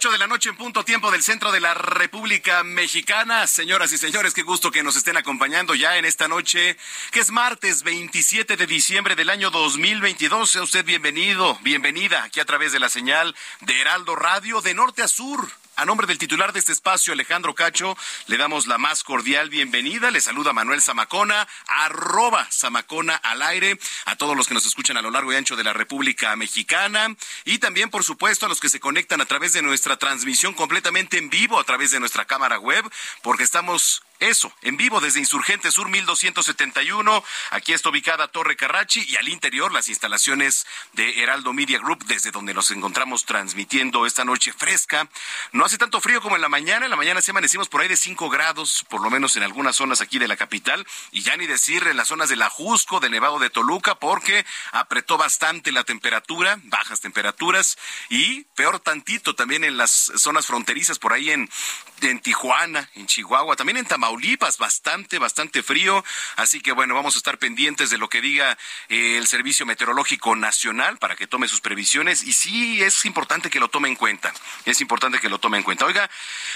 8 0.00 0.12
de 0.12 0.18
la 0.18 0.26
noche 0.26 0.48
en 0.48 0.56
punto 0.56 0.82
tiempo 0.82 1.10
del 1.10 1.22
centro 1.22 1.52
de 1.52 1.60
la 1.60 1.74
República 1.74 2.64
Mexicana. 2.64 3.46
Señoras 3.46 3.92
y 3.92 3.98
señores, 3.98 4.32
qué 4.32 4.40
gusto 4.40 4.70
que 4.70 4.82
nos 4.82 4.96
estén 4.96 5.18
acompañando 5.18 5.74
ya 5.74 5.98
en 5.98 6.06
esta 6.06 6.26
noche, 6.26 6.78
que 7.12 7.20
es 7.20 7.30
martes 7.30 7.82
27 7.82 8.56
de 8.56 8.66
diciembre 8.66 9.14
del 9.14 9.28
año 9.28 9.50
2022. 9.50 10.50
Sea 10.52 10.62
usted 10.62 10.86
bienvenido, 10.86 11.58
bienvenida 11.60 12.24
aquí 12.24 12.40
a 12.40 12.46
través 12.46 12.72
de 12.72 12.80
la 12.80 12.88
señal 12.88 13.36
de 13.60 13.78
Heraldo 13.78 14.16
Radio 14.16 14.62
de 14.62 14.72
norte 14.72 15.02
a 15.02 15.08
sur. 15.08 15.59
A 15.80 15.86
nombre 15.86 16.06
del 16.06 16.18
titular 16.18 16.52
de 16.52 16.58
este 16.58 16.72
espacio, 16.72 17.14
Alejandro 17.14 17.54
Cacho, 17.54 17.96
le 18.26 18.36
damos 18.36 18.66
la 18.66 18.76
más 18.76 19.02
cordial 19.02 19.48
bienvenida. 19.48 20.10
Le 20.10 20.20
saluda 20.20 20.52
Manuel 20.52 20.82
Zamacona, 20.82 21.48
arroba 21.66 22.46
Zamacona 22.52 23.16
al 23.16 23.40
aire, 23.40 23.78
a 24.04 24.14
todos 24.16 24.36
los 24.36 24.46
que 24.46 24.52
nos 24.52 24.66
escuchan 24.66 24.98
a 24.98 25.00
lo 25.00 25.10
largo 25.10 25.32
y 25.32 25.36
ancho 25.36 25.56
de 25.56 25.64
la 25.64 25.72
República 25.72 26.36
Mexicana 26.36 27.16
y 27.46 27.60
también, 27.60 27.88
por 27.88 28.04
supuesto, 28.04 28.44
a 28.44 28.50
los 28.50 28.60
que 28.60 28.68
se 28.68 28.78
conectan 28.78 29.22
a 29.22 29.24
través 29.24 29.54
de 29.54 29.62
nuestra 29.62 29.96
transmisión 29.96 30.52
completamente 30.52 31.16
en 31.16 31.30
vivo, 31.30 31.58
a 31.58 31.64
través 31.64 31.92
de 31.92 32.00
nuestra 32.00 32.26
cámara 32.26 32.58
web, 32.58 32.84
porque 33.22 33.44
estamos 33.44 34.02
eso, 34.20 34.52
en 34.62 34.76
vivo 34.76 35.00
desde 35.00 35.18
Insurgente 35.18 35.70
Sur 35.70 35.88
1271. 35.88 37.24
Aquí 37.50 37.72
está 37.72 37.88
ubicada 37.88 38.28
Torre 38.28 38.54
Carrachi 38.54 39.04
y 39.08 39.16
al 39.16 39.28
interior 39.28 39.72
las 39.72 39.88
instalaciones 39.88 40.66
de 40.92 41.22
Heraldo 41.22 41.52
Media 41.52 41.78
Group, 41.78 42.04
desde 42.04 42.30
donde 42.30 42.52
nos 42.52 42.70
encontramos 42.70 43.24
transmitiendo 43.24 44.04
esta 44.04 44.24
noche 44.24 44.52
fresca. 44.52 45.08
No 45.52 45.64
hace 45.64 45.78
tanto 45.78 46.00
frío 46.00 46.20
como 46.20 46.36
en 46.36 46.42
la 46.42 46.48
mañana. 46.48 46.84
En 46.84 46.90
la 46.90 46.96
mañana 46.96 47.22
sí 47.22 47.30
amanecimos 47.30 47.68
por 47.68 47.80
ahí 47.80 47.88
de 47.88 47.96
5 47.96 48.28
grados, 48.28 48.84
por 48.88 49.00
lo 49.00 49.10
menos 49.10 49.36
en 49.36 49.42
algunas 49.42 49.76
zonas 49.76 50.00
aquí 50.00 50.18
de 50.18 50.28
la 50.28 50.36
capital. 50.36 50.86
Y 51.12 51.22
ya 51.22 51.36
ni 51.36 51.46
decir 51.46 51.86
en 51.86 51.96
las 51.96 52.08
zonas 52.08 52.28
del 52.28 52.42
Ajusco, 52.42 53.00
de 53.00 53.08
Nevado 53.08 53.38
de 53.38 53.48
Toluca, 53.48 53.94
porque 53.94 54.44
apretó 54.72 55.16
bastante 55.16 55.72
la 55.72 55.84
temperatura, 55.84 56.58
bajas 56.64 57.00
temperaturas. 57.00 57.78
Y 58.10 58.44
peor 58.54 58.80
tantito 58.80 59.34
también 59.34 59.64
en 59.64 59.78
las 59.78 60.12
zonas 60.16 60.46
fronterizas, 60.46 60.98
por 60.98 61.14
ahí 61.14 61.30
en, 61.30 61.48
en 62.02 62.20
Tijuana, 62.20 62.90
en 62.94 63.06
Chihuahua, 63.06 63.56
también 63.56 63.78
en 63.78 63.86
Tamaulipas, 63.86 64.09
bastante, 64.58 65.18
bastante 65.18 65.62
frío. 65.62 66.04
Así 66.36 66.60
que 66.60 66.72
bueno, 66.72 66.94
vamos 66.94 67.14
a 67.14 67.18
estar 67.18 67.38
pendientes 67.38 67.90
de 67.90 67.98
lo 67.98 68.08
que 68.08 68.20
diga 68.20 68.56
eh, 68.88 69.16
el 69.18 69.26
Servicio 69.26 69.66
Meteorológico 69.66 70.36
Nacional 70.36 70.98
para 70.98 71.16
que 71.16 71.26
tome 71.26 71.48
sus 71.48 71.60
previsiones. 71.60 72.22
Y 72.22 72.32
sí, 72.32 72.82
es 72.82 73.04
importante 73.04 73.50
que 73.50 73.60
lo 73.60 73.68
tome 73.68 73.88
en 73.88 73.96
cuenta. 73.96 74.32
Es 74.64 74.80
importante 74.80 75.18
que 75.18 75.28
lo 75.28 75.38
tome 75.38 75.58
en 75.58 75.64
cuenta. 75.64 75.86
Oiga, 75.86 76.10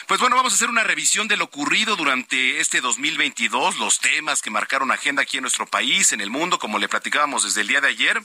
pues 0.07 0.21
bueno, 0.21 0.37
vamos 0.37 0.53
a 0.53 0.57
hacer 0.57 0.69
una 0.69 0.85
revisión 0.85 1.29
de 1.29 1.37
lo 1.37 1.45
ocurrido 1.45 1.97
durante 1.97 2.61
este 2.61 2.81
2022, 2.81 3.79
los 3.79 4.01
temas 4.01 4.43
que 4.43 4.51
marcaron 4.51 4.91
agenda 4.91 5.23
aquí 5.23 5.37
en 5.37 5.43
nuestro 5.43 5.67
país, 5.67 6.13
en 6.13 6.21
el 6.21 6.31
mundo, 6.31 6.59
como 6.59 6.79
le 6.79 6.89
platicábamos 6.89 7.45
desde 7.45 7.61
el 7.61 7.69
día 7.69 7.81
de 7.81 7.89
ayer. 7.89 8.23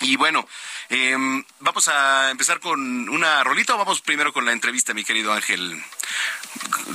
Y 0.00 0.16
bueno, 0.16 0.46
eh, 0.90 1.16
vamos 1.60 1.88
a 1.88 2.30
empezar 2.30 2.60
con 2.60 3.08
una 3.08 3.42
rolita 3.42 3.74
o 3.74 3.78
vamos 3.78 4.00
primero 4.00 4.32
con 4.32 4.44
la 4.44 4.52
entrevista, 4.52 4.94
mi 4.94 5.04
querido 5.04 5.32
Ángel, 5.32 5.82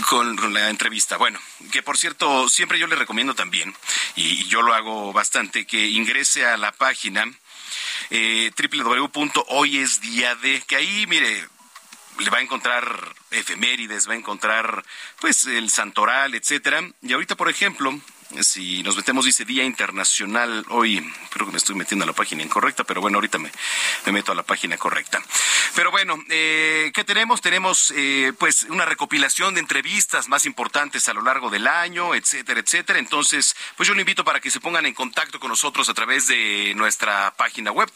con, 0.10 0.54
la 0.54 0.70
entrevista. 0.70 1.18
Bueno, 1.18 1.40
que 1.72 1.84
por 1.84 1.98
cierto, 1.98 2.48
siempre 2.50 2.80
yo 2.80 2.88
le 2.88 2.96
recomiendo 2.96 3.36
también, 3.36 3.76
y, 4.16 4.42
y 4.42 4.48
yo 4.48 4.62
lo 4.62 4.74
hago 4.74 5.12
bastante, 5.12 5.66
que 5.66 5.90
ingrese 5.90 6.46
a 6.46 6.58
la 6.58 6.72
página 6.72 7.26
eh, 8.10 8.52
www.hoyesdiade, 8.56 10.64
que 10.68 10.76
ahí, 10.76 11.06
mire, 11.08 11.48
le 12.20 12.30
va 12.30 12.38
a 12.38 12.42
encontrar 12.42 13.16
efemérides, 13.32 14.08
va 14.08 14.14
a 14.14 14.18
encontrar 14.18 14.86
pues 15.20 15.46
el 15.46 15.70
santoral, 15.70 16.36
etcétera. 16.36 16.84
Y 17.02 17.14
ahorita, 17.14 17.36
por 17.36 17.50
ejemplo, 17.50 18.00
si 18.42 18.84
nos 18.84 18.96
metemos, 18.96 19.26
dice 19.26 19.46
Día 19.46 19.64
Internacional 19.64 20.66
hoy, 20.70 21.00
creo 21.30 21.46
que 21.46 21.52
me 21.52 21.58
estoy 21.58 21.76
metiendo 21.76 22.04
a 22.04 22.08
la 22.08 22.14
página 22.14 22.44
incorrecta, 22.44 22.84
pero 22.84 23.02
bueno, 23.02 23.18
ahorita 23.18 23.38
me, 23.38 23.52
me 24.06 24.12
meto 24.12 24.32
a 24.32 24.36
la 24.36 24.44
página 24.44 24.78
correcta. 24.78 25.22
Pero 25.76 25.92
bueno, 25.92 26.24
eh, 26.30 26.92
¿qué 26.94 27.04
tenemos? 27.04 27.42
Tenemos 27.42 27.92
eh, 27.96 28.34
pues 28.38 28.64
una 28.70 28.86
recopilación 28.86 29.56
de 29.56 29.60
entrevistas 29.60 30.30
más 30.30 30.46
importantes 30.46 31.10
a 31.10 31.14
lo 31.14 31.22
largo 31.22 31.50
del 31.50 31.68
año, 31.68 32.16
etcétera, 32.16 32.60
etcétera. 32.60 33.00
Entonces, 33.00 33.56
pues 33.76 33.88
yo 33.88 33.96
le 33.96 34.02
invito 34.02 34.24
para 34.24 34.40
que 34.40 34.52
se 34.52 34.60
pongan 34.60 34.86
en 34.86 34.94
contacto 34.94 35.40
con 35.40 35.50
nosotros 35.50 35.90
a 35.90 35.94
través 35.94 36.28
de 36.28 36.74
nuestra 36.76 37.34
página 37.36 37.72
web 37.72 37.90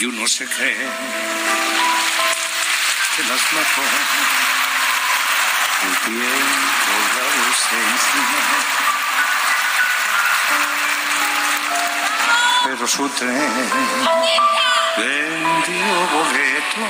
Y 0.00 0.04
uno 0.06 0.26
se 0.26 0.46
cree 0.46 0.88
que 3.16 3.22
las 3.24 3.52
mató 3.52 4.59
el 5.82 5.96
tiempo, 5.98 6.92
la 7.16 7.24
ausencia. 7.46 8.24
Pero 12.64 12.86
su 12.86 13.08
tren 13.10 13.70
vendió 14.96 15.92
boleto 16.12 16.84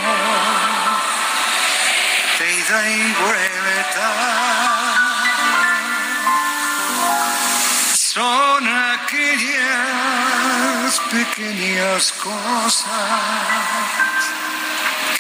de 2.39 2.47
ida 2.53 2.81
y 2.91 3.13
vuelta. 3.13 4.09
Son 7.95 8.63
aquellas 8.95 9.81
pequeñas 11.11 12.13
cosas 12.13 12.91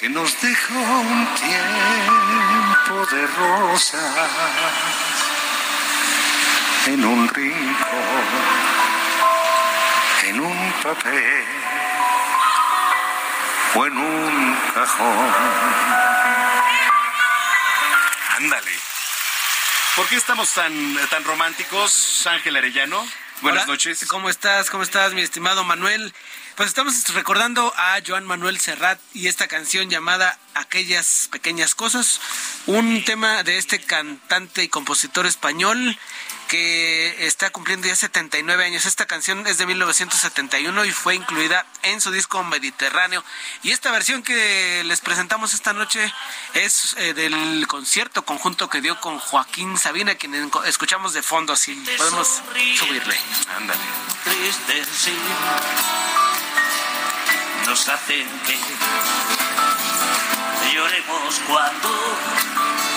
que 0.00 0.08
nos 0.08 0.41
dejó 0.41 0.79
un 0.79 1.29
tiempo 1.35 3.06
de 3.14 3.26
rosas 3.26 4.02
en 6.87 7.05
un 7.05 7.29
rincón, 7.29 7.69
en 10.25 10.41
un 10.41 10.73
papel 10.82 11.44
o 13.75 13.87
en 13.87 13.99
un 13.99 14.56
cajón. 14.75 15.35
Ándale. 18.38 18.73
¿Por 19.97 20.08
qué 20.08 20.17
estamos 20.17 20.50
tan, 20.55 20.97
tan 21.11 21.25
románticos, 21.25 22.26
Ángel 22.26 22.56
Arellano? 22.56 23.06
Buenas 23.43 23.64
Hola, 23.64 23.73
noches. 23.73 24.06
¿Cómo 24.08 24.31
estás? 24.31 24.70
¿Cómo 24.70 24.82
estás, 24.82 25.12
mi 25.12 25.20
estimado 25.20 25.62
Manuel? 25.64 26.14
Pues 26.60 26.68
estamos 26.68 27.08
recordando 27.14 27.72
a 27.74 28.00
Joan 28.06 28.26
Manuel 28.26 28.60
Serrat 28.60 29.00
y 29.14 29.28
esta 29.28 29.48
canción 29.48 29.88
llamada 29.88 30.38
Aquellas 30.52 31.30
pequeñas 31.32 31.74
cosas. 31.74 32.20
un 32.66 33.02
tema 33.06 33.42
de 33.44 33.56
este 33.56 33.80
cantante 33.80 34.62
y 34.62 34.68
compositor 34.68 35.24
español 35.24 35.98
que 36.48 37.26
está 37.26 37.48
cumpliendo 37.48 37.86
ya 37.88 37.96
79 37.96 38.62
años. 38.62 38.84
Esta 38.84 39.06
canción 39.06 39.46
es 39.46 39.56
de 39.56 39.64
1971 39.64 40.84
y 40.84 40.90
fue 40.92 41.14
incluida 41.14 41.64
en 41.82 42.02
su 42.02 42.10
disco 42.10 42.44
Mediterráneo. 42.44 43.24
Y 43.62 43.70
esta 43.70 43.90
versión 43.90 44.22
que 44.22 44.84
les 44.84 45.00
presentamos 45.00 45.54
esta 45.54 45.72
noche 45.72 46.12
es 46.52 46.94
eh, 46.98 47.14
del 47.14 47.66
concierto 47.68 48.26
conjunto 48.26 48.68
que 48.68 48.82
dio 48.82 49.00
con 49.00 49.18
Joaquín 49.18 49.78
Sabina, 49.78 50.14
quien 50.16 50.50
escuchamos 50.66 51.14
de 51.14 51.22
fondo, 51.22 51.54
así 51.54 51.72
podemos 51.96 52.42
subirle. 52.76 53.18
Ándale. 53.56 53.80
Nos 57.66 57.88
hacen 57.88 58.26
que 58.46 58.56
lloremos 60.74 61.40
cuando, 61.46 62.18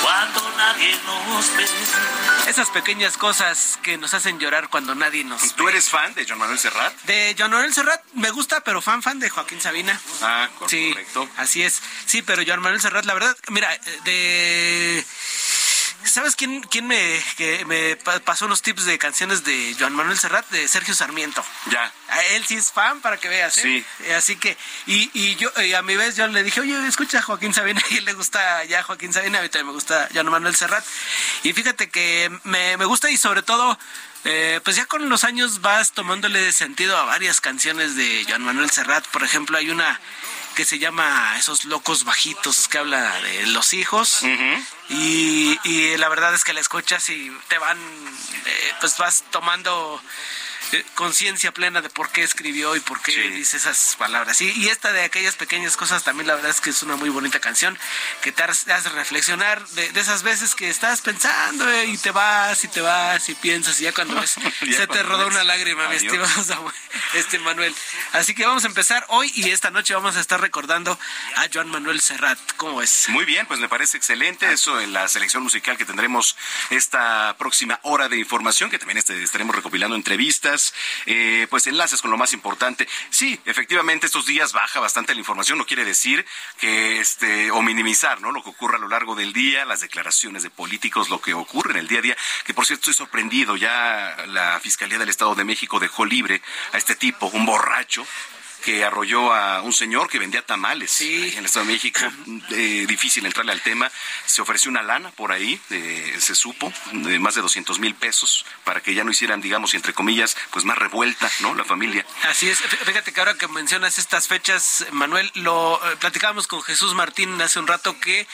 cuando 0.02 0.52
nadie 0.58 0.96
nos 1.06 1.56
ve. 1.58 1.66
Esas 2.48 2.70
pequeñas 2.70 3.18
cosas 3.18 3.78
que 3.84 3.98
nos 3.98 4.14
hacen 4.14 4.40
llorar 4.40 4.70
cuando 4.70 4.96
nadie 4.96 5.24
nos 5.24 5.56
¿Tú 5.56 5.70
eres 5.70 5.90
fan 5.90 6.14
de 6.14 6.26
Joan 6.26 6.40
Manuel 6.40 6.60
Serrat? 6.60 6.94
De 7.04 7.36
Joan 7.38 7.52
Manuel 7.52 7.74
Serrat 7.74 8.02
me 8.14 8.32
gusta, 8.32 8.62
pero 8.62 8.82
fan 8.82 9.02
fan 9.04 9.20
de 9.20 9.30
Joaquín 9.30 9.62
Sabina. 9.62 10.00
Ah, 10.22 10.50
cor- 10.58 10.70
Sí, 10.70 10.90
correcto. 10.92 11.30
así 11.38 11.64
es. 11.64 11.82
Sí, 12.06 12.22
pero 12.22 12.44
Joan 12.46 12.62
Manuel 12.62 12.82
Serrat, 12.82 13.06
la 13.06 13.14
verdad, 13.14 13.36
mira, 13.50 13.70
de... 14.04 15.06
¿Sabes 16.06 16.36
quién, 16.36 16.62
quién 16.64 16.86
me, 16.88 17.24
que 17.38 17.66
me 17.66 17.96
pa- 17.96 18.20
pasó 18.20 18.46
unos 18.46 18.62
tips 18.62 18.86
de 18.86 18.98
canciones 18.98 19.44
de 19.44 19.76
Joan 19.80 19.94
Manuel 19.94 20.18
Serrat? 20.18 20.48
De 20.50 20.68
Sergio 20.68 20.94
Sarmiento. 20.94 21.44
Ya. 21.72 21.92
A 22.10 22.22
él 22.36 22.46
sí 22.46 22.56
es 22.56 22.72
fan 22.72 23.02
para 23.02 23.18
que 23.18 23.30
veas, 23.30 23.58
¿eh? 23.60 23.62
Sí. 23.62 23.86
Eh, 24.06 24.14
Así 24.14 24.36
que, 24.36 24.58
y, 24.86 25.10
y 25.14 25.36
yo, 25.36 25.50
y 25.64 25.74
a 25.74 25.82
mi 25.82 25.96
vez 25.96 26.16
yo 26.16 26.28
le 26.28 26.44
dije, 26.44 26.60
oye, 26.62 26.76
escucha 26.88 27.20
a 27.20 27.22
Joaquín 27.22 27.54
Sabina, 27.54 27.82
y 27.90 28.02
le 28.02 28.14
gusta 28.14 28.64
ya 28.66 28.84
Joaquín 28.84 29.14
Sabina, 29.14 29.40
a 29.40 29.42
mí 29.42 29.50
también 29.50 29.68
me 29.68 29.74
gusta 29.74 30.10
Joan 30.14 30.30
Manuel 30.30 30.56
Serrat. 30.56 30.86
Y 31.44 31.54
fíjate 31.54 31.90
que 31.90 32.30
me, 32.44 32.78
me 32.78 32.86
gusta 32.86 33.10
y 33.10 33.18
sobre 33.18 33.42
todo, 33.42 33.78
eh, 34.26 34.62
pues 34.64 34.76
ya 34.76 34.86
con 34.86 35.10
los 35.10 35.24
años 35.24 35.62
vas 35.62 35.92
tomándole 35.94 36.52
sentido 36.52 36.96
a 36.98 37.04
varias 37.06 37.42
canciones 37.42 37.96
de 37.96 38.26
Joan 38.28 38.44
Manuel 38.44 38.70
Serrat. 38.70 39.06
Por 39.08 39.24
ejemplo, 39.24 39.58
hay 39.58 39.70
una 39.70 40.00
que 40.56 40.66
se 40.66 40.80
llama 40.80 41.36
Esos 41.38 41.66
locos 41.66 42.04
bajitos, 42.04 42.68
que 42.68 42.78
habla 42.78 43.20
de 43.22 43.48
los 43.48 43.74
hijos. 43.74 44.24
y, 44.90 45.58
y 45.64 45.98
la 45.98 46.10
verdad 46.10 46.34
es 46.34 46.44
que 46.44 46.54
la 46.54 46.60
escuchas 46.60 47.10
y 47.10 47.32
te 47.48 47.58
van, 47.58 47.78
eh, 47.78 48.74
pues 48.80 48.98
vas 48.98 49.24
tomando 49.32 50.02
eh, 50.74 50.86
conciencia 50.96 51.52
plena 51.52 51.82
de 51.82 51.90
por 51.90 52.10
qué 52.10 52.24
escribió 52.24 52.76
y 52.76 52.80
por 52.80 53.02
qué 53.02 53.12
Sí. 53.14 53.20
dice 53.30 53.58
esas 53.58 53.96
palabras. 53.98 54.42
Y, 54.42 54.50
y 54.52 54.70
esta 54.70 54.92
de 54.92 55.04
aquellas 55.04 55.36
pequeñas 55.36 55.78
cosas 55.78 56.04
también 56.04 56.28
la 56.28 56.36
verdad 56.36 56.52
es 56.52 56.62
que 56.62 56.70
es 56.72 56.82
una 56.84 56.96
muy 56.96 57.10
bonita 57.10 57.40
canción 57.40 57.78
que 58.22 58.32
te 58.32 58.44
hace 58.44 58.90
reflexionar 58.90 59.66
de, 59.70 59.92
de 59.92 60.00
esas 60.00 60.24
veces 60.24 60.56
que 60.56 60.70
estás 60.70 61.02
pensando 61.02 61.70
eh, 61.70 61.86
y 61.86 61.98
te 61.98 62.12
vas 62.12 62.64
y 62.64 62.68
te 62.68 62.82
vas 62.82 63.28
y 63.30 63.36
piensas 63.36 63.80
y 63.80 63.84
ya 63.84 63.94
cuando 63.94 64.16
ves 64.20 64.36
Ya 64.62 64.78
se 64.78 64.88
te 64.88 65.04
rodó 65.04 65.26
ves, 65.26 65.36
una 65.36 65.44
lágrima, 65.44 65.88
mi 65.90 65.96
estimado 65.98 66.44
Samuel, 66.44 66.74
este 67.14 67.40
Manuel. 67.40 67.74
Así 68.14 68.34
que 68.34 68.46
vamos 68.46 68.64
a 68.64 68.68
empezar 68.68 69.06
hoy 69.10 69.32
y 69.36 69.50
esta 69.50 69.70
noche 69.72 69.94
vamos 69.94 70.16
a 70.16 70.20
estar 70.20 70.40
recordando 70.42 70.98
a 71.38 71.48
Joan 71.54 71.70
Manuel 71.70 72.02
Serrat. 72.02 72.40
¿Cómo 72.58 72.82
es? 72.82 73.10
Muy 73.10 73.26
bien, 73.26 73.46
pues 73.46 73.60
me 73.60 73.70
parece 73.70 73.98
excelente 73.98 74.52
eso 74.52 74.80
en 74.80 74.94
la 74.94 75.08
selección 75.08 75.44
musical 75.44 75.78
que 75.78 75.86
tendremos 75.86 76.36
esta 76.70 77.36
próxima 77.38 77.80
hora 77.84 78.10
de 78.10 78.18
información, 78.18 78.70
que 78.70 78.80
también 78.80 78.98
este- 78.98 79.22
estaremos 79.24 79.56
recopilando 79.56 79.96
entrevistas, 79.96 80.63
eh, 81.06 81.48
pues 81.50 81.68
enlaces 81.68 82.02
con 82.02 82.12
lo 82.12 82.18
más 82.18 82.34
importante. 82.34 82.88
Sí, 83.10 83.40
efectivamente 83.46 84.06
estos 84.06 84.26
días 84.26 84.54
baja 84.54 84.80
bastante 84.80 85.14
la 85.14 85.20
información, 85.20 85.58
no 85.58 85.66
quiere 85.66 85.84
decir 85.84 86.26
que 86.60 87.00
este 87.00 87.52
o 87.52 87.62
minimizar, 87.62 88.22
¿no? 88.22 88.32
Lo 88.32 88.44
que 88.44 88.52
ocurre 88.52 88.78
a 88.78 88.80
lo 88.80 88.88
largo 88.88 89.16
del 89.16 89.34
día, 89.34 89.66
las 89.66 89.82
declaraciones 89.82 90.44
de 90.44 90.50
políticos, 90.50 91.10
lo 91.10 91.20
que 91.22 91.34
ocurre 91.34 91.72
en 91.72 91.78
el 91.78 91.88
día 91.88 92.00
a 92.00 92.02
día, 92.04 92.18
que 92.46 92.54
por 92.54 92.66
cierto 92.66 92.90
estoy 92.90 92.94
sorprendido, 92.94 93.56
ya 93.58 94.16
la 94.28 94.60
Fiscalía 94.60 95.00
del 95.00 95.10
Estado 95.10 95.36
de 95.36 95.44
México 95.44 95.80
dejó 95.80 96.06
libre 96.06 96.42
a 96.72 96.78
este 96.78 96.96
tipo, 96.96 97.28
un 97.28 97.46
borracho 97.46 98.06
que 98.64 98.84
arrolló 98.84 99.34
a 99.34 99.62
un 99.62 99.74
señor 99.74 100.10
que 100.10 100.20
vendía 100.20 100.42
tamales 100.46 100.92
Sí. 100.92 101.24
ahí 101.24 101.32
en 101.34 101.38
el 101.40 101.46
Estado 101.46 101.66
de 101.66 101.74
México. 101.74 102.00
Eh, 102.52 102.86
difícil 102.88 103.26
entrarle 103.26 103.52
al 103.52 103.62
tema. 103.62 103.92
Se 104.26 104.42
ofreció 104.42 104.72
una 104.72 104.82
lana 104.82 105.12
por 105.12 105.32
ahí, 105.32 105.60
eh, 105.70 106.16
se 106.20 106.34
supo, 106.34 106.72
de 106.92 107.20
más 107.20 107.36
de 107.36 107.42
200 107.42 107.80
mil 107.80 107.94
pesos, 107.96 108.46
para 108.64 108.82
que 108.82 108.94
ya 108.94 109.04
no 109.04 109.12
hicieran, 109.12 109.42
digamos, 109.42 109.74
entre 109.74 109.94
comillas, 109.94 110.36
pues 110.52 110.66
más 110.66 110.78
revuelta, 110.78 111.30
¿no? 111.42 111.54
La 111.56 111.66
familia. 111.66 112.06
Así 112.24 112.50
es, 112.50 112.62
Fí- 112.62 112.78
fíjate 112.86 113.12
que 113.12 113.20
ahora 113.20 113.36
que 113.36 113.48
mencionas 113.48 113.98
estas 113.98 114.28
fechas, 114.28 114.86
Manuel, 114.92 115.30
lo 115.36 115.80
eh, 115.92 115.96
platicábamos 115.98 116.48
con 116.48 116.62
Jesús 116.64 116.94
Martín 116.96 117.40
hace 117.42 117.60
un 117.60 117.68
rato 117.68 118.00
que 118.00 118.28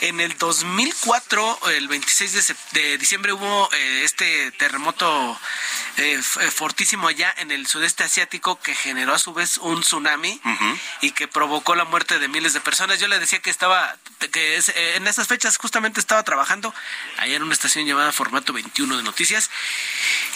en 0.00 0.20
el 0.20 0.36
2004, 0.38 1.58
el 1.70 1.88
26 1.88 2.54
de, 2.72 2.98
diciembre, 2.98 3.32
hubo 3.32 3.68
eh, 3.72 4.02
este 4.04 4.50
terremoto 4.52 5.38
eh, 5.96 6.20
eh, 6.40 6.50
fortísimo 6.50 7.08
allá 7.08 7.34
en 7.38 7.50
el 7.50 7.66
sudeste 7.66 8.04
asiático 8.04 8.60
que 8.60 8.74
generó 8.74 9.14
a 9.14 9.18
su 9.18 9.32
vez 9.34 9.58
un 9.58 9.80
tsunami 9.80 10.40
y 11.00 11.10
que 11.10 11.26
provocó 11.28 11.74
la 11.74 11.84
muerte 11.84 12.18
de 12.18 12.28
miles 12.28 12.52
de 12.52 12.60
personas. 12.60 13.00
Yo 13.00 13.08
le 13.08 13.18
decía 13.18 13.40
que 13.40 13.50
estaba, 13.50 13.96
que 14.32 14.56
es- 14.56 14.68
eh, 14.70 14.96
en 14.96 15.06
esas 15.08 15.26
fechas 15.26 15.56
justamente 15.56 15.98
estaba 16.00 16.22
trabajando 16.22 16.72
allá 17.16 17.36
en 17.36 17.42
una 17.42 17.52
estación 17.54 17.86
llamada 17.86 18.12
Formato 18.12 18.52
21 18.52 18.96
de 18.96 19.02
Noticias. 19.02 19.50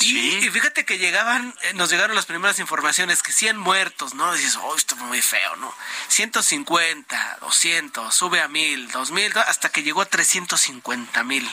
Y, 0.01 0.05
Sí. 0.13 0.39
y 0.43 0.51
fíjate 0.51 0.85
que 0.85 0.99
llegaban, 0.99 1.55
nos 1.75 1.91
llegaron 1.91 2.17
las 2.17 2.27
primeras 2.27 2.59
informaciones 2.59 3.23
que 3.23 3.33
100 3.33 3.57
muertos, 3.57 4.15
¿no? 4.15 4.33
Dices, 4.35 4.57
oh, 4.61 4.75
esto 4.77 4.97
fue 4.97 5.07
muy 5.07 5.23
feo, 5.23 5.55
¿no? 5.57 5.73
150, 6.09 7.39
200, 7.41 8.13
sube 8.15 8.41
a 8.41 8.49
1000, 8.49 8.91
2000, 8.91 9.33
hasta 9.53 9.69
que 9.71 9.83
llegó 9.83 10.01
a 10.01 10.07
350 10.07 11.23
mil. 11.25 11.49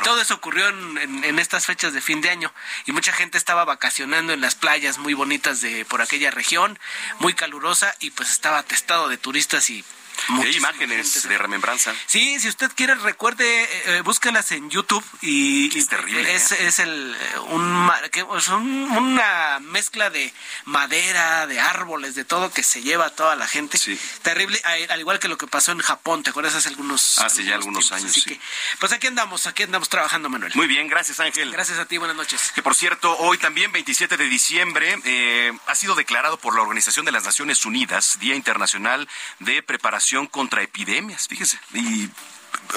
Y 0.00 0.04
todo 0.04 0.20
eso 0.22 0.34
ocurrió 0.34 0.68
en, 0.68 0.98
en- 0.98 1.24
en 1.24 1.38
estas 1.38 1.66
fechas 1.66 1.92
de 1.92 2.00
fin 2.00 2.20
de 2.20 2.30
año. 2.30 2.52
Y 2.86 2.92
mucha 2.92 3.12
gente 3.12 3.36
estaba 3.36 3.64
vacacionando 3.64 4.32
en 4.32 4.40
las 4.40 4.54
playas 4.54 4.98
muy 4.98 5.12
bonitas 5.14 5.60
de 5.60 5.84
por 5.84 6.00
aquella 6.02 6.30
región, 6.30 6.78
muy 7.18 7.34
calurosa, 7.34 7.94
y 8.00 8.10
pues 8.12 8.30
estaba 8.30 8.58
atestado 8.58 9.08
de 9.08 9.18
turistas 9.18 9.68
y 9.70 9.84
Hay 10.28 10.34
muchísima 10.36 10.68
imágenes 10.70 10.96
gente 11.06 11.20
se 11.20 11.28
de 11.28 11.38
remembranza. 11.38 11.94
Sí, 12.06 12.38
si 12.40 12.48
usted 12.48 12.70
quiere, 12.74 12.94
recuerde, 12.96 13.64
eh, 13.64 13.68
eh, 13.86 14.00
búsquelas 14.02 14.52
en 14.52 14.70
YouTube 14.70 15.04
y, 15.20 15.76
Es 15.78 15.88
terrible, 15.88 16.34
Es, 16.34 16.52
¿eh? 16.52 16.66
es 16.66 16.78
el 16.78 17.16
eh, 17.18 17.38
un, 17.50 17.64
ma- 17.64 18.00
que- 18.10 18.24
es 18.36 18.48
un- 18.48 18.90
una 18.92 19.58
mezcla 19.60 20.10
de 20.10 20.32
madera, 20.64 21.46
de 21.46 21.60
árboles, 21.60 22.14
de 22.14 22.24
todo 22.24 22.50
que 22.52 22.62
se 22.62 22.82
lleva 22.82 23.06
a 23.06 23.10
toda 23.10 23.36
la 23.36 23.46
gente. 23.46 23.78
Sí. 23.78 23.98
Terrible, 24.22 24.60
al 24.64 24.90
al 24.90 25.00
igual 25.00 25.18
que 25.18 25.28
lo 25.28 25.38
que 25.38 25.46
pasó 25.46 25.72
en 25.72 25.78
Japón, 25.80 26.22
¿te 26.22 26.30
acuerdas 26.30 26.54
hace 26.54 26.68
algunos 26.68 27.18
Hace 27.18 27.44
ya 27.44 27.54
algunos 27.54 27.88
tiempos? 27.88 27.92
años, 28.02 28.10
Así 28.10 28.20
sí. 28.20 28.30
que, 28.30 28.40
pues 28.78 28.92
aquí 28.92 29.06
andamos, 29.06 29.46
aquí 29.46 29.62
andamos 29.62 29.88
trabajando, 29.88 30.28
Manuel. 30.28 30.52
Muy 30.54 30.66
bien, 30.66 30.88
gracias 30.88 31.18
Ángel. 31.20 31.50
Gracias 31.52 31.78
a 31.78 31.86
ti, 31.86 31.98
buenas 31.98 32.16
noches. 32.16 32.52
Que 32.54 32.62
por 32.62 32.74
cierto, 32.74 33.16
hoy 33.18 33.38
también, 33.38 33.72
27 33.72 34.16
de 34.16 34.24
diciembre, 34.28 34.98
eh, 35.04 35.52
ha 35.66 35.74
sido 35.74 35.94
declarado 35.94 36.36
por 36.38 36.54
la 36.54 36.62
Organización 36.62 37.04
de 37.06 37.12
las 37.12 37.24
Naciones 37.24 37.64
Unidas 37.64 38.18
Día 38.20 38.34
Internacional 38.34 39.08
de 39.40 39.62
Preparación 39.62 40.11
contra 40.26 40.62
Epidemias. 40.62 41.26
Fíjese. 41.26 41.58
Y 41.74 42.08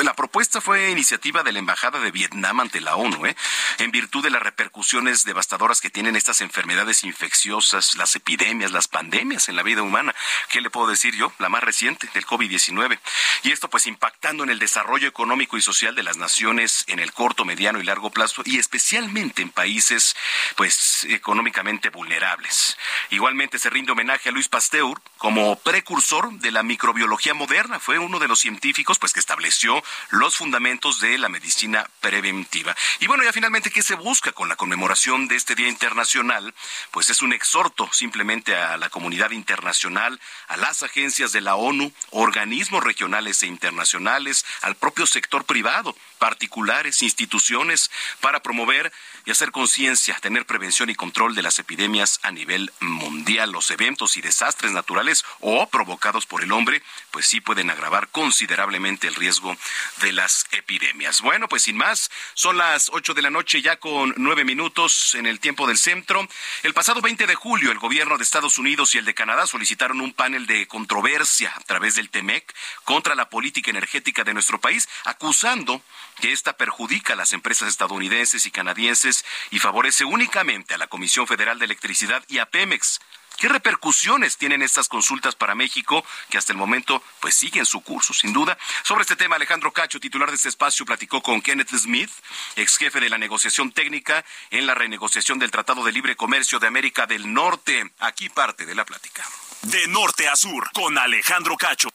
la 0.04 0.13
propuesta 0.13 0.62
fue 0.62 0.89
iniciativa 0.92 1.44
de 1.44 1.51
la 1.51 1.60
Embajada 1.60 2.00
de 2.00 2.12
Vietnam 2.12 2.60
ante 2.60 2.82
la 2.82 2.96
ONU, 2.96 3.25
¿eh? 3.25 3.36
en 3.80 3.92
virtud 3.92 4.24
de 4.24 4.30
las 4.30 4.42
repercusiones 4.42 5.24
devastadoras 5.24 5.82
que 5.82 5.89
tienen 5.89 6.15
estas 6.15 6.42
enfermedades 6.42 7.04
infecciosas, 7.04 7.96
las 7.96 8.15
epidemias, 8.15 8.72
las 8.72 8.88
pandemias 8.88 9.48
en 9.50 9.56
la 9.56 9.63
vida 9.63 9.82
humana. 9.82 10.13
¿Qué 10.50 10.62
le 10.62 10.70
puedo 10.70 10.88
decir 10.88 11.15
yo? 11.15 11.32
La 11.39 11.50
más 11.50 11.63
reciente, 11.63 12.10
del 12.13 12.25
COVID-19. 12.25 13.00
Y 13.44 13.51
esto 13.51 13.70
pues 13.70 13.88
impactando 13.88 14.44
en 14.44 14.50
el 14.50 14.60
desarrollo 14.60 15.08
económico 15.08 15.58
y 15.58 15.62
social 15.62 15.96
de 15.96 16.04
las 16.04 16.18
naciones 16.18 16.84
en 16.88 17.00
el 17.00 17.13
corto, 17.13 17.46
mediano 17.46 17.80
y 17.80 17.84
largo 17.84 18.10
plazo 18.10 18.42
y 18.46 18.58
especialmente 18.58 19.42
en 19.42 19.50
países 19.50 20.15
pues 20.56 21.06
económicamente 21.10 21.89
vulnerables. 21.89 22.77
Igualmente 23.10 23.60
se 23.60 23.70
rinde 23.70 23.92
homenaje 23.92 24.30
a 24.30 24.32
Luis 24.32 24.50
Pasteur 24.50 25.01
como 25.18 25.56
precursor 25.58 26.32
de 26.34 26.51
la 26.51 26.63
microbiología 26.63 27.34
moderna. 27.34 27.80
Fue 27.80 28.00
uno 28.00 28.20
de 28.20 28.27
los 28.27 28.39
científicos 28.39 29.00
pues 29.00 29.13
que 29.13 29.20
estableció 29.20 29.75
los 30.10 30.38
fundamentos 30.38 31.00
de 31.00 31.17
la 31.17 31.29
medicina 31.29 31.89
preventiva. 32.01 32.75
Y 33.00 33.08
bueno, 33.08 33.24
ya 33.24 33.34
finalmente, 33.34 33.72
¿qué 33.72 33.82
se 33.82 33.96
busca 33.96 34.32
con 34.32 34.50
la 34.50 34.55
conmemoración 34.55 35.27
de 35.27 35.36
este 35.36 35.55
Día 35.55 35.67
Internacional? 35.67 36.53
Pues 36.91 37.10
es 37.10 37.22
un 37.22 37.34
exhorto 37.34 37.89
simplemente 37.91 38.55
a 38.55 38.77
la 38.77 38.89
comunidad 38.89 39.32
internacional, 39.32 40.20
a 40.48 40.58
las 40.58 40.84
agencias 40.84 41.32
de 41.32 41.41
la 41.41 41.55
ONU, 41.55 41.91
organismos 42.12 42.84
regionales 42.84 43.41
e 43.44 43.48
internacionales, 43.48 44.46
al 44.62 44.75
propio 44.75 45.05
sector 45.05 45.46
privado, 45.46 45.96
particulares, 46.15 47.01
instituciones, 47.01 47.91
para 48.19 48.41
promover 48.41 48.91
y 49.25 49.31
hacer 49.31 49.51
conciencia, 49.51 50.17
tener 50.22 50.45
prevención 50.45 50.89
y 50.89 50.95
control 50.95 51.36
de 51.36 51.41
las 51.41 51.60
epidemias 51.60 52.19
a 52.24 52.31
nivel 52.31 52.72
mundial. 52.79 53.51
Los 53.51 53.72
eventos 53.72 54.17
y 54.17 54.22
desastres 54.22 54.72
naturales 54.72 55.24
o 55.39 55.67
provocados 55.67 56.25
por 56.25 56.43
el 56.43 56.51
hombre, 56.51 56.81
pues 57.12 57.25
sí 57.25 57.41
pueden 57.41 57.69
agravar 57.69 58.10
considerablemente 58.10 59.07
el 59.07 59.15
riesgo 59.15 59.55
de 60.01 60.12
las 60.12 60.45
epidemias. 60.51 61.22
Bueno, 61.22 61.48
pues 61.48 61.63
sin 61.63 61.77
más, 61.77 62.12
son 62.34 62.57
las 62.57 62.89
ocho 62.93 63.13
de 63.13 63.22
la 63.22 63.29
noche 63.29 63.62
ya 63.62 63.77
con 63.77 64.13
nueve 64.17 64.45
minutos 64.45 65.15
en 65.15 65.25
el 65.25 65.39
tiempo 65.39 65.67
del 65.67 65.77
centro. 65.77 66.27
El 66.63 66.74
pasado 66.74 67.01
20 67.01 67.27
de 67.27 67.36
julio, 67.36 67.72
el 67.72 67.79
gobierno 67.79 68.17
de 68.17 68.24
Estados 68.24 68.57
Unidos 68.57 68.95
y 68.95 68.98
el 68.98 69.05
de 69.05 69.13
Canadá 69.13 69.48
solicitaron 69.48 70.01
un 70.01 70.13
panel 70.13 70.45
de 70.45 70.67
controversia 70.67 71.53
a 71.55 71.62
través 71.62 71.95
del 71.95 72.10
TEMEC 72.10 72.53
contra 72.84 73.15
la 73.15 73.29
política 73.29 73.72
energética 73.72 74.24
de 74.24 74.34
nuestro 74.34 74.60
país, 74.60 74.88
acusando 75.05 75.81
que 76.19 76.31
esta 76.31 76.53
perjudica 76.53 77.13
a 77.13 77.15
las 77.15 77.34
empresas 77.34 77.69
estadounidenses 77.69 78.45
y 78.45 78.51
canadienses 78.51 79.25
y 79.51 79.60
favorece 79.60 80.05
únicamente 80.05 80.74
a 80.74 80.77
la 80.77 80.88
Comisión 80.88 81.27
Federal 81.27 81.60
de 81.60 81.65
Electricidad 81.65 82.24
y 82.27 82.39
a 82.39 82.45
Pemex. 82.45 83.00
¿Qué 83.38 83.50
repercusiones 83.50 84.38
tienen 84.38 84.62
estas 84.62 84.88
consultas 84.88 85.36
para 85.36 85.55
México 85.55 86.05
que 86.29 86.38
hasta 86.38 86.53
el 86.53 86.57
momento 86.57 87.03
pues 87.19 87.36
siguen 87.36 87.65
su 87.65 87.81
curso, 87.81 88.13
sin 88.13 88.31
duda? 88.31 88.57
Sobre 88.84 89.01
este 89.01 89.15
tema, 89.15 89.36
Alejandro 89.36 89.74
Cacho, 89.74 90.00
titular 90.00 90.29
de 90.29 90.36
este 90.36 90.50
espacio, 90.50 90.86
platicó 90.86 91.22
con 91.22 91.41
Kenneth 91.41 91.75
Smith, 91.75 92.12
ex 92.55 92.77
jefe 92.77 93.00
de 93.00 93.10
la 93.10 93.17
negociación 93.17 93.72
técnica 93.72 94.24
en 94.51 94.65
la 94.65 94.74
renegociación 94.74 95.38
del 95.38 95.51
Tratado 95.51 95.84
de 95.84 95.91
Libre 95.91 96.15
Comercio 96.15 96.60
de 96.60 96.67
América 96.67 97.07
del 97.07 97.34
Norte. 97.34 97.91
Aquí 98.00 98.29
parte 98.29 98.65
de 98.65 98.75
la 98.75 98.86
plática. 98.86 99.25
De 99.63 99.88
norte 99.88 100.29
a 100.29 100.36
sur, 100.36 100.72
con 100.72 100.98
Alejandro 100.98 101.57
Cacho. 101.57 101.89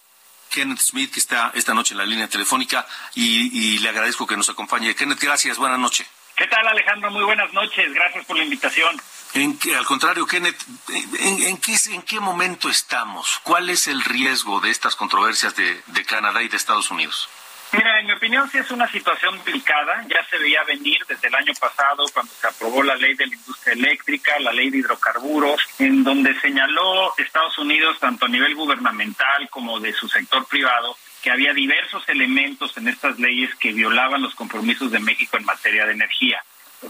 Kenneth 0.50 0.80
Smith, 0.80 1.12
que 1.12 1.20
está 1.20 1.52
esta 1.54 1.72
noche 1.72 1.94
en 1.94 1.98
la 1.98 2.06
línea 2.06 2.28
telefónica, 2.28 2.86
y, 3.14 3.74
y 3.74 3.78
le 3.78 3.88
agradezco 3.88 4.26
que 4.26 4.36
nos 4.36 4.48
acompañe. 4.50 4.94
Kenneth, 4.94 5.20
gracias, 5.20 5.56
buenas 5.56 5.78
noches. 5.78 6.06
¿Qué 6.36 6.46
tal, 6.46 6.66
Alejandro? 6.66 7.10
Muy 7.10 7.24
buenas 7.24 7.52
noches, 7.52 7.92
gracias 7.92 8.24
por 8.24 8.36
la 8.36 8.44
invitación. 8.44 9.00
En 9.34 9.58
que, 9.58 9.76
al 9.76 9.84
contrario, 9.84 10.26
Kenneth, 10.26 10.56
¿en, 10.88 11.42
en, 11.42 11.56
qué, 11.58 11.76
¿en 11.90 12.02
qué 12.02 12.18
momento 12.18 12.68
estamos? 12.68 13.40
¿Cuál 13.42 13.70
es 13.70 13.86
el 13.86 14.02
riesgo 14.02 14.60
de 14.60 14.70
estas 14.70 14.96
controversias 14.96 15.54
de, 15.54 15.82
de 15.86 16.04
Canadá 16.04 16.42
y 16.42 16.48
de 16.48 16.56
Estados 16.56 16.90
Unidos? 16.90 17.28
Mira, 17.72 18.00
en 18.00 18.06
mi 18.06 18.12
opinión 18.12 18.50
sí 18.50 18.58
es 18.58 18.70
una 18.72 18.90
situación 18.90 19.40
delicada. 19.44 20.04
Ya 20.08 20.24
se 20.28 20.38
veía 20.38 20.64
venir 20.64 20.98
desde 21.06 21.28
el 21.28 21.34
año 21.34 21.52
pasado 21.60 22.04
cuando 22.12 22.32
se 22.32 22.46
aprobó 22.46 22.82
la 22.82 22.96
ley 22.96 23.14
de 23.14 23.28
la 23.28 23.34
industria 23.34 23.74
eléctrica, 23.74 24.38
la 24.40 24.52
ley 24.52 24.70
de 24.70 24.78
hidrocarburos, 24.78 25.60
en 25.78 26.02
donde 26.02 26.38
señaló 26.40 27.16
Estados 27.16 27.56
Unidos, 27.58 27.98
tanto 28.00 28.26
a 28.26 28.28
nivel 28.28 28.56
gubernamental 28.56 29.48
como 29.50 29.78
de 29.78 29.92
su 29.92 30.08
sector 30.08 30.46
privado, 30.46 30.96
que 31.22 31.30
había 31.30 31.52
diversos 31.52 32.08
elementos 32.08 32.76
en 32.76 32.88
estas 32.88 33.18
leyes 33.20 33.54
que 33.56 33.72
violaban 33.72 34.22
los 34.22 34.34
compromisos 34.34 34.90
de 34.90 34.98
México 34.98 35.36
en 35.36 35.44
materia 35.44 35.86
de 35.86 35.92
energía. 35.92 36.42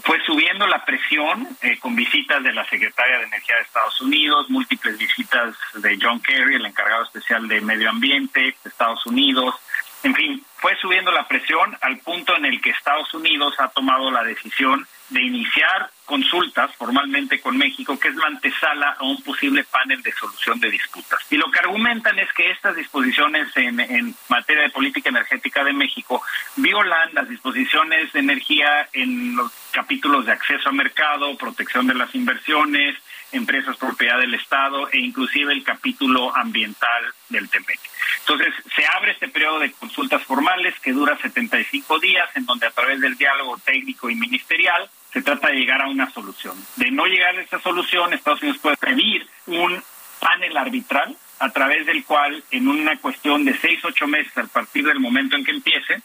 Fue 0.03 0.23
subiendo 0.25 0.65
la 0.67 0.85
presión 0.85 1.49
eh, 1.61 1.77
con 1.77 1.95
visitas 1.95 2.41
de 2.43 2.53
la 2.53 2.63
secretaria 2.69 3.17
de 3.17 3.25
Energía 3.25 3.57
de 3.57 3.63
Estados 3.63 3.99
Unidos, 3.99 4.49
múltiples 4.49 4.97
visitas 4.97 5.53
de 5.75 5.99
John 6.01 6.21
Kerry, 6.21 6.55
el 6.55 6.65
encargado 6.65 7.03
especial 7.03 7.45
de 7.49 7.59
Medio 7.59 7.89
Ambiente 7.89 8.39
de 8.39 8.55
Estados 8.63 9.05
Unidos, 9.05 9.53
en 10.03 10.15
fin, 10.15 10.43
fue 10.57 10.75
subiendo 10.77 11.11
la 11.11 11.27
presión 11.27 11.77
al 11.81 11.97
punto 11.99 12.35
en 12.35 12.45
el 12.45 12.61
que 12.61 12.71
Estados 12.71 13.13
Unidos 13.13 13.53
ha 13.59 13.67
tomado 13.69 14.09
la 14.09 14.23
decisión 14.23 14.87
de 15.09 15.21
iniciar 15.21 15.89
consultas 16.05 16.73
formalmente 16.75 17.39
con 17.41 17.57
México, 17.57 17.99
que 17.99 18.07
es 18.07 18.15
la 18.15 18.27
antesala 18.27 18.95
a 18.97 19.03
un 19.03 19.21
posible 19.21 19.63
panel 19.65 20.01
de 20.01 20.11
solución 20.13 20.59
de 20.59 20.71
disputas. 20.71 21.19
Y 21.29 21.37
lo 21.37 21.51
que 21.51 21.59
argumentan 21.59 22.17
es 22.17 22.31
que 22.33 22.49
estas 22.49 22.75
disposiciones 22.75 23.55
en, 23.57 23.79
en, 23.79 24.15
materia 24.29 24.63
de 24.63 24.69
política 24.69 25.09
energética 25.09 25.63
de 25.63 25.73
México 25.73 26.23
violan 26.55 27.13
las 27.13 27.27
disposiciones 27.29 28.11
de 28.13 28.19
energía 28.19 28.87
en 28.93 29.35
los 29.35 29.51
capítulos 29.71 30.25
de 30.25 30.31
acceso 30.31 30.69
a 30.69 30.73
mercado, 30.73 31.37
protección 31.37 31.87
de 31.87 31.95
las 31.95 32.13
inversiones, 32.15 32.97
empresas 33.31 33.77
propiedad 33.77 34.19
del 34.19 34.33
Estado 34.33 34.89
e 34.91 34.99
inclusive 34.99 35.53
el 35.53 35.63
capítulo 35.63 36.35
ambiental 36.35 37.13
del 37.29 37.49
TEMEC. 37.49 37.79
Entonces, 38.19 38.53
se 38.75 38.85
abre 38.85 39.11
este 39.11 39.29
periodo 39.29 39.59
de 39.59 39.71
consultas 39.71 40.23
formales 40.23 40.79
que 40.79 40.91
dura 40.91 41.17
75 41.17 41.99
días, 41.99 42.29
en 42.35 42.45
donde 42.45 42.67
a 42.67 42.71
través 42.71 43.01
del 43.01 43.17
diálogo 43.17 43.57
técnico 43.57 44.09
y 44.09 44.15
ministerial 44.15 44.89
se 45.11 45.21
trata 45.21 45.49
de 45.49 45.55
llegar 45.55 45.81
a 45.81 45.89
una 45.89 46.09
solución. 46.11 46.55
De 46.75 46.91
no 46.91 47.05
llegar 47.05 47.35
a 47.35 47.41
esa 47.41 47.59
solución, 47.59 48.13
Estados 48.13 48.41
Unidos 48.41 48.61
puede 48.61 48.77
pedir 48.77 49.27
un 49.47 49.83
panel 50.19 50.55
arbitral 50.57 51.15
a 51.39 51.49
través 51.49 51.85
del 51.85 52.05
cual, 52.05 52.43
en 52.51 52.67
una 52.67 52.97
cuestión 52.97 53.43
de 53.43 53.57
seis, 53.57 53.83
ocho 53.83 54.07
meses 54.07 54.37
a 54.37 54.43
partir 54.43 54.85
del 54.85 54.99
momento 54.99 55.35
en 55.35 55.43
que 55.43 55.51
empiece, 55.51 56.01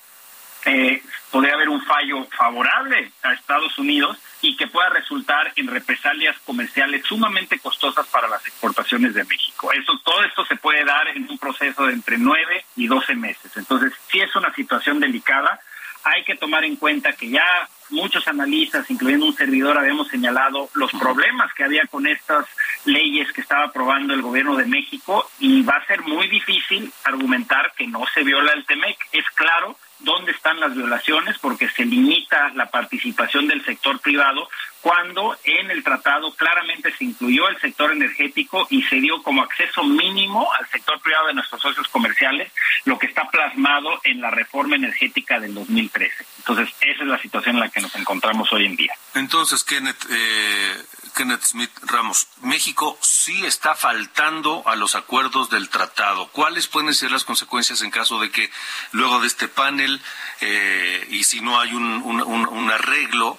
eh, 0.65 1.03
podría 1.31 1.55
haber 1.55 1.69
un 1.69 1.85
fallo 1.85 2.27
favorable 2.37 3.13
a 3.23 3.35
Estados 3.35 3.79
Unidos 3.79 4.19
y 4.47 4.57
que 4.57 4.69
pueda 4.69 4.89
resultar 4.91 5.53
en 5.57 5.67
represalias 5.67 6.37
comerciales 6.45 7.05
sumamente 7.05 7.59
costosas 7.59 8.07
para 8.07 8.29
las 8.29 8.47
exportaciones 8.47 9.13
de 9.13 9.25
México. 9.25 9.73
Eso, 9.73 9.99
todo 10.05 10.23
esto 10.23 10.45
se 10.45 10.55
puede 10.55 10.85
dar 10.85 11.09
en 11.09 11.29
un 11.29 11.37
proceso 11.37 11.85
de 11.87 11.95
entre 11.95 12.17
nueve 12.17 12.65
y 12.77 12.87
doce 12.87 13.17
meses. 13.17 13.51
Entonces, 13.57 13.93
sí 14.09 14.21
es 14.21 14.35
una 14.37 14.55
situación 14.55 15.01
delicada. 15.01 15.59
Hay 16.05 16.23
que 16.23 16.37
tomar 16.37 16.65
en 16.65 16.77
cuenta 16.77 17.13
que 17.15 17.29
ya 17.29 17.69
muchos 17.91 18.29
analistas, 18.29 18.89
incluyendo 18.89 19.27
un 19.27 19.35
servidor, 19.35 19.77
habíamos 19.77 20.07
señalado 20.07 20.71
los 20.75 20.93
problemas 20.93 21.53
que 21.55 21.65
había 21.65 21.85
con 21.89 22.07
estas 22.07 22.47
leyes 22.85 23.33
que 23.33 23.41
estaba 23.41 23.65
aprobando 23.65 24.15
el 24.15 24.23
gobierno 24.23 24.55
de 24.55 24.67
México 24.67 25.29
y 25.41 25.63
va 25.63 25.75
a 25.75 25.87
ser 25.87 26.03
muy 26.03 26.29
difícil 26.29 26.93
argumentar 27.03 27.73
que 27.77 27.89
no 27.89 28.05
se 28.15 28.23
viola 28.23 28.53
el 28.53 28.65
TEMEC. 28.65 28.97
Es 29.11 29.29
claro 29.35 29.77
dónde 30.01 30.33
están 30.33 30.61
las 30.61 30.75
violaciones 30.75 31.39
porque 31.39 31.69
se 31.69 31.85
limita 31.85 32.51
la 32.55 32.71
participación 32.71 33.49
del 33.49 33.65
sector 33.65 33.99
privado 34.01 34.49
cuando 34.87 35.37
en 35.43 35.71
el 35.71 35.83
tratado 35.83 36.33
claramente 36.35 36.95
se 36.97 37.05
incluyó 37.05 37.49
el 37.49 37.61
sector 37.61 37.91
energético 37.91 38.69
y 38.71 38.83
se 38.85 38.97
dio 38.97 39.21
como 39.23 39.43
acceso 39.43 39.83
mínimo 39.83 40.49
al 40.53 40.69
sector 40.69 41.01
privado 41.01 41.27
de 41.27 41.35
nuestros 41.35 41.61
socios 41.61 41.89
comerciales, 41.89 42.53
lo 42.85 42.97
que 42.97 43.07
está 43.07 43.29
plasmado 43.29 44.01
en 44.05 44.21
la 44.21 44.31
reforma 44.31 44.77
energética 44.77 45.41
del 45.41 45.55
2013. 45.55 46.25
Entonces, 46.39 46.69
esa 46.81 47.03
es 47.03 47.09
la 47.09 47.21
situación 47.21 47.57
en 47.57 47.63
la 47.63 47.69
que 47.69 47.81
nos 47.81 47.95
encontramos 47.97 48.53
hoy 48.53 48.67
en 48.67 48.77
día. 48.77 48.93
Entonces, 49.15 49.65
Kenneth, 49.65 50.07
eh, 50.09 50.77
Kenneth 51.17 51.45
Smith 51.45 51.71
Ramos, 51.83 52.29
México 52.43 52.99
sí 53.01 53.47
está 53.47 53.75
faltando 53.75 54.63
a 54.67 54.77
los 54.77 54.95
acuerdos 54.95 55.49
del 55.49 55.71
tratado. 55.71 56.29
¿Cuáles 56.29 56.69
pueden 56.69 56.95
ser 56.95 57.11
las 57.11 57.25
consecuencias 57.25 57.81
en 57.81 57.91
caso 57.91 58.21
de 58.21 58.31
que 58.31 58.51
luego 58.93 59.21
de 59.21 59.27
este 59.27 59.49
panel 59.49 60.01
eh, 60.43 61.07
y 61.11 61.25
si 61.25 61.41
no 61.41 61.59
hay 61.59 61.73
un, 61.73 62.03
un, 62.03 62.71
arreglo, 62.71 63.39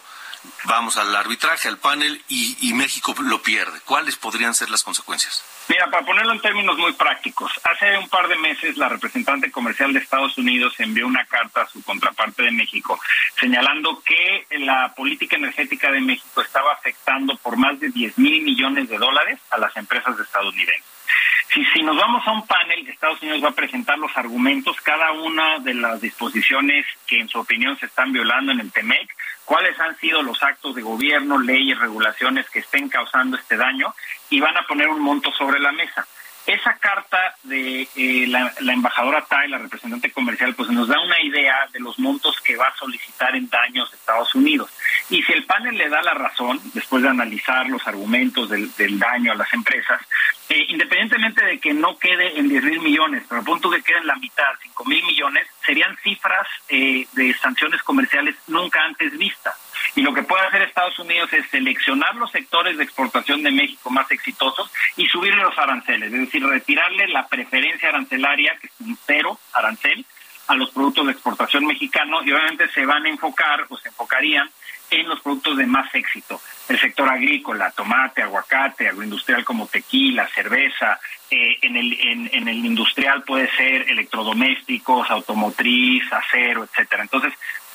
vamos 0.66 0.98
al 0.98 1.16
arbitraje, 1.16 1.68
al 1.68 1.78
panel 1.78 2.22
y, 2.28 2.74
México 2.74 3.16
lo 3.24 3.42
pierde. 3.42 3.80
¿Cuáles 3.86 4.18
podrían 4.18 4.54
ser 4.54 4.70
las 4.70 4.84
consecuencias? 4.84 5.44
Mira, 5.68 5.90
para 5.90 6.06
ponerlo 6.06 6.32
en 6.32 6.42
términos 6.42 6.78
muy 6.78 6.94
prácticos, 6.94 7.52
hace 7.64 7.98
un 7.98 8.08
par 8.08 8.28
de 8.28 8.38
meses 8.38 8.78
la 8.78 8.88
representante 8.88 9.52
comercial 9.52 9.92
de 9.94 10.00
Estados 10.00 10.38
Unidos 10.38 10.74
envió 10.78 11.08
una 11.08 11.26
carta 11.26 11.64
a 11.64 11.68
su 11.68 11.82
contraparte 11.84 12.44
de 12.44 12.52
México 12.52 13.00
señalando 13.40 14.02
que 14.02 14.46
la 14.60 14.94
política 14.96 15.38
energética 15.38 15.92
de 15.92 16.02
México 16.02 16.42
estaba 16.42 16.74
afectando 16.74 17.36
por 17.38 17.58
más 17.58 17.80
de 17.80 17.90
10 17.90 18.18
mil 18.18 18.44
millones 18.44 18.90
de 18.90 18.98
dólares 18.98 19.40
a 19.50 19.58
las 19.58 19.76
empresas 19.76 20.20
estadounidenses. 20.20 20.97
Si, 21.58 21.66
si 21.74 21.82
nos 21.82 21.98
vamos 21.98 22.22
a 22.28 22.34
un 22.34 22.46
panel, 22.46 22.88
Estados 22.88 23.20
Unidos 23.24 23.44
va 23.44 23.50
a 23.50 23.56
presentar 23.56 23.98
los 23.98 24.16
argumentos, 24.16 24.80
cada 24.82 25.12
una 25.14 25.58
de 25.58 25.74
las 25.74 26.00
disposiciones 26.00 26.86
que 27.08 27.20
en 27.20 27.28
su 27.28 27.40
opinión 27.40 27.76
se 27.80 27.88
están 27.88 28.14
violando 28.14 28.52
en 28.52 28.60
el 28.60 28.72
TEMEC, 28.72 29.10
cuáles 29.44 29.80
han 29.80 29.98
sido 29.98 30.22
los 30.22 30.44
actos 30.44 30.76
de 30.76 30.84
gobierno, 30.84 31.40
leyes, 31.40 31.80
regulaciones 31.80 32.48
que 32.52 32.60
estén 32.60 32.90
causando 32.90 33.38
este 33.38 33.58
daño 33.58 33.92
y 34.30 34.40
van 34.40 34.56
a 34.56 34.68
poner 34.68 34.88
un 34.88 35.00
monto 35.00 35.32
sobre 35.32 35.60
la 35.60 35.72
mesa. 35.72 36.06
Esa 36.48 36.78
carta 36.78 37.36
de 37.44 37.90
eh, 37.98 38.26
la, 38.28 38.54
embajadora 38.72 39.26
Tai, 39.26 39.50
la 39.50 39.58
representante 39.58 40.12
comercial, 40.12 40.56
pues 40.56 40.70
nos 40.70 40.88
da 40.88 40.98
una 41.02 41.22
idea 41.22 41.68
de 41.74 41.82
los 41.82 42.00
montos 42.00 42.40
que 42.40 42.56
va 42.56 42.68
a 42.68 42.76
solicitar 42.78 43.36
en 43.36 43.50
daños 43.50 43.94
Estados 43.94 44.34
Unidos. 44.34 44.72
Y 45.10 45.22
si 45.24 45.34
el 45.34 45.44
panel 45.44 45.78
le 45.78 45.90
da 45.90 46.02
la 46.02 46.14
razón, 46.14 46.62
después 46.74 47.04
de 47.04 47.10
analizar 47.10 47.68
los 47.68 47.86
argumentos 47.86 48.50
del, 48.50 48.74
del 48.78 48.98
daño 48.98 49.34
a 49.34 49.36
las 49.36 49.54
empresas, 49.54 50.02
eh, 50.50 50.66
independientemente 50.70 51.44
de 51.44 51.60
que 51.60 51.74
no 51.74 51.98
quede 51.98 52.40
en 52.40 52.48
10 52.48 52.64
mil 52.64 52.80
millones, 52.80 53.24
pero 53.28 53.42
a 53.42 53.44
punto 53.44 53.70
que 53.70 53.84
quede 53.84 53.98
en 53.98 54.08
la 54.08 54.16
mitad, 54.16 54.54
5 54.62 54.86
mil 54.86 55.04
millones, 55.04 55.46
serían 55.66 55.98
cifras 55.98 56.48
eh, 56.70 57.06
de 57.12 57.34
sanciones 57.34 57.84
comerciales 57.84 58.36
nunca 58.48 58.82
antes 58.86 59.18
vistas. 59.18 59.56
Y 59.96 60.02
lo 60.02 60.14
que 60.14 60.24
puede 60.24 60.46
hacer 60.46 60.62
Estados 60.62 60.98
Unidos 61.00 61.32
es 61.34 61.48
seleccionar 61.50 62.16
los 62.16 62.32
sectores 62.32 62.78
de 62.78 62.84
exportación 62.84 63.44
de 63.44 63.52
México 63.52 63.90
más 63.90 64.10
exitosos 64.12 64.72
y 64.96 65.08
subirle 65.08 65.42
los 65.42 65.58
aranceles, 65.58 66.14
es 66.14 66.20
decir, 66.20 66.46
retirarle 66.46 67.08
la 67.08 67.28
preferencia 67.28 67.90
arancelaria, 67.90 68.58
que 68.60 68.68
es 68.68 68.74
un 68.80 68.98
cero 69.06 69.40
arancel, 69.54 70.06
a 70.48 70.56
los 70.56 70.72
productos 70.72 71.06
de 71.06 71.12
exportación 71.12 71.66
mexicanos 71.66 72.26
y 72.26 72.32
obviamente 72.32 72.70
se 72.70 72.86
van 72.86 73.06
a 73.06 73.10
enfocar 73.10 73.66
o 73.70 73.78
se 73.78 73.90
enfocarían 73.90 74.50
en 74.90 75.10
los 75.10 75.20
productos 75.20 75.58
de 75.58 75.66
más 75.66 75.94
éxito. 75.94 76.40
El 76.70 76.80
sector 76.80 77.10
agrícola, 77.10 77.72
tomate, 77.72 78.22
aguacate, 78.22 78.88
agroindustrial 78.88 79.44
como 79.44 79.68
tequila, 79.68 80.28
cerveza. 80.34 81.00
Eh, 81.30 81.58
en, 81.62 81.76
el, 81.76 81.94
en, 82.00 82.30
en, 82.32 82.48
el 82.48 82.66
industrial 82.66 83.24
puede 83.24 83.50
ser 83.58 83.90
electrodomésticos, 83.90 85.10
automotriz, 85.12 86.04
acero, 86.12 86.64
etcétera. 86.64 87.04
Entonces, 87.04 87.34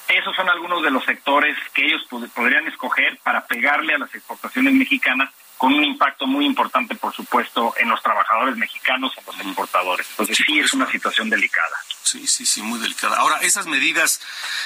Esos 0.08 0.34
son 0.36 0.48
algunos 0.48 0.82
de 0.82 0.90
los 0.90 1.04
sectores 1.04 1.56
que 1.74 1.86
ellos 1.86 2.02
podrían 2.34 2.66
escoger 2.66 3.18
para 3.22 3.46
pegarle 3.46 3.94
a 3.94 3.98
las 3.98 4.14
exportaciones 4.14 4.74
mexicanas 4.74 5.30
con 5.62 5.72
un 5.74 5.84
impacto 5.84 6.26
muy 6.26 6.44
importante, 6.44 6.96
por 6.96 7.14
supuesto, 7.14 7.72
en 7.78 7.88
los 7.88 8.02
trabajadores 8.02 8.56
mexicanos, 8.56 9.12
en 9.16 9.24
los 9.24 9.40
exportadores. 9.46 10.08
Entonces 10.10 10.36
sí, 10.44 10.58
es 10.58 10.72
una 10.72 10.90
situación 10.90 11.30
delicada. 11.30 11.76
Sí, 12.02 12.26
sí, 12.26 12.44
sí, 12.44 12.62
muy 12.62 12.80
delicada. 12.80 13.16
Ahora, 13.18 13.38
¿esas 13.42 13.66
medidas 13.66 14.20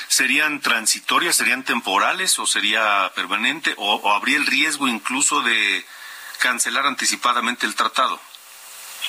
serían 0.09 0.61
transitorias, 0.61 1.37
serían 1.37 1.65
temporales 1.65 2.39
o 2.39 2.47
sería 2.47 3.13
permanente 3.15 3.75
o 3.77 4.11
habría 4.11 4.39
el 4.39 4.47
riesgo 4.47 4.89
incluso 4.89 5.43
de 5.43 5.85
cancelar 6.39 6.87
anticipadamente 6.87 7.67
el 7.67 7.75
tratado? 7.75 8.19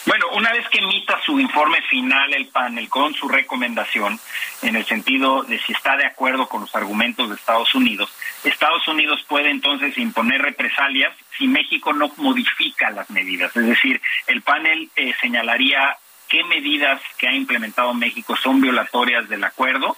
Bueno, 0.05 0.27
una 0.35 0.51
vez 0.51 0.67
que 0.69 0.79
emita 0.79 1.19
su 1.25 1.39
informe 1.39 1.81
final 1.89 2.33
el 2.33 2.47
panel 2.47 2.87
con 2.89 3.13
su 3.13 3.27
recomendación, 3.27 4.19
en 4.61 4.75
el 4.75 4.85
sentido 4.85 5.43
de 5.43 5.59
si 5.59 5.73
está 5.73 5.97
de 5.97 6.05
acuerdo 6.05 6.47
con 6.47 6.61
los 6.61 6.75
argumentos 6.75 7.29
de 7.29 7.35
Estados 7.35 7.73
Unidos, 7.75 8.09
Estados 8.43 8.87
Unidos 8.87 9.23
puede 9.27 9.49
entonces 9.49 9.97
imponer 9.97 10.41
represalias 10.41 11.13
si 11.37 11.47
México 11.47 11.93
no 11.93 12.11
modifica 12.17 12.89
las 12.91 13.09
medidas. 13.09 13.55
Es 13.55 13.65
decir, 13.65 14.01
el 14.27 14.41
panel 14.41 14.89
eh, 14.95 15.13
señalaría 15.19 15.97
qué 16.29 16.43
medidas 16.43 17.01
que 17.17 17.27
ha 17.27 17.33
implementado 17.33 17.93
México 17.93 18.35
son 18.35 18.61
violatorias 18.61 19.27
del 19.29 19.43
acuerdo 19.43 19.97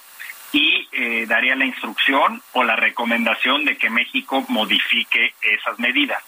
y 0.52 0.88
eh, 0.92 1.26
daría 1.28 1.56
la 1.56 1.66
instrucción 1.66 2.42
o 2.54 2.64
la 2.64 2.76
recomendación 2.76 3.66
de 3.66 3.78
que 3.78 3.90
México 3.90 4.44
modifique 4.48 5.34
esas 5.42 5.78
medidas. 5.80 6.24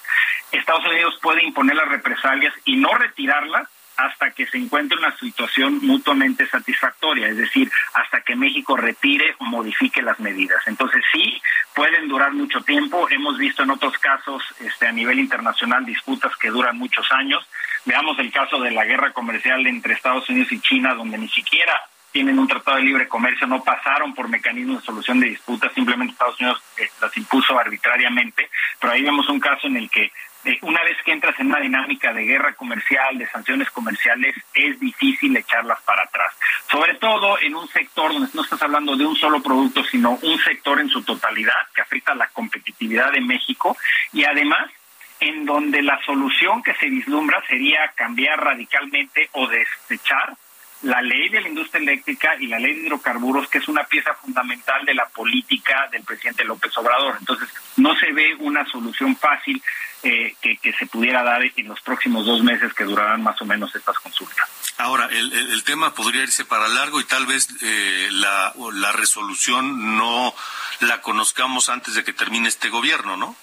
Estados 0.52 0.86
Unidos 0.86 1.18
puede 1.22 1.44
imponer 1.44 1.76
las 1.76 1.88
represalias 1.88 2.54
y 2.66 2.76
no 2.76 2.94
retirarlas 2.94 3.68
hasta 3.98 4.32
que 4.32 4.48
se 4.48 4.58
encuentre 4.58 4.98
una 4.98 5.16
situación 5.18 5.80
mutuamente 5.82 6.48
satisfactoria, 6.48 7.28
es 7.28 7.38
decir, 7.38 7.72
hasta 7.94 8.22
que 8.22 8.36
México 8.36 8.76
retire 8.76 9.36
o 9.40 9.46
modifique 9.46 10.02
las 10.02 10.20
medidas. 10.20 10.62
Entonces 10.66 11.04
sí, 11.12 11.42
pueden 11.76 12.08
durar 12.08 12.32
mucho 12.34 12.62
tiempo. 12.62 13.08
Hemos 13.10 13.38
visto 13.38 13.64
en 13.64 13.72
otros 13.72 13.98
casos 14.00 14.44
este, 14.60 14.88
a 14.88 14.92
nivel 14.92 15.20
internacional 15.20 15.86
disputas 15.86 16.36
que 16.38 16.50
duran 16.50 16.78
muchos 16.78 17.12
años. 17.12 17.48
Veamos 17.86 18.18
el 18.20 18.32
caso 18.32 18.60
de 18.60 18.72
la 18.72 18.86
guerra 18.86 19.12
comercial 19.12 19.66
entre 19.68 19.94
Estados 19.94 20.28
Unidos 20.30 20.52
y 20.52 20.60
China, 20.62 20.96
donde 20.96 21.18
ni 21.18 21.30
siquiera 21.30 21.80
tienen 22.12 22.40
un 22.40 22.48
tratado 22.48 22.78
de 22.78 22.84
libre 22.84 23.08
comercio, 23.08 23.48
no 23.48 23.64
pasaron 23.64 24.14
por 24.14 24.28
mecanismos 24.28 24.82
de 24.82 24.86
solución 24.86 25.20
de 25.20 25.30
disputas, 25.30 25.74
simplemente 25.74 26.14
Estados 26.14 26.40
Unidos 26.40 26.62
eh, 26.78 26.90
las 27.02 27.16
impuso 27.18 27.58
arbitrariamente, 27.58 28.50
pero 28.80 28.94
ahí 28.94 29.02
vemos 29.02 29.28
un 29.30 29.40
caso 29.40 29.68
en 29.68 29.78
el 29.78 29.90
que 29.90 30.12
eh, 30.44 30.58
una 30.64 30.84
vez 30.84 30.98
que 31.06 31.12
entras 31.12 31.40
en 31.40 31.48
una 31.48 31.60
dinámica 31.60 32.12
de 32.14 32.24
guerra 32.24 32.54
comercial, 32.54 33.18
de 33.18 33.30
sanciones 33.30 33.70
comerciales, 33.70 34.36
es 34.56 34.80
difícil 34.80 35.36
echarlas 35.38 35.80
para 35.84 36.04
atrás. 36.04 36.34
Sobre 36.70 36.96
todo 36.96 37.40
en 37.40 37.56
un 37.56 37.68
sector 37.68 38.12
donde 38.12 38.30
no 38.34 38.42
estás 38.42 38.62
hablando 38.64 38.96
de 38.96 39.06
un 39.06 39.16
solo 39.16 39.42
producto, 39.42 39.84
sino 39.84 40.18
un 40.22 40.40
sector 40.40 40.80
en 40.80 40.90
su 40.90 41.04
totalidad 41.04 41.54
que 41.76 41.82
afecta 41.82 42.16
la 42.16 42.28
competitividad 42.28 43.12
de 43.12 43.22
México 43.22 43.78
y 44.14 44.24
además 44.24 44.72
en 45.20 45.46
donde 45.46 45.84
la 45.84 46.02
solución 46.04 46.64
que 46.64 46.74
se 46.74 46.88
vislumbra 46.88 47.44
sería 47.48 47.92
cambiar 47.96 48.44
radicalmente 48.44 49.30
o 49.34 49.48
desechar 49.48 50.36
la 50.84 51.02
ley 51.02 51.30
de 51.30 51.42
la 51.42 51.50
industria 51.50 51.82
eléctrica 51.82 52.36
y 52.40 52.48
la 52.48 52.60
ley 52.60 52.74
de 52.74 52.88
hidrocarburos, 52.88 53.48
que 53.50 53.60
es 53.60 53.68
una 53.68 53.84
pieza 53.84 54.14
fundamental 54.16 54.84
de 54.86 54.96
la 54.96 55.08
política 55.10 55.88
del 55.92 56.04
presidente 56.04 56.44
López 56.44 56.76
Obrador. 56.78 57.18
Entonces, 57.20 57.50
no 57.78 57.96
se 57.96 58.12
ve 58.12 58.36
una 58.40 58.66
solución 58.66 59.16
fácil 59.16 59.62
eh, 60.04 60.36
que, 60.42 60.74
se 60.74 60.88
pudiera 60.88 61.22
dar 61.22 61.44
en 61.44 61.68
los 61.68 61.80
próximos 61.82 62.26
dos 62.26 62.42
meses 62.44 62.74
que 62.74 62.84
durarán 62.84 63.22
más 63.22 63.40
o 63.42 63.46
menos 63.46 63.76
estas 63.76 64.00
consultas. 64.00 64.50
Ahora, 64.80 65.08
el, 65.12 65.64
tema 65.64 65.94
podría 65.94 66.24
irse 66.24 66.44
para 66.44 66.68
largo 66.68 67.00
y 67.00 67.04
tal 67.04 67.28
vez 67.28 67.50
eh, 67.62 68.08
la, 68.12 68.52
la 68.74 68.92
resolución 68.94 69.98
no 69.98 70.34
la 70.80 71.02
conozcamos 71.02 71.70
antes 71.70 71.94
de 71.94 72.04
que 72.04 72.14
termine 72.14 72.48
este 72.48 72.70
gobierno, 72.70 73.16
¿no? 73.16 73.36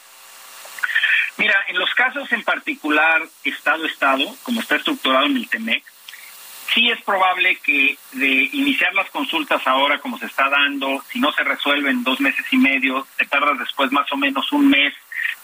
Mira, 1.36 1.54
en 1.68 1.78
los 1.78 1.94
casos 1.94 2.30
en 2.32 2.42
particular 2.42 3.22
Estado-Estado, 3.44 4.24
como 4.42 4.60
está 4.60 4.74
estructurado 4.74 5.26
en 5.26 5.36
el 5.36 5.48
TEMEC, 5.48 5.84
sí 6.74 6.90
es 6.90 7.00
probable 7.02 7.56
que 7.56 7.96
de 8.12 8.48
iniciar 8.52 8.94
las 8.94 9.10
consultas 9.10 9.66
ahora 9.66 9.98
como 9.98 10.18
se 10.18 10.26
está 10.26 10.48
dando, 10.48 11.02
si 11.10 11.20
no 11.20 11.32
se 11.32 11.44
resuelve 11.44 11.90
en 11.90 12.04
dos 12.04 12.20
meses 12.20 12.44
y 12.50 12.56
medio, 12.56 13.06
te 13.16 13.26
tardas 13.26 13.58
después 13.58 13.90
más 13.92 14.10
o 14.12 14.16
menos 14.16 14.50
un 14.52 14.68
mes 14.68 14.94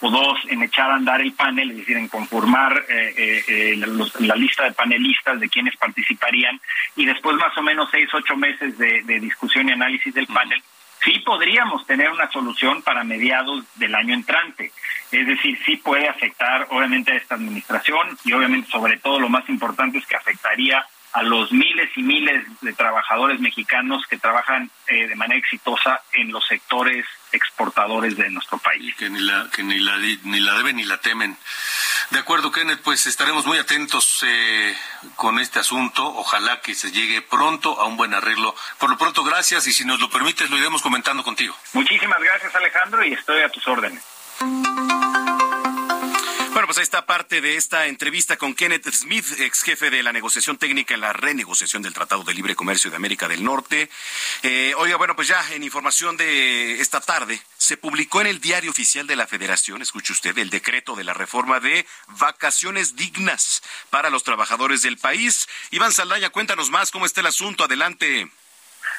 o 0.01 0.11
dos 0.11 0.39
en 0.49 0.63
echar 0.63 0.91
a 0.91 0.97
andar 0.97 1.21
el 1.21 1.33
panel, 1.33 1.71
es 1.71 1.77
decir, 1.79 1.97
en 1.97 2.09
conformar 2.09 2.85
eh, 2.89 3.15
eh, 3.17 3.45
eh 3.49 3.77
la, 4.19 4.35
lista 4.37 4.65
de 4.65 4.73
panelistas 4.73 5.41
de 5.41 5.49
quienes 5.49 5.77
participarían 5.77 6.61
y 6.97 7.07
después 7.07 7.37
más 7.37 7.57
o 7.57 7.63
menos 7.63 7.89
seis, 7.91 8.09
ocho 8.13 8.37
meses 8.37 8.77
de, 8.77 9.03
de 9.03 9.21
discusión 9.21 9.69
y 9.69 9.73
análisis 9.73 10.13
del 10.13 10.27
panel, 10.27 10.63
sí 11.05 11.21
podríamos 11.21 11.87
tener 11.87 12.11
una 12.11 12.31
solución 12.31 12.83
para 12.83 13.05
mediados 13.05 13.65
del 13.77 13.95
año 13.95 14.15
entrante. 14.15 14.73
Es 15.13 15.27
decir, 15.27 15.59
sí 15.65 15.77
puede 15.77 16.09
afectar 16.09 16.67
obviamente 16.71 17.13
a 17.13 17.17
esta 17.17 17.37
administración 17.37 18.19
y 18.25 18.33
obviamente 18.33 18.71
sobre 18.71 18.97
todo 18.99 19.21
lo 19.21 19.29
más 19.29 19.49
importante 19.49 19.99
es 19.99 20.07
que 20.07 20.17
afectaría 20.17 20.85
a 21.15 21.23
los 21.23 21.53
miles 21.53 21.91
y 21.97 22.03
miles 22.03 22.45
de 22.61 22.73
trabajadores 22.73 23.39
mexicanos 23.39 24.05
que 24.11 24.19
trabajan 24.19 24.69
eh, 24.89 25.07
de 25.07 25.15
manera 25.15 25.39
exitosa 25.39 26.03
en 26.13 26.33
los 26.33 26.45
sectores 26.45 27.07
exportadores 27.31 28.17
de 28.17 28.29
nuestro 28.31 28.59
país. 28.59 28.95
que 28.97 29.09
ni 29.09 29.21
la, 29.21 29.49
que 29.55 29.63
ni 29.63 29.79
la, 29.79 29.97
ni 29.97 30.41
la 30.41 30.55
deben 30.55 30.77
ni 30.77 30.83
la 30.83 30.99
temen. 30.99 31.37
De 32.11 32.19
acuerdo, 32.19 32.51
Kenneth, 32.51 32.81
pues 32.83 33.07
estaremos 33.07 33.47
muy 33.47 33.59
atentos 33.59 34.25
eh, 34.27 34.77
con 35.15 35.39
este 35.39 35.61
asunto. 35.61 36.05
Ojalá 36.05 36.61
que 36.61 36.75
se 36.75 36.91
llegue 36.91 37.23
pronto 37.23 37.81
a 37.81 37.87
un 37.87 37.97
buen 37.97 38.13
arreglo. 38.13 38.55
Por 38.79 38.91
lo 38.91 38.99
pronto, 38.99 39.23
gracias 39.23 39.69
y 39.69 39.73
si 39.73 39.85
nos 39.85 40.01
lo 40.01 40.11
permites, 40.11 40.51
lo 40.51 40.59
iremos 40.59 40.83
comentando 40.83 41.23
contigo. 41.23 41.57
Muchísimas 41.75 42.21
gracias, 42.21 42.53
Alejandro, 42.57 43.05
y 43.05 43.13
estoy 43.13 43.41
a 43.41 43.49
tus 43.51 43.67
órdenes. 43.69 44.03
Bueno, 46.65 46.77
pues 46.77 46.79
ahí 46.79 46.85
está 46.85 47.05
parte 47.05 47.43
de 47.43 47.57
esta 47.57 47.89
entrevista 47.89 48.39
con 48.39 48.55
Kenneth 48.55 48.91
Smith, 48.91 49.39
ex 49.39 49.65
jefe 49.65 49.91
de 49.91 50.03
la 50.03 50.15
negociación 50.15 50.57
técnica 50.57 50.95
en 50.95 51.03
la 51.03 51.13
renegociación 51.13 51.83
del 51.83 51.93
Tratado 51.93 52.25
de 52.25 52.33
Libre 52.33 52.57
Comercio 52.57 52.91
de 52.91 52.97
América 52.97 53.29
del 53.29 53.45
Norte. 53.45 53.91
Eh, 54.43 54.73
oiga, 54.79 54.97
bueno, 54.97 55.15
pues 55.15 55.29
ya 55.29 55.45
en 55.53 55.63
información 55.63 56.17
de 56.17 56.81
esta 56.81 57.03
tarde, 57.03 57.39
se 57.59 57.77
publicó 57.77 58.23
en 58.23 58.29
el 58.29 58.41
diario 58.41 58.71
oficial 58.71 59.07
de 59.07 59.15
la 59.15 59.27
Federación, 59.27 59.83
escuche 59.83 60.15
usted, 60.15 60.39
el 60.39 60.49
decreto 60.49 60.97
de 60.97 61.05
la 61.05 61.13
reforma 61.13 61.61
de 61.61 61.85
vacaciones 62.19 62.97
dignas 62.97 63.63
para 63.91 64.09
los 64.09 64.25
trabajadores 64.25 64.81
del 64.81 64.97
país. 64.97 65.47
Iván 65.71 65.93
Saldaña, 65.93 66.31
cuéntanos 66.31 66.71
más 66.71 66.91
cómo 66.91 67.05
está 67.05 67.21
el 67.21 67.27
asunto. 67.27 67.65
Adelante. 67.65 68.31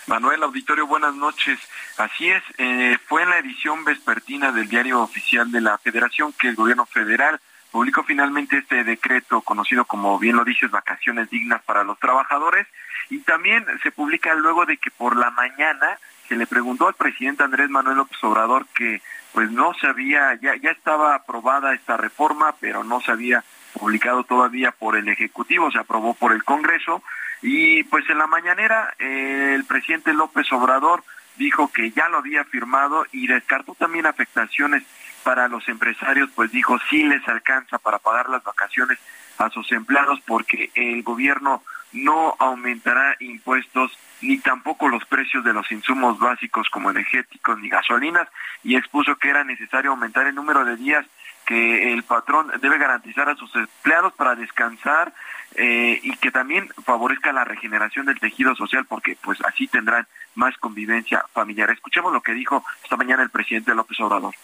Manuel 0.05 0.43
Auditorio, 0.43 0.85
buenas 0.85 1.15
noches. 1.15 1.57
Así 1.97 2.29
es, 2.29 2.43
eh, 2.59 2.99
fue 3.07 3.23
en 3.23 3.31
la 3.31 3.39
edición 3.39 3.83
vespertina 3.83 4.51
del 4.51 4.69
diario 4.69 5.01
oficial 5.01 5.51
de 5.51 5.61
la 5.61 5.79
Federación 5.79 6.31
que 6.33 6.49
el 6.49 6.55
gobierno 6.55 6.85
federal 6.85 7.41
publicó 7.75 8.03
finalmente 8.03 8.59
este 8.59 8.85
decreto 8.85 9.41
conocido 9.41 9.83
como 9.83 10.17
bien 10.17 10.37
lo 10.37 10.45
dices, 10.45 10.71
vacaciones 10.71 11.29
dignas 11.29 11.61
para 11.63 11.83
los 11.83 11.99
trabajadores 11.99 12.65
y 13.09 13.19
también 13.19 13.65
se 13.83 13.91
publica 13.91 14.33
luego 14.33 14.65
de 14.65 14.77
que 14.77 14.91
por 14.91 15.17
la 15.17 15.29
mañana 15.31 15.99
se 16.29 16.37
le 16.37 16.47
preguntó 16.47 16.87
al 16.87 16.93
presidente 16.93 17.43
Andrés 17.43 17.69
Manuel 17.69 17.97
López 17.97 18.17
Obrador 18.23 18.65
que 18.73 19.01
pues 19.33 19.51
no 19.51 19.73
se 19.73 19.87
había, 19.87 20.35
ya, 20.35 20.55
ya 20.55 20.71
estaba 20.71 21.15
aprobada 21.15 21.73
esta 21.73 21.97
reforma, 21.97 22.55
pero 22.61 22.85
no 22.85 23.01
se 23.01 23.11
había 23.11 23.43
publicado 23.73 24.23
todavía 24.23 24.71
por 24.71 24.95
el 24.95 25.09
Ejecutivo, 25.09 25.69
se 25.69 25.79
aprobó 25.79 26.13
por 26.13 26.31
el 26.31 26.45
Congreso, 26.45 27.03
y 27.41 27.83
pues 27.83 28.09
en 28.09 28.19
la 28.19 28.27
mañanera 28.27 28.95
el 28.99 29.65
presidente 29.65 30.13
López 30.13 30.49
Obrador 30.53 31.03
dijo 31.35 31.69
que 31.73 31.91
ya 31.91 32.07
lo 32.07 32.19
había 32.19 32.45
firmado 32.45 33.05
y 33.11 33.27
descartó 33.27 33.75
también 33.75 34.05
afectaciones 34.05 34.83
para 35.25 35.47
los 35.47 35.67
empresarios, 35.67 36.29
pues 36.35 36.51
dijo 36.51 36.77
sí 36.87 37.03
les 37.03 37.27
alcanza 37.27 37.79
para 37.79 37.97
pagar 37.97 38.29
las 38.29 38.43
vacaciones 38.43 38.99
a 39.39 39.49
sus 39.49 39.71
empleados 39.71 40.19
porque 40.27 40.69
el 40.75 41.01
gobierno 41.01 41.63
no 41.93 42.35
aumentará 42.37 43.15
impuestos 43.19 43.97
ni 44.21 44.37
tampoco 44.37 44.87
los 44.87 45.03
precios 45.05 45.43
de 45.43 45.51
los 45.51 45.71
insumos 45.71 46.19
básicos 46.19 46.69
como 46.69 46.91
energéticos 46.91 47.57
ni 47.57 47.69
gasolinas 47.69 48.27
y 48.63 48.75
expuso 48.75 49.15
que 49.15 49.31
era 49.31 49.43
necesario 49.43 49.91
aumentar 49.91 50.27
el 50.27 50.35
número 50.35 50.63
de 50.63 50.75
días 50.75 51.07
que 51.47 51.91
el 51.93 52.03
patrón 52.03 52.51
debe 52.61 52.77
garantizar 52.77 53.27
a 53.27 53.35
sus 53.35 53.53
empleados 53.55 54.13
para 54.13 54.35
descansar 54.35 55.11
eh, 55.55 55.99
y 56.03 56.15
que 56.17 56.29
también 56.29 56.69
favorezca 56.83 57.33
la 57.33 57.45
regeneración 57.45 58.05
del 58.05 58.19
tejido 58.19 58.55
social 58.55 58.85
porque 58.85 59.17
pues 59.23 59.39
así 59.43 59.65
tendrán 59.65 60.05
más 60.35 60.55
convivencia 60.59 61.25
familiar. 61.33 61.71
Escuchemos 61.71 62.13
lo 62.13 62.21
que 62.21 62.33
dijo 62.33 62.63
esta 62.83 62.95
mañana 62.95 63.23
el 63.23 63.31
presidente 63.31 63.73
López 63.73 63.99
Obrador. 64.01 64.35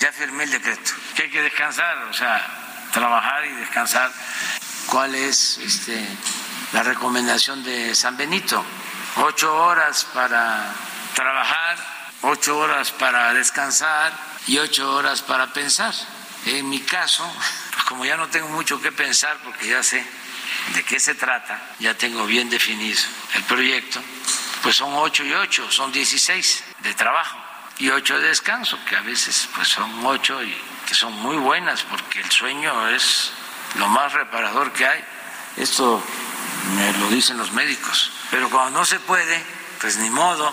Ya 0.00 0.10
firmé 0.12 0.44
el 0.44 0.50
decreto, 0.50 0.92
que 1.14 1.24
hay 1.24 1.30
que 1.30 1.42
descansar, 1.42 1.98
o 2.04 2.14
sea, 2.14 2.88
trabajar 2.90 3.44
y 3.44 3.52
descansar. 3.52 4.10
¿Cuál 4.86 5.14
es 5.14 5.58
este, 5.58 6.02
la 6.72 6.82
recomendación 6.82 7.62
de 7.62 7.94
San 7.94 8.16
Benito? 8.16 8.64
Ocho 9.16 9.54
horas 9.54 10.06
para 10.14 10.72
trabajar, 11.14 11.76
ocho 12.22 12.56
horas 12.58 12.92
para 12.92 13.34
descansar 13.34 14.10
y 14.46 14.56
ocho 14.56 14.90
horas 14.90 15.20
para 15.20 15.52
pensar. 15.52 15.94
En 16.46 16.70
mi 16.70 16.80
caso, 16.80 17.30
pues 17.70 17.84
como 17.84 18.06
ya 18.06 18.16
no 18.16 18.28
tengo 18.28 18.48
mucho 18.48 18.80
que 18.80 18.92
pensar 18.92 19.36
porque 19.44 19.68
ya 19.68 19.82
sé 19.82 20.02
de 20.72 20.82
qué 20.82 20.98
se 20.98 21.14
trata, 21.14 21.60
ya 21.78 21.92
tengo 21.92 22.24
bien 22.24 22.48
definido 22.48 23.02
el 23.34 23.42
proyecto, 23.42 24.00
pues 24.62 24.76
son 24.76 24.94
ocho 24.94 25.24
y 25.24 25.34
ocho, 25.34 25.70
son 25.70 25.92
dieciséis. 25.92 26.64
de 26.78 26.94
trabajo 26.94 27.39
y 27.80 27.88
ocho 27.88 28.18
de 28.20 28.28
descanso, 28.28 28.78
que 28.86 28.94
a 28.94 29.00
veces 29.00 29.48
pues 29.54 29.66
son 29.66 30.04
ocho 30.04 30.42
y 30.42 30.54
que 30.86 30.94
son 30.94 31.14
muy 31.14 31.36
buenas 31.38 31.82
porque 31.84 32.20
el 32.20 32.30
sueño 32.30 32.88
es 32.88 33.32
lo 33.78 33.88
más 33.88 34.12
reparador 34.12 34.70
que 34.72 34.86
hay. 34.86 35.02
Esto 35.56 36.02
me 36.76 36.92
lo 36.98 37.08
dicen 37.08 37.38
los 37.38 37.52
médicos. 37.52 38.12
Pero 38.30 38.50
cuando 38.50 38.80
no 38.80 38.84
se 38.84 39.00
puede, 39.00 39.42
pues 39.80 39.96
ni 39.96 40.10
modo. 40.10 40.52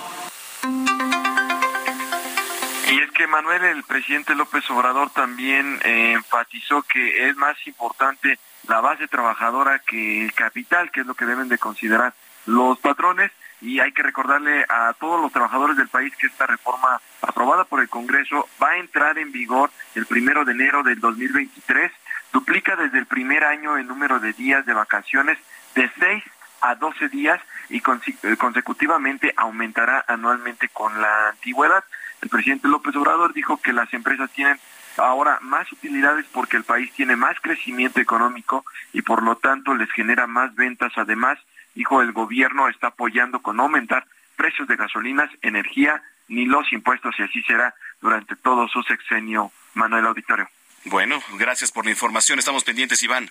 Y 2.89 2.99
es 3.01 3.11
que 3.11 3.27
Manuel, 3.27 3.65
el 3.65 3.83
presidente 3.83 4.33
López 4.33 4.63
Obrador 4.69 5.09
también 5.09 5.81
eh, 5.83 6.13
enfatizó 6.13 6.81
que 6.83 7.27
es 7.27 7.35
más 7.35 7.57
importante 7.67 8.39
la 8.69 8.79
base 8.79 9.09
trabajadora 9.09 9.79
que 9.79 10.23
el 10.23 10.33
capital, 10.33 10.91
que 10.91 11.01
es 11.01 11.05
lo 11.05 11.13
que 11.13 11.25
deben 11.25 11.49
de 11.49 11.57
considerar 11.57 12.13
los 12.45 12.79
patrones. 12.79 13.31
Y 13.61 13.79
hay 13.79 13.91
que 13.91 14.03
recordarle 14.03 14.65
a 14.69 14.93
todos 14.99 15.21
los 15.21 15.31
trabajadores 15.31 15.77
del 15.77 15.87
país 15.87 16.15
que 16.15 16.27
esta 16.27 16.45
reforma 16.45 17.01
aprobada 17.21 17.63
por 17.63 17.81
el 17.81 17.89
Congreso 17.89 18.47
va 18.61 18.71
a 18.71 18.77
entrar 18.77 19.17
en 19.17 19.31
vigor 19.31 19.71
el 19.95 20.05
primero 20.05 20.45
de 20.45 20.51
enero 20.51 20.83
del 20.83 20.99
2023. 20.99 21.91
Duplica 22.31 22.75
desde 22.75 22.99
el 22.99 23.05
primer 23.05 23.43
año 23.43 23.77
el 23.77 23.87
número 23.87 24.19
de 24.19 24.33
días 24.33 24.65
de 24.65 24.73
vacaciones 24.73 25.37
de 25.75 25.89
6 25.99 26.23
a 26.61 26.75
12 26.75 27.09
días 27.09 27.39
y 27.69 27.77
eh, 27.77 28.37
consecutivamente 28.37 29.33
aumentará 29.35 30.03
anualmente 30.07 30.69
con 30.69 31.01
la 31.01 31.29
antigüedad. 31.29 31.83
El 32.21 32.29
presidente 32.29 32.67
López 32.67 32.95
Obrador 32.95 33.33
dijo 33.33 33.57
que 33.57 33.73
las 33.73 33.93
empresas 33.93 34.29
tienen 34.31 34.59
ahora 34.97 35.37
más 35.41 35.71
utilidades 35.71 36.25
porque 36.31 36.57
el 36.57 36.63
país 36.63 36.91
tiene 36.93 37.15
más 37.15 37.39
crecimiento 37.41 37.99
económico 37.99 38.65
y 38.93 39.01
por 39.01 39.21
lo 39.21 39.35
tanto 39.35 39.75
les 39.75 39.91
genera 39.91 40.27
más 40.27 40.55
ventas. 40.55 40.91
Además, 40.95 41.37
dijo 41.77 42.01
el 42.01 42.11
gobierno 42.11 42.67
está 42.67 42.87
apoyando 42.87 43.41
con 43.41 43.59
aumentar 43.59 44.05
precios 44.35 44.67
de 44.67 44.75
gasolinas, 44.75 45.29
energía 45.41 46.01
ni 46.27 46.45
los 46.45 46.71
impuestos 46.73 47.15
y 47.19 47.23
así 47.23 47.41
será 47.43 47.73
durante 48.01 48.35
todo 48.35 48.67
su 48.67 48.81
sexenio, 48.83 49.51
Manuel 49.75 50.07
Auditorio. 50.07 50.49
Bueno, 50.85 51.21
gracias 51.33 51.71
por 51.71 51.85
la 51.85 51.91
información. 51.91 52.39
Estamos 52.39 52.63
pendientes, 52.63 53.01
Iván. 53.03 53.29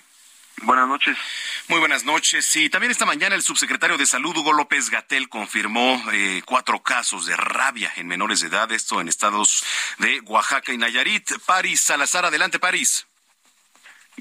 Buenas 0.63 0.87
noches. 0.87 1.17
Muy 1.67 1.79
buenas 1.79 2.03
noches. 2.03 2.55
Y 2.55 2.69
también 2.69 2.91
esta 2.91 3.05
mañana 3.05 3.35
el 3.35 3.43
subsecretario 3.43 3.97
de 3.97 4.05
Salud, 4.05 4.35
Hugo 4.35 4.53
López 4.53 4.89
Gatel, 4.89 5.29
confirmó 5.29 6.01
eh, 6.11 6.41
cuatro 6.45 6.81
casos 6.81 7.25
de 7.25 7.35
rabia 7.35 7.91
en 7.95 8.07
menores 8.07 8.41
de 8.41 8.47
edad, 8.47 8.71
esto 8.71 8.99
en 8.99 9.07
estados 9.07 9.63
de 9.99 10.19
Oaxaca 10.21 10.73
y 10.73 10.77
Nayarit. 10.77 11.29
París 11.45 11.81
Salazar, 11.81 12.25
adelante, 12.25 12.59
París. 12.59 13.06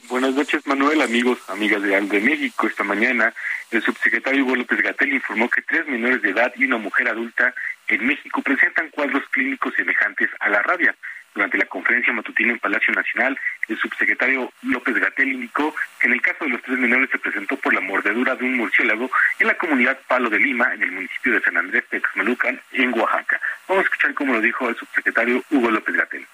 Buenas 0.04 0.34
noches, 0.34 0.66
Manuel, 0.66 1.00
amigos, 1.02 1.38
amigas 1.48 1.82
de, 1.82 2.00
de 2.00 2.20
México. 2.20 2.66
Esta 2.66 2.84
mañana 2.84 3.34
el 3.70 3.82
subsecretario 3.82 4.44
Hugo 4.44 4.56
López 4.56 4.80
Gatel 4.80 5.12
informó 5.12 5.48
que 5.50 5.62
tres 5.62 5.86
menores 5.88 6.22
de 6.22 6.30
edad 6.30 6.52
y 6.54 6.64
una 6.64 6.76
mujer 6.76 7.08
adulta 7.08 7.54
en 7.88 8.06
México 8.06 8.40
presentan 8.42 8.90
cuadros 8.90 9.24
clínicos 9.30 9.74
semejantes 9.74 10.30
a 10.38 10.48
la 10.48 10.62
rabia. 10.62 10.94
Durante 11.34 11.58
la 11.58 11.66
conferencia 11.66 12.12
matutina 12.12 12.52
en 12.52 12.58
Palacio 12.58 12.94
Nacional, 12.94 13.38
el 13.68 13.78
subsecretario 13.78 14.52
López 14.62 14.94
Gatel 14.94 15.32
indicó 15.32 15.74
que 15.98 16.06
en 16.06 16.12
el 16.12 16.22
caso 16.22 16.44
de 16.44 16.50
los 16.50 16.62
tres 16.62 16.78
menores 16.78 17.10
se 17.10 17.18
presentó 17.18 17.56
por 17.56 17.74
la 17.74 17.80
mordedura 17.80 18.36
de 18.36 18.44
un 18.44 18.56
murciélago 18.56 19.10
en 19.38 19.46
la 19.46 19.58
comunidad 19.58 19.98
Palo 20.06 20.30
de 20.30 20.38
Lima, 20.38 20.72
en 20.72 20.82
el 20.82 20.92
municipio 20.92 21.32
de 21.32 21.40
San 21.40 21.56
Andrés 21.56 21.84
Texmelucan, 21.90 22.60
en 22.72 22.98
Oaxaca. 22.98 23.40
Vamos 23.66 23.82
a 23.82 23.86
escuchar 23.86 24.14
cómo 24.14 24.34
lo 24.34 24.40
dijo 24.40 24.68
el 24.68 24.76
subsecretario 24.76 25.42
Hugo 25.50 25.70
López 25.70 25.96
Gatel. 25.96 26.26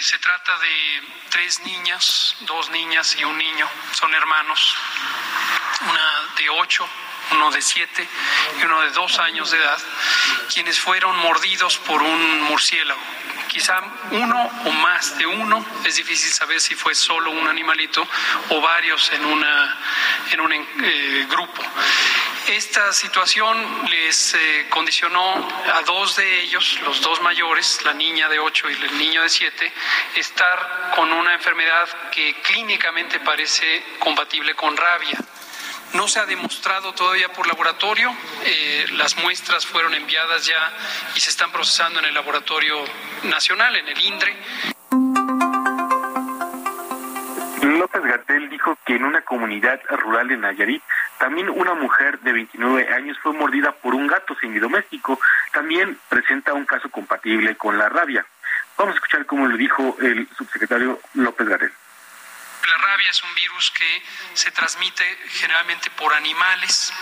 Se 0.00 0.18
trata 0.18 0.58
de 0.58 1.02
tres 1.30 1.60
niñas, 1.60 2.36
dos 2.40 2.68
niñas 2.70 3.16
y 3.18 3.24
un 3.24 3.36
niño, 3.36 3.68
son 3.92 4.14
hermanos, 4.14 4.76
una 5.88 6.34
de 6.36 6.50
ocho 6.50 6.88
uno 7.32 7.50
de 7.50 7.60
siete 7.60 8.08
y 8.60 8.64
uno 8.64 8.80
de 8.82 8.90
dos 8.90 9.18
años 9.18 9.50
de 9.50 9.58
edad, 9.58 9.78
quienes 10.52 10.78
fueron 10.78 11.16
mordidos 11.18 11.78
por 11.78 12.02
un 12.02 12.42
murciélago. 12.42 13.00
Quizá 13.48 13.80
uno 14.10 14.50
o 14.64 14.70
más 14.70 15.16
de 15.18 15.26
uno, 15.26 15.64
es 15.84 15.96
difícil 15.96 16.30
saber 16.30 16.60
si 16.60 16.74
fue 16.74 16.94
solo 16.94 17.30
un 17.30 17.48
animalito 17.48 18.06
o 18.50 18.60
varios 18.60 19.10
en, 19.12 19.24
una, 19.24 19.78
en 20.30 20.40
un 20.40 20.52
eh, 20.52 21.26
grupo. 21.28 21.62
Esta 22.48 22.92
situación 22.92 23.56
les 23.90 24.34
eh, 24.34 24.66
condicionó 24.70 25.20
a 25.74 25.82
dos 25.82 26.14
de 26.14 26.42
ellos, 26.42 26.78
los 26.84 27.00
dos 27.00 27.20
mayores, 27.20 27.84
la 27.84 27.92
niña 27.92 28.28
de 28.28 28.38
8 28.38 28.70
y 28.70 28.72
el 28.72 28.98
niño 28.98 29.22
de 29.22 29.28
7, 29.28 29.72
estar 30.14 30.92
con 30.94 31.12
una 31.12 31.34
enfermedad 31.34 31.88
que 32.12 32.40
clínicamente 32.42 33.18
parece 33.18 33.82
compatible 33.98 34.54
con 34.54 34.76
rabia. 34.76 35.18
No 35.94 36.06
se 36.06 36.20
ha 36.20 36.26
demostrado 36.26 36.92
todavía 36.92 37.32
por 37.32 37.48
laboratorio, 37.48 38.14
eh, 38.44 38.86
las 38.92 39.16
muestras 39.16 39.66
fueron 39.66 39.94
enviadas 39.94 40.46
ya 40.46 40.72
y 41.16 41.20
se 41.20 41.30
están 41.30 41.50
procesando 41.50 41.98
en 41.98 42.04
el 42.04 42.14
laboratorio 42.14 42.84
nacional, 43.24 43.74
en 43.74 43.88
el 43.88 44.00
INDRE. 44.00 44.75
López 47.96 48.10
Gatel 48.10 48.50
dijo 48.50 48.76
que 48.84 48.96
en 48.96 49.04
una 49.04 49.22
comunidad 49.22 49.80
rural 49.88 50.28
de 50.28 50.36
Nayarit, 50.36 50.82
también 51.18 51.48
una 51.48 51.72
mujer 51.72 52.18
de 52.20 52.32
29 52.32 52.92
años 52.92 53.18
fue 53.22 53.32
mordida 53.32 53.72
por 53.72 53.94
un 53.94 54.06
gato 54.06 54.36
semidoméstico. 54.38 55.18
También 55.50 55.98
presenta 56.10 56.52
un 56.52 56.66
caso 56.66 56.90
compatible 56.90 57.56
con 57.56 57.78
la 57.78 57.88
rabia. 57.88 58.26
Vamos 58.76 58.92
a 58.92 58.96
escuchar 58.96 59.24
cómo 59.24 59.46
lo 59.46 59.56
dijo 59.56 59.96
el 60.02 60.28
subsecretario 60.36 61.00
López 61.14 61.48
Gatel. 61.48 61.72
La 62.64 62.76
rabia 62.78 63.10
es 63.10 63.22
un 63.22 63.34
virus 63.34 63.70
que 63.70 64.02
se 64.34 64.50
transmite 64.50 65.18
generalmente 65.30 65.90
por 65.90 66.12
animales, 66.12 66.92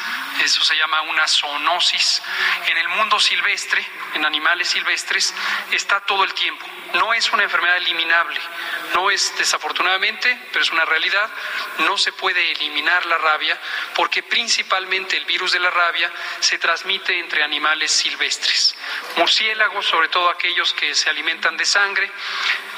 eso 0.42 0.62
se 0.62 0.76
llama 0.76 1.02
una 1.02 1.26
zoonosis. 1.26 2.22
En 2.66 2.76
el 2.78 2.88
mundo 2.88 3.18
silvestre, 3.18 3.84
en 4.14 4.24
animales 4.24 4.68
silvestres, 4.68 5.34
está 5.70 6.00
todo 6.00 6.24
el 6.24 6.34
tiempo. 6.34 6.66
No 6.94 7.12
es 7.12 7.32
una 7.32 7.42
enfermedad 7.42 7.78
eliminable, 7.78 8.40
no 8.94 9.10
es 9.10 9.36
desafortunadamente, 9.36 10.38
pero 10.52 10.62
es 10.62 10.70
una 10.70 10.84
realidad, 10.84 11.28
no 11.78 11.98
se 11.98 12.12
puede 12.12 12.52
eliminar 12.52 13.04
la 13.06 13.18
rabia 13.18 13.58
porque 13.94 14.22
principalmente 14.22 15.16
el 15.16 15.24
virus 15.24 15.52
de 15.52 15.58
la 15.58 15.70
rabia 15.70 16.10
se 16.40 16.58
transmite 16.58 17.18
entre 17.18 17.42
animales 17.42 17.90
silvestres. 17.90 18.76
Murciélagos, 19.16 19.86
sobre 19.86 20.08
todo 20.08 20.28
aquellos 20.28 20.72
que 20.74 20.94
se 20.94 21.10
alimentan 21.10 21.56
de 21.56 21.64
sangre, 21.64 22.10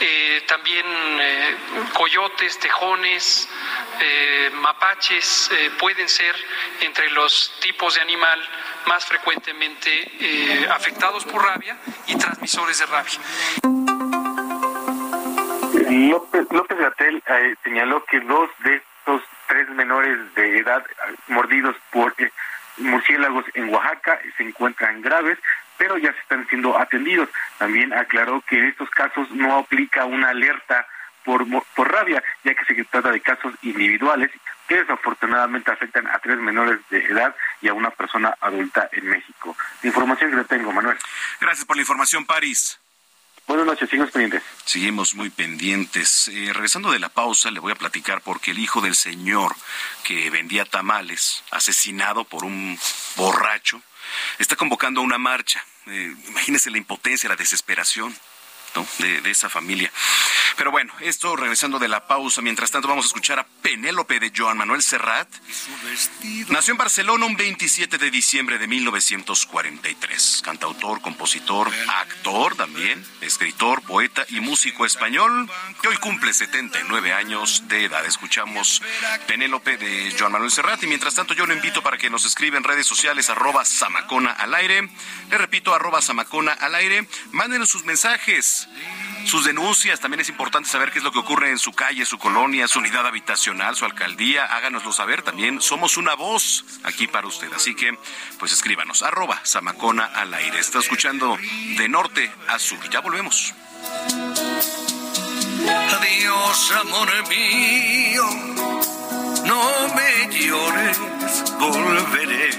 eh, 0.00 0.44
también 0.46 0.86
eh, 1.20 1.56
coyotes, 1.92 2.58
tejones, 2.58 2.75
eh, 4.00 4.50
mapaches 4.54 5.50
pueden 5.78 6.08
ser 6.08 6.34
entre 6.80 7.10
los 7.10 7.54
tipos 7.60 7.94
de 7.94 8.00
animal 8.00 8.40
más 8.86 9.04
frecuentemente 9.04 10.68
afectados 10.70 11.24
por 11.24 11.42
rabia 11.42 11.76
y 12.06 12.16
transmisores 12.16 12.78
de 12.78 12.86
rabia. 12.86 13.20
López, 15.88 16.46
López 16.50 16.78
Gatel 16.78 17.22
eh, 17.26 17.54
señaló 17.62 18.04
que 18.04 18.20
dos 18.20 18.50
de 18.64 18.76
estos 18.76 19.22
tres 19.46 19.68
menores 19.70 20.34
de 20.34 20.58
edad 20.58 20.84
mordidos 21.28 21.76
por 21.90 22.12
eh, 22.18 22.30
murciélagos 22.78 23.44
en 23.54 23.72
Oaxaca 23.72 24.20
se 24.36 24.42
encuentran 24.42 25.00
graves, 25.00 25.38
pero 25.78 25.96
ya 25.98 26.12
se 26.12 26.18
están 26.18 26.46
siendo 26.48 26.76
atendidos. 26.76 27.28
También 27.58 27.92
aclaró 27.92 28.42
que 28.42 28.58
en 28.58 28.66
estos 28.66 28.90
casos 28.90 29.30
no 29.30 29.56
aplica 29.58 30.04
una 30.04 30.30
alerta 30.30 30.86
por, 31.26 31.44
por 31.74 31.92
rabia, 31.92 32.22
ya 32.44 32.54
que 32.54 32.64
se 32.64 32.84
trata 32.84 33.10
de 33.10 33.20
casos 33.20 33.52
individuales 33.62 34.30
que 34.68 34.76
desafortunadamente 34.76 35.70
afectan 35.70 36.06
a 36.06 36.18
tres 36.20 36.38
menores 36.38 36.78
de 36.88 37.04
edad 37.04 37.34
y 37.60 37.68
a 37.68 37.74
una 37.74 37.90
persona 37.90 38.36
adulta 38.40 38.88
en 38.92 39.08
México. 39.08 39.56
La 39.82 39.88
información 39.88 40.30
que 40.30 40.36
le 40.36 40.44
tengo, 40.44 40.72
Manuel. 40.72 40.96
Gracias 41.40 41.66
por 41.66 41.76
la 41.76 41.82
información, 41.82 42.24
París. 42.24 42.78
Buenas 43.46 43.66
noches, 43.66 43.88
seguimos 43.88 44.10
pendientes. 44.10 44.42
Seguimos 44.64 45.14
muy 45.14 45.30
pendientes. 45.30 46.28
Eh, 46.28 46.50
regresando 46.52 46.90
de 46.90 46.98
la 46.98 47.08
pausa, 47.08 47.50
le 47.50 47.60
voy 47.60 47.72
a 47.72 47.76
platicar 47.76 48.20
porque 48.20 48.52
el 48.52 48.58
hijo 48.58 48.80
del 48.80 48.94
señor 48.94 49.54
que 50.04 50.30
vendía 50.30 50.64
tamales, 50.64 51.44
asesinado 51.50 52.24
por 52.24 52.44
un 52.44 52.78
borracho, 53.16 53.82
está 54.38 54.56
convocando 54.56 55.00
una 55.00 55.18
marcha. 55.18 55.64
Eh, 55.86 56.14
imagínese 56.28 56.70
la 56.70 56.78
impotencia, 56.78 57.28
la 57.28 57.36
desesperación 57.36 58.14
de, 58.98 59.30
esa 59.30 59.48
familia. 59.48 59.90
Pero 60.56 60.70
bueno, 60.70 60.92
esto 61.00 61.36
regresando 61.36 61.78
de 61.78 61.88
la 61.88 62.06
pausa. 62.06 62.42
Mientras 62.42 62.70
tanto, 62.70 62.88
vamos 62.88 63.04
a 63.04 63.08
escuchar 63.08 63.38
a 63.38 63.46
Penélope 63.62 64.18
de 64.20 64.32
Joan 64.34 64.56
Manuel 64.56 64.82
Serrat. 64.82 65.28
Nació 66.48 66.72
en 66.72 66.78
Barcelona 66.78 67.26
un 67.26 67.36
27 67.36 67.98
de 67.98 68.10
diciembre 68.10 68.58
de 68.58 68.66
1943. 68.66 70.42
Cantautor, 70.44 71.00
compositor, 71.00 71.70
actor 71.88 72.56
también, 72.56 73.04
escritor, 73.20 73.82
poeta 73.82 74.24
y 74.28 74.40
músico 74.40 74.86
español, 74.86 75.50
que 75.80 75.88
hoy 75.88 75.96
cumple 75.96 76.32
79 76.32 77.12
años 77.12 77.64
de 77.68 77.84
edad. 77.84 78.04
Escuchamos 78.04 78.82
Penélope 79.26 79.76
de 79.76 80.14
Joan 80.18 80.32
Manuel 80.32 80.50
Serrat. 80.50 80.82
Y 80.82 80.86
mientras 80.86 81.14
tanto, 81.14 81.34
yo 81.34 81.46
lo 81.46 81.54
invito 81.54 81.82
para 81.82 81.98
que 81.98 82.10
nos 82.10 82.24
escriba 82.24 82.56
en 82.56 82.64
redes 82.64 82.86
sociales, 82.86 83.30
arroba 83.30 83.64
Samacona 83.64 84.32
al 84.32 84.54
aire. 84.54 84.88
Le 85.30 85.38
repito, 85.38 85.74
arroba 85.74 86.00
Samacona 86.00 86.52
al 86.52 86.74
aire. 86.74 87.06
Mándenos 87.32 87.68
sus 87.68 87.84
mensajes 87.84 88.65
sus 89.24 89.44
denuncias. 89.44 90.00
También 90.00 90.20
es 90.20 90.28
importante 90.28 90.68
saber 90.68 90.92
qué 90.92 90.98
es 90.98 91.04
lo 91.04 91.12
que 91.12 91.18
ocurre 91.18 91.50
en 91.50 91.58
su 91.58 91.72
calle, 91.72 92.04
su 92.06 92.18
colonia, 92.18 92.68
su 92.68 92.78
unidad 92.78 93.06
habitacional, 93.06 93.76
su 93.76 93.84
alcaldía. 93.84 94.44
Háganoslo 94.44 94.92
saber. 94.92 95.22
También 95.22 95.60
somos 95.60 95.96
una 95.96 96.14
voz 96.14 96.64
aquí 96.84 97.06
para 97.06 97.26
usted. 97.26 97.52
Así 97.52 97.74
que, 97.74 97.96
pues 98.38 98.52
escríbanos. 98.52 99.02
Arroba 99.02 99.40
Samacona 99.42 100.04
al 100.04 100.32
aire. 100.34 100.58
Está 100.58 100.78
escuchando 100.78 101.36
de 101.76 101.88
norte 101.88 102.32
a 102.48 102.58
sur. 102.58 102.78
Ya 102.90 103.00
volvemos. 103.00 103.54
Adiós, 105.68 106.72
amor 106.80 107.28
mío, 107.28 108.24
no 109.44 109.94
me 109.94 110.38
llores, 110.38 110.98
volveré 111.58 112.50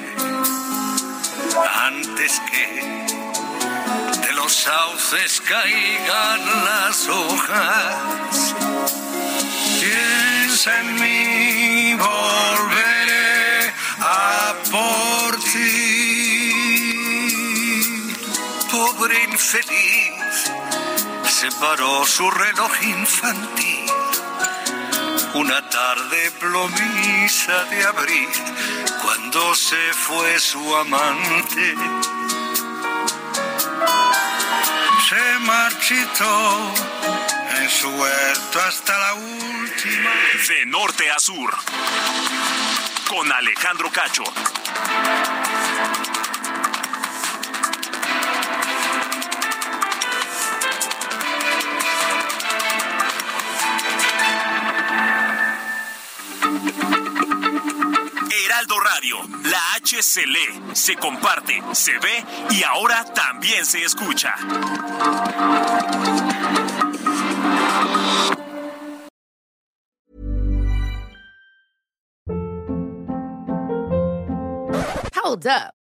antes 1.85 2.41
que 2.51 3.16
los 4.47 4.55
sauces 4.55 5.41
caigan 5.41 6.39
las 6.63 7.09
hojas. 7.09 8.55
Piensa 9.81 10.79
en 10.79 10.95
mí, 10.95 11.93
volveré 11.95 13.73
a 13.99 14.55
por 14.71 15.35
ti. 15.51 16.53
Pobre 18.71 19.21
infeliz, 19.25 20.51
separó 21.27 22.05
su 22.05 22.31
reloj 22.31 22.71
infantil. 22.83 23.85
Una 25.33 25.69
tarde 25.69 26.31
plomiza 26.39 27.65
de 27.65 27.83
abril, 27.83 28.29
cuando 29.03 29.53
se 29.55 29.93
fue 29.93 30.39
su 30.39 30.75
amante 30.77 31.75
se 35.07 35.39
marchitó 35.39 36.73
en 37.61 37.69
su 37.69 37.87
huerto 37.89 38.59
hasta 38.59 38.97
la 38.97 39.13
última. 39.13 40.11
De 40.49 40.65
norte 40.65 41.09
a 41.09 41.17
sur. 41.17 41.55
Con 43.07 43.31
Alejandro 43.31 43.89
Cacho. 43.89 44.23
Se 60.01 60.25
lee, 60.25 60.61
se 60.73 60.95
comparte, 60.95 61.61
se 61.73 61.97
ve 61.99 62.23
y 62.51 62.63
ahora 62.63 63.03
también 63.13 63.65
se 63.65 63.83
escucha. 63.83 64.35
Hold 75.13 75.47
up. 75.47 75.76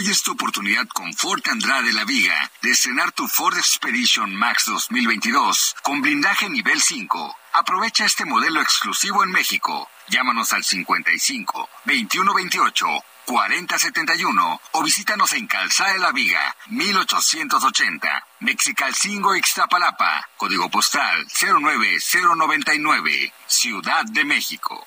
Hoy 0.00 0.08
es 0.08 0.22
tu 0.22 0.32
oportunidad 0.32 0.88
con 0.88 1.12
Ford 1.12 1.42
Andrade 1.50 1.92
La 1.92 2.06
Viga 2.06 2.50
de 2.62 2.70
estrenar 2.70 3.12
tu 3.12 3.28
Ford 3.28 3.54
Expedition 3.58 4.34
Max 4.34 4.64
2022 4.64 5.76
con 5.82 6.00
blindaje 6.00 6.48
nivel 6.48 6.80
5. 6.80 7.36
Aprovecha 7.52 8.06
este 8.06 8.24
modelo 8.24 8.62
exclusivo 8.62 9.22
en 9.24 9.30
México. 9.30 9.90
Llámanos 10.08 10.54
al 10.54 10.64
55 10.64 11.68
2128 11.84 12.86
4071 13.26 14.60
o 14.72 14.82
visítanos 14.82 15.34
en 15.34 15.46
Calzada 15.46 15.92
de 15.92 15.98
la 15.98 16.12
Viga 16.12 16.56
1880, 16.68 18.26
Mexicalcingo 18.38 19.36
Ixtapalapa, 19.36 20.30
código 20.38 20.70
postal 20.70 21.26
09099, 21.28 23.34
Ciudad 23.46 24.06
de 24.06 24.24
México. 24.24 24.86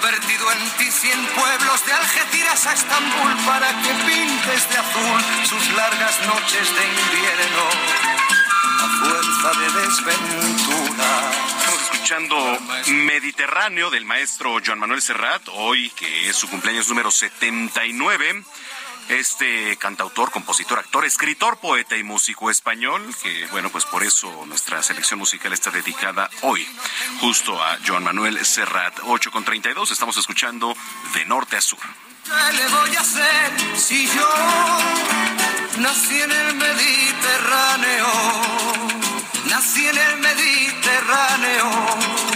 que 0.00 0.06
han 0.06 0.12
vertido 0.12 0.52
en 0.52 0.70
ti 0.78 0.90
cien 0.90 1.26
pueblos 1.26 1.86
de 1.86 1.92
a 1.92 2.72
Estambul 2.72 3.36
para 3.46 3.68
que 3.82 3.92
pintes 4.06 4.68
de 4.70 4.78
azul 4.78 5.22
sus 5.48 5.74
largas 5.74 6.26
noches 6.26 6.74
de 6.74 6.84
invierno 6.86 7.68
a 8.78 8.88
fuerza 9.00 9.60
de 9.60 9.80
desventura. 9.80 11.30
Estamos 11.58 11.82
escuchando 11.82 12.58
Mediterráneo 12.88 13.90
del 13.90 14.04
maestro 14.04 14.58
Joan 14.64 14.78
Manuel 14.78 15.02
Serrat, 15.02 15.42
hoy 15.48 15.90
que 15.90 16.28
es 16.28 16.36
su 16.36 16.48
cumpleaños 16.48 16.88
número 16.88 17.10
79 17.10 18.44
este 19.08 19.76
cantautor, 19.76 20.30
compositor, 20.30 20.78
actor, 20.78 21.04
escritor, 21.04 21.58
poeta 21.58 21.96
y 21.96 22.02
músico 22.02 22.50
español, 22.50 23.02
que 23.22 23.46
bueno, 23.48 23.70
pues 23.70 23.84
por 23.84 24.02
eso 24.02 24.46
nuestra 24.46 24.82
selección 24.82 25.18
musical 25.18 25.52
está 25.52 25.70
dedicada 25.70 26.30
hoy 26.42 26.66
justo 27.20 27.62
a 27.62 27.78
Joan 27.86 28.04
Manuel 28.04 28.44
Serrat. 28.44 28.98
8 29.04 29.30
con 29.30 29.44
32, 29.44 29.90
estamos 29.90 30.16
escuchando 30.16 30.74
de 31.14 31.24
norte 31.26 31.56
a 31.56 31.60
sur. 31.60 31.78
¿Qué 32.24 32.56
le 32.56 32.68
voy 32.68 32.96
a 32.96 33.00
hacer 33.00 33.52
si 33.76 34.06
yo 34.08 34.28
nací 35.78 36.20
en 36.20 36.32
el 36.32 36.54
Mediterráneo? 36.54 38.06
Nací 39.48 39.86
en 39.86 39.96
el 39.96 40.16
Mediterráneo. 40.18 42.35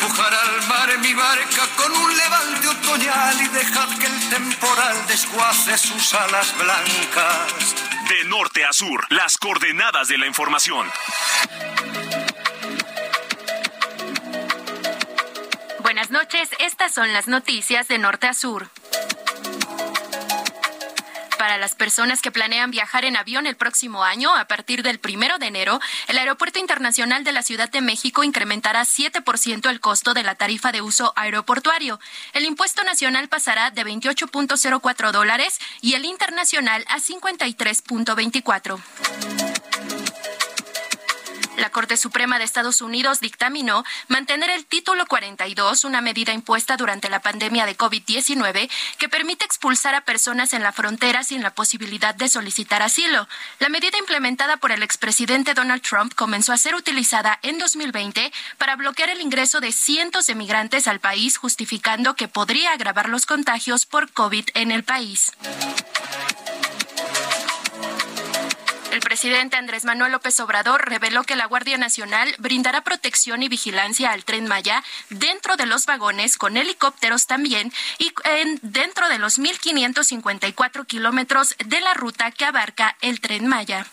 empujar 0.00 0.32
al 0.34 0.66
mar 0.66 0.98
mi 0.98 1.14
barca 1.14 1.62
con 1.76 1.92
un 1.92 2.16
levante 2.16 2.68
otoñal 2.68 3.40
y 3.40 3.48
dejar 3.48 3.88
que 3.98 4.06
el 4.06 4.30
temporal 4.30 5.06
desguace 5.06 5.76
sus 5.76 6.14
alas 6.14 6.54
blancas. 6.58 7.74
De 8.08 8.24
norte 8.24 8.64
a 8.64 8.72
sur, 8.72 9.04
las 9.10 9.36
coordenadas 9.38 10.08
de 10.08 10.18
la 10.18 10.26
información. 10.26 10.90
Buenas 15.82 16.10
noches, 16.10 16.48
estas 16.60 16.94
son 16.94 17.12
las 17.12 17.28
noticias 17.28 17.88
de 17.88 17.98
norte 17.98 18.26
a 18.26 18.34
sur. 18.34 18.68
Para 21.50 21.62
las 21.62 21.74
personas 21.74 22.22
que 22.22 22.30
planean 22.30 22.70
viajar 22.70 23.04
en 23.04 23.16
avión 23.16 23.44
el 23.44 23.56
próximo 23.56 24.04
año, 24.04 24.32
a 24.36 24.44
partir 24.44 24.84
del 24.84 25.00
primero 25.00 25.36
de 25.38 25.48
enero, 25.48 25.80
el 26.06 26.16
Aeropuerto 26.16 26.60
Internacional 26.60 27.24
de 27.24 27.32
la 27.32 27.42
Ciudad 27.42 27.68
de 27.68 27.80
México 27.80 28.22
incrementará 28.22 28.82
7% 28.82 29.68
el 29.68 29.80
costo 29.80 30.14
de 30.14 30.22
la 30.22 30.36
tarifa 30.36 30.70
de 30.70 30.80
uso 30.80 31.12
aeroportuario. 31.16 31.98
El 32.34 32.44
impuesto 32.44 32.84
nacional 32.84 33.28
pasará 33.28 33.72
de 33.72 33.84
28.04 33.84 35.10
dólares 35.10 35.58
y 35.80 35.94
el 35.94 36.04
internacional 36.04 36.84
a 36.88 37.00
53.24. 37.00 39.49
La 41.60 41.68
Corte 41.68 41.98
Suprema 41.98 42.38
de 42.38 42.44
Estados 42.44 42.80
Unidos 42.80 43.20
dictaminó 43.20 43.84
mantener 44.08 44.48
el 44.48 44.64
título 44.64 45.04
42, 45.04 45.84
una 45.84 46.00
medida 46.00 46.32
impuesta 46.32 46.78
durante 46.78 47.10
la 47.10 47.20
pandemia 47.20 47.66
de 47.66 47.76
COVID-19 47.76 48.70
que 48.96 49.08
permite 49.10 49.44
expulsar 49.44 49.94
a 49.94 50.00
personas 50.00 50.54
en 50.54 50.62
la 50.62 50.72
frontera 50.72 51.22
sin 51.22 51.42
la 51.42 51.54
posibilidad 51.54 52.14
de 52.14 52.30
solicitar 52.30 52.82
asilo. 52.82 53.28
La 53.58 53.68
medida 53.68 53.98
implementada 53.98 54.56
por 54.56 54.72
el 54.72 54.82
expresidente 54.82 55.52
Donald 55.52 55.82
Trump 55.82 56.14
comenzó 56.14 56.54
a 56.54 56.56
ser 56.56 56.74
utilizada 56.74 57.38
en 57.42 57.58
2020 57.58 58.32
para 58.56 58.76
bloquear 58.76 59.10
el 59.10 59.20
ingreso 59.20 59.60
de 59.60 59.72
cientos 59.72 60.26
de 60.26 60.36
migrantes 60.36 60.88
al 60.88 60.98
país, 60.98 61.36
justificando 61.36 62.16
que 62.16 62.26
podría 62.26 62.72
agravar 62.72 63.10
los 63.10 63.26
contagios 63.26 63.84
por 63.84 64.10
COVID 64.12 64.48
en 64.54 64.70
el 64.70 64.82
país. 64.82 65.32
Presidente 69.20 69.58
Andrés 69.58 69.84
Manuel 69.84 70.12
López 70.12 70.40
Obrador 70.40 70.88
reveló 70.88 71.24
que 71.24 71.36
la 71.36 71.44
Guardia 71.44 71.76
Nacional 71.76 72.34
brindará 72.38 72.80
protección 72.80 73.42
y 73.42 73.50
vigilancia 73.50 74.12
al 74.12 74.24
tren 74.24 74.46
Maya 74.46 74.82
dentro 75.10 75.56
de 75.56 75.66
los 75.66 75.84
vagones, 75.84 76.38
con 76.38 76.56
helicópteros 76.56 77.26
también, 77.26 77.70
y 77.98 78.14
en, 78.24 78.58
dentro 78.62 79.10
de 79.10 79.18
los 79.18 79.38
1.554 79.38 80.86
kilómetros 80.86 81.54
de 81.66 81.82
la 81.82 81.92
ruta 81.92 82.30
que 82.30 82.46
abarca 82.46 82.96
el 83.02 83.20
tren 83.20 83.46
Maya. 83.46 83.86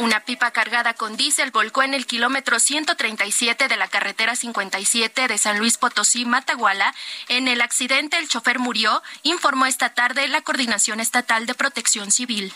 Una 0.00 0.20
pipa 0.20 0.50
cargada 0.50 0.94
con 0.94 1.18
diésel 1.18 1.50
volcó 1.50 1.82
en 1.82 1.92
el 1.92 2.06
kilómetro 2.06 2.58
137 2.58 3.68
de 3.68 3.76
la 3.76 3.86
carretera 3.86 4.34
57 4.34 5.28
de 5.28 5.36
San 5.36 5.58
Luis 5.58 5.76
Potosí, 5.76 6.24
Mataguala. 6.24 6.94
En 7.28 7.48
el 7.48 7.60
accidente 7.60 8.16
el 8.16 8.26
chofer 8.26 8.58
murió, 8.58 9.02
informó 9.24 9.66
esta 9.66 9.90
tarde 9.90 10.26
la 10.28 10.40
Coordinación 10.40 11.00
Estatal 11.00 11.44
de 11.44 11.52
Protección 11.52 12.10
Civil. 12.12 12.50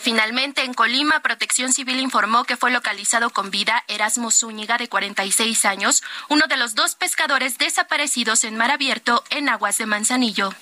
Finalmente, 0.00 0.64
en 0.64 0.72
Colima, 0.72 1.20
Protección 1.20 1.74
Civil 1.74 2.00
informó 2.00 2.44
que 2.44 2.56
fue 2.56 2.70
localizado 2.70 3.28
con 3.28 3.50
vida 3.50 3.84
Erasmo 3.86 4.30
Zúñiga, 4.30 4.78
de 4.78 4.88
46 4.88 5.66
años, 5.66 6.02
uno 6.30 6.46
de 6.46 6.56
los 6.56 6.74
dos 6.74 6.94
pescadores 6.94 7.58
desaparecidos 7.58 8.44
en 8.44 8.56
mar 8.56 8.70
abierto 8.70 9.24
en 9.28 9.50
aguas 9.50 9.76
de 9.76 9.84
Manzanillo. 9.84 10.54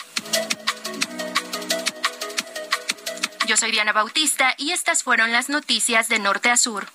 Yo 3.46 3.58
soy 3.58 3.72
Diana 3.72 3.92
Bautista 3.92 4.54
y 4.56 4.72
estas 4.72 5.02
fueron 5.02 5.30
las 5.30 5.50
noticias 5.50 6.08
de 6.08 6.18
Norte 6.18 6.50
a 6.50 6.56
Sur. 6.56 6.86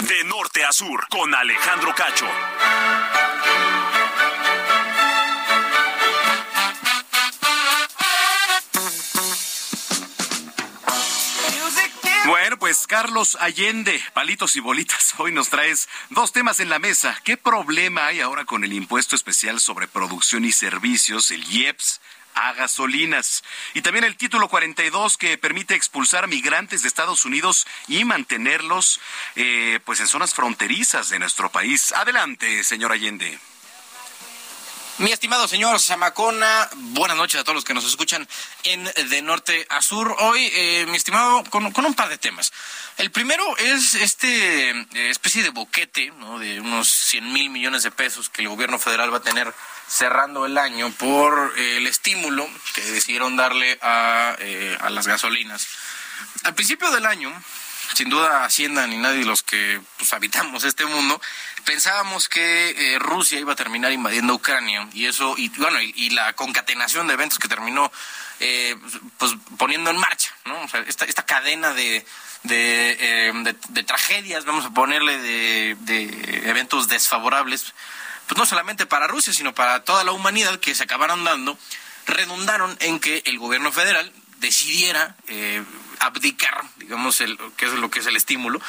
De 0.00 0.24
norte 0.24 0.64
a 0.64 0.72
sur, 0.72 1.06
con 1.08 1.32
Alejandro 1.34 1.94
Cacho. 1.94 2.26
Carlos 13.12 13.36
Allende, 13.40 14.02
palitos 14.14 14.56
y 14.56 14.60
bolitas, 14.60 15.12
hoy 15.18 15.32
nos 15.32 15.50
traes 15.50 15.86
dos 16.08 16.32
temas 16.32 16.60
en 16.60 16.70
la 16.70 16.78
mesa. 16.78 17.20
¿Qué 17.24 17.36
problema 17.36 18.06
hay 18.06 18.22
ahora 18.22 18.46
con 18.46 18.64
el 18.64 18.72
impuesto 18.72 19.16
especial 19.16 19.60
sobre 19.60 19.86
producción 19.86 20.46
y 20.46 20.52
servicios, 20.52 21.30
el 21.30 21.44
IEPS? 21.44 22.00
a 22.34 22.54
gasolinas. 22.54 23.44
Y 23.74 23.82
también 23.82 24.06
el 24.06 24.16
título 24.16 24.48
42 24.48 25.18
que 25.18 25.36
permite 25.36 25.74
expulsar 25.74 26.26
migrantes 26.26 26.80
de 26.80 26.88
Estados 26.88 27.26
Unidos 27.26 27.66
y 27.86 28.06
mantenerlos 28.06 28.98
eh, 29.36 29.78
pues 29.84 30.00
en 30.00 30.06
zonas 30.06 30.32
fronterizas 30.32 31.10
de 31.10 31.18
nuestro 31.18 31.52
país. 31.52 31.92
Adelante, 31.92 32.64
señor 32.64 32.92
Allende. 32.92 33.38
Mi 34.98 35.10
estimado 35.10 35.48
señor 35.48 35.80
Zamacona, 35.80 36.68
buenas 36.74 37.16
noches 37.16 37.40
a 37.40 37.44
todos 37.44 37.56
los 37.56 37.64
que 37.64 37.72
nos 37.72 37.86
escuchan 37.86 38.28
en 38.64 38.84
De 39.08 39.22
Norte 39.22 39.66
a 39.70 39.80
Sur. 39.80 40.14
Hoy, 40.18 40.50
eh, 40.52 40.84
mi 40.86 40.96
estimado, 40.96 41.42
con, 41.44 41.64
un 41.64 41.94
par 41.94 42.10
de 42.10 42.18
temas. 42.18 42.52
El 42.98 43.10
primero 43.10 43.56
es 43.56 43.94
este 43.94 44.70
eh, 44.70 44.84
especie 45.10 45.42
de 45.42 45.48
boquete 45.48 46.12
¿no? 46.18 46.38
de 46.38 46.60
unos 46.60 46.88
100 46.88 47.32
mil 47.32 47.48
millones 47.48 47.84
de 47.84 47.90
pesos 47.90 48.28
que 48.28 48.42
el 48.42 48.48
gobierno 48.48 48.78
federal 48.78 49.12
va 49.12 49.18
a 49.18 49.22
tener 49.22 49.52
cerrando 49.88 50.44
el 50.44 50.58
año 50.58 50.92
por 50.92 51.54
eh, 51.56 51.78
el 51.78 51.86
estímulo 51.86 52.46
que 52.74 52.82
decidieron 52.82 53.34
darle 53.34 53.78
a, 53.80 54.36
eh, 54.40 54.76
a 54.78 54.90
las 54.90 55.06
gasolinas. 55.06 55.68
Al 56.44 56.54
principio 56.54 56.90
del 56.90 57.06
año, 57.06 57.32
sin 57.94 58.08
duda 58.08 58.44
Hacienda 58.44 58.86
ni 58.86 58.96
nadie 58.96 59.20
de 59.20 59.24
los 59.24 59.42
que 59.42 59.80
pues, 59.98 60.12
habitamos 60.12 60.64
este 60.64 60.86
mundo 60.86 61.20
pensábamos 61.64 62.28
que 62.28 62.94
eh, 62.94 62.98
Rusia 62.98 63.38
iba 63.38 63.52
a 63.52 63.56
terminar 63.56 63.92
invadiendo 63.92 64.34
Ucrania 64.34 64.88
y 64.92 65.06
eso 65.06 65.34
y 65.36 65.48
bueno 65.50 65.80
y, 65.80 66.10
la 66.10 66.32
concatenación 66.34 67.06
de 67.06 67.14
eventos 67.14 67.38
que 67.38 67.48
terminó 67.48 67.90
eh, 68.40 68.76
pues 69.18 69.32
poniendo 69.58 69.90
en 69.90 69.96
marcha 69.98 70.34
no 70.44 70.60
o 70.62 70.68
sea, 70.68 70.80
esta, 70.80 71.04
esta 71.04 71.24
cadena 71.24 71.72
de 71.74 72.04
de, 72.44 72.96
eh, 72.98 73.32
de, 73.34 73.56
de, 73.68 73.82
tragedias 73.84 74.44
vamos 74.44 74.64
a 74.64 74.70
ponerle 74.70 75.16
de, 75.18 75.76
de 75.80 76.50
eventos 76.50 76.88
desfavorables 76.88 77.72
pues 78.26 78.36
no 78.36 78.46
solamente 78.46 78.86
para 78.86 79.06
Rusia 79.06 79.32
sino 79.32 79.54
para 79.54 79.84
toda 79.84 80.02
la 80.02 80.12
humanidad 80.12 80.58
que 80.58 80.74
se 80.74 80.82
acabaron 80.82 81.22
dando 81.22 81.56
redundaron 82.06 82.76
en 82.80 82.98
que 82.98 83.22
el 83.26 83.38
gobierno 83.38 83.70
federal 83.70 84.12
decidiera 84.42 85.16
eh, 85.28 85.62
abdicar, 86.00 86.62
digamos, 86.76 87.20
el, 87.20 87.38
que 87.56 87.66
es 87.66 87.72
lo 87.72 87.90
que 87.90 88.00
es 88.00 88.06
el 88.06 88.16
estímulo, 88.16 88.60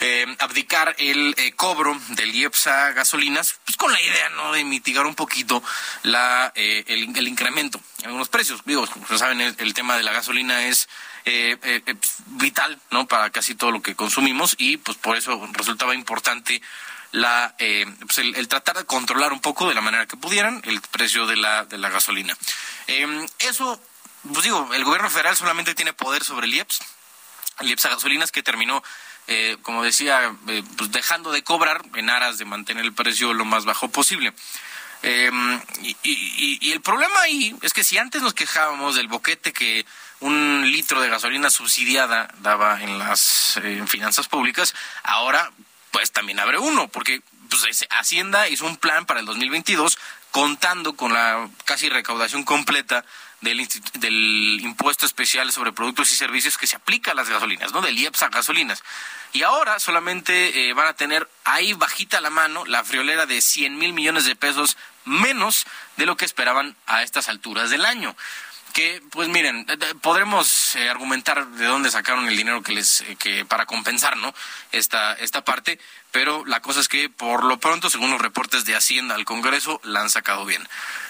eh, 0.00 0.26
abdicar 0.38 0.94
el 0.98 1.34
eh, 1.38 1.52
cobro 1.52 1.98
del 2.10 2.34
IEPS 2.34 2.66
a 2.68 2.92
gasolinas, 2.92 3.56
pues 3.64 3.76
con 3.76 3.90
la 3.90 4.00
idea, 4.00 4.28
¿no?, 4.30 4.52
de 4.52 4.62
mitigar 4.64 5.06
un 5.06 5.14
poquito 5.14 5.62
la, 6.02 6.52
eh, 6.54 6.84
el, 6.86 7.26
incremento 7.26 7.80
en 8.00 8.06
algunos 8.06 8.28
precios. 8.28 8.60
Digo, 8.66 8.86
como 8.86 9.06
saben, 9.18 9.40
el, 9.40 9.56
el 9.58 9.74
tema 9.74 9.96
de 9.96 10.02
la 10.02 10.12
gasolina 10.12 10.66
es 10.66 10.88
eh, 11.24 11.82
vital, 12.26 12.78
¿no?, 12.90 13.08
para 13.08 13.30
casi 13.30 13.54
todo 13.54 13.72
lo 13.72 13.82
que 13.82 13.96
consumimos 13.96 14.54
y, 14.58 14.76
pues, 14.76 14.98
por 14.98 15.16
eso 15.16 15.48
resultaba 15.52 15.94
importante 15.94 16.60
la, 17.12 17.54
pues 17.56 18.18
el, 18.18 18.34
el, 18.34 18.48
tratar 18.48 18.76
de 18.76 18.84
controlar 18.84 19.32
un 19.32 19.40
poco 19.40 19.68
de 19.68 19.74
la 19.74 19.80
manera 19.80 20.06
que 20.06 20.16
pudieran 20.16 20.60
el 20.64 20.80
precio 20.80 21.26
de 21.26 21.36
la, 21.36 21.64
de 21.64 21.78
la 21.78 21.88
gasolina. 21.88 22.36
Eh, 22.88 23.26
eso 23.38 23.80
pues 24.32 24.44
digo, 24.44 24.70
el 24.72 24.84
gobierno 24.84 25.10
federal 25.10 25.36
solamente 25.36 25.74
tiene 25.74 25.92
poder 25.92 26.24
sobre 26.24 26.46
el 26.46 26.54
IEPS, 26.54 26.80
el 27.60 27.68
IEPS 27.68 27.86
a 27.86 27.88
gasolinas 27.90 28.32
que 28.32 28.42
terminó, 28.42 28.82
eh, 29.26 29.56
como 29.62 29.82
decía, 29.82 30.34
eh, 30.48 30.62
pues 30.76 30.92
dejando 30.92 31.32
de 31.32 31.42
cobrar 31.42 31.82
en 31.94 32.10
aras 32.10 32.38
de 32.38 32.44
mantener 32.44 32.84
el 32.84 32.92
precio 32.92 33.32
lo 33.32 33.44
más 33.44 33.64
bajo 33.64 33.88
posible. 33.88 34.32
Y, 35.02 35.96
y, 36.02 36.58
y, 36.62 36.72
el 36.72 36.80
problema 36.80 37.20
ahí 37.20 37.54
es 37.60 37.74
que 37.74 37.84
si 37.84 37.98
antes 37.98 38.22
nos 38.22 38.32
quejábamos 38.32 38.94
del 38.94 39.06
boquete 39.06 39.52
que 39.52 39.84
un 40.20 40.70
litro 40.72 41.02
de 41.02 41.10
gasolina 41.10 41.50
subsidiada 41.50 42.28
daba 42.38 42.82
en 42.82 42.98
las 42.98 43.60
eh, 43.62 43.84
finanzas 43.86 44.28
públicas, 44.28 44.74
ahora 45.02 45.52
pues 45.90 46.12
también 46.12 46.40
abre 46.40 46.58
uno, 46.58 46.88
porque 46.88 47.22
pues, 47.50 47.86
Hacienda 47.90 48.48
hizo 48.48 48.64
un 48.64 48.78
plan 48.78 49.04
para 49.04 49.20
el 49.20 49.26
2022 49.26 49.98
contando 50.30 50.96
con 50.96 51.12
la 51.12 51.48
casi 51.66 51.90
recaudación 51.90 52.42
completa 52.42 53.04
del, 53.44 53.68
del, 54.00 54.60
impuesto 54.62 55.06
especial 55.06 55.52
sobre 55.52 55.72
productos 55.72 56.10
y 56.10 56.16
servicios 56.16 56.58
que 56.58 56.66
se 56.66 56.76
aplica 56.76 57.12
a 57.12 57.14
las 57.14 57.28
gasolinas, 57.28 57.72
¿no? 57.72 57.80
Del 57.80 57.98
IEPS 57.98 58.22
a 58.22 58.28
gasolinas. 58.28 58.82
Y 59.32 59.42
ahora 59.42 59.78
solamente 59.78 60.68
eh, 60.68 60.72
van 60.74 60.88
a 60.88 60.94
tener 60.94 61.28
ahí 61.44 61.72
bajita 61.72 62.20
la 62.20 62.30
mano 62.30 62.64
la 62.66 62.84
friolera 62.84 63.26
de 63.26 63.40
100 63.40 63.78
mil 63.78 63.92
millones 63.92 64.24
de 64.24 64.36
pesos 64.36 64.76
menos 65.04 65.66
de 65.96 66.06
lo 66.06 66.16
que 66.16 66.24
esperaban 66.24 66.76
a 66.86 67.02
estas 67.02 67.28
alturas 67.28 67.70
del 67.70 67.84
año. 67.84 68.16
Que, 68.74 69.00
pues 69.10 69.28
miren, 69.28 69.66
podremos 70.02 70.74
eh, 70.74 70.90
argumentar 70.90 71.46
de 71.46 71.64
dónde 71.64 71.90
sacaron 71.90 72.28
el 72.28 72.36
dinero 72.36 72.62
que 72.62 72.72
les, 72.72 73.02
eh, 73.02 73.16
que 73.16 73.44
para 73.44 73.66
compensar, 73.66 74.16
¿no? 74.16 74.34
Esta, 74.72 75.14
esta 75.14 75.44
parte, 75.44 75.78
pero 76.10 76.44
la 76.44 76.60
cosa 76.60 76.80
es 76.80 76.88
que 76.88 77.08
por 77.08 77.44
lo 77.44 77.58
pronto, 77.58 77.88
según 77.88 78.10
los 78.10 78.20
reportes 78.20 78.64
de 78.64 78.74
Hacienda 78.74 79.14
al 79.14 79.24
Congreso, 79.24 79.80
la 79.84 80.00
han 80.00 80.10
sacado 80.10 80.44
bien. 80.44 80.66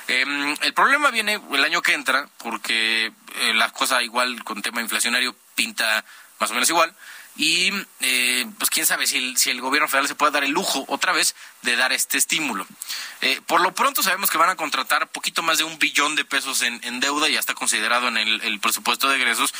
Em, 0.08 0.54
el 0.60 0.74
problema 0.74 1.10
viene 1.10 1.40
el 1.52 1.64
año 1.64 1.80
que 1.80 1.94
entra, 1.94 2.28
porque 2.36 3.06
eh, 3.36 3.54
la 3.54 3.70
cosa 3.70 4.02
igual 4.02 4.44
con 4.44 4.60
tema 4.60 4.82
inflacionario 4.82 5.34
pinta 5.54 6.04
más 6.38 6.50
o 6.50 6.54
menos 6.54 6.68
igual 6.68 6.94
y 7.36 7.72
eh, 8.00 8.46
pues 8.58 8.70
quién 8.70 8.86
sabe 8.86 9.06
si 9.06 9.18
el, 9.18 9.36
si 9.36 9.50
el 9.50 9.60
gobierno 9.60 9.88
federal 9.88 10.06
se 10.06 10.14
puede 10.14 10.32
dar 10.32 10.44
el 10.44 10.52
lujo 10.52 10.84
otra 10.88 11.12
vez 11.12 11.34
de 11.62 11.76
dar 11.76 11.92
este 11.92 12.16
estímulo. 12.16 12.66
Eh, 13.22 13.40
por 13.46 13.60
lo 13.60 13.74
pronto 13.74 14.02
sabemos 14.02 14.30
que 14.30 14.38
van 14.38 14.50
a 14.50 14.56
contratar 14.56 15.08
poquito 15.08 15.42
más 15.42 15.58
de 15.58 15.64
un 15.64 15.78
billón 15.78 16.14
de 16.14 16.24
pesos 16.24 16.62
en, 16.62 17.00
deuda, 17.00 17.28
ya 17.28 17.40
está 17.40 17.54
considerado 17.54 18.08
en 18.08 18.18
el, 18.18 18.40
el, 18.42 18.60
presupuesto 18.60 19.08
de 19.08 19.16
egresos, 19.16 19.52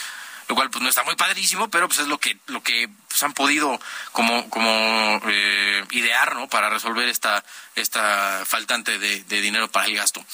lo 0.49 0.55
cual 0.55 0.71
pues 0.71 0.83
no 0.83 0.89
está 0.89 1.03
muy 1.05 1.17
padrísimo, 1.17 1.69
pero 1.71 1.89
pues 1.89 2.01
es 2.01 2.09
lo 2.09 2.19
que 2.19 2.39
lo 2.47 2.63
que 2.63 2.89
pues, 3.09 3.23
han 3.23 3.33
podido 3.33 3.81
como 4.13 4.49
como 4.51 5.21
eh, 5.27 5.85
idear, 5.91 6.35
¿no? 6.35 6.49
Para 6.49 6.71
resolver 6.71 7.09
esta 7.09 7.45
esta 7.75 8.43
faltante 8.45 8.99
de, 8.99 9.25
de 9.25 9.41
dinero 9.41 9.71
para 9.71 9.87
el 9.87 9.97
gasto. 9.97 10.25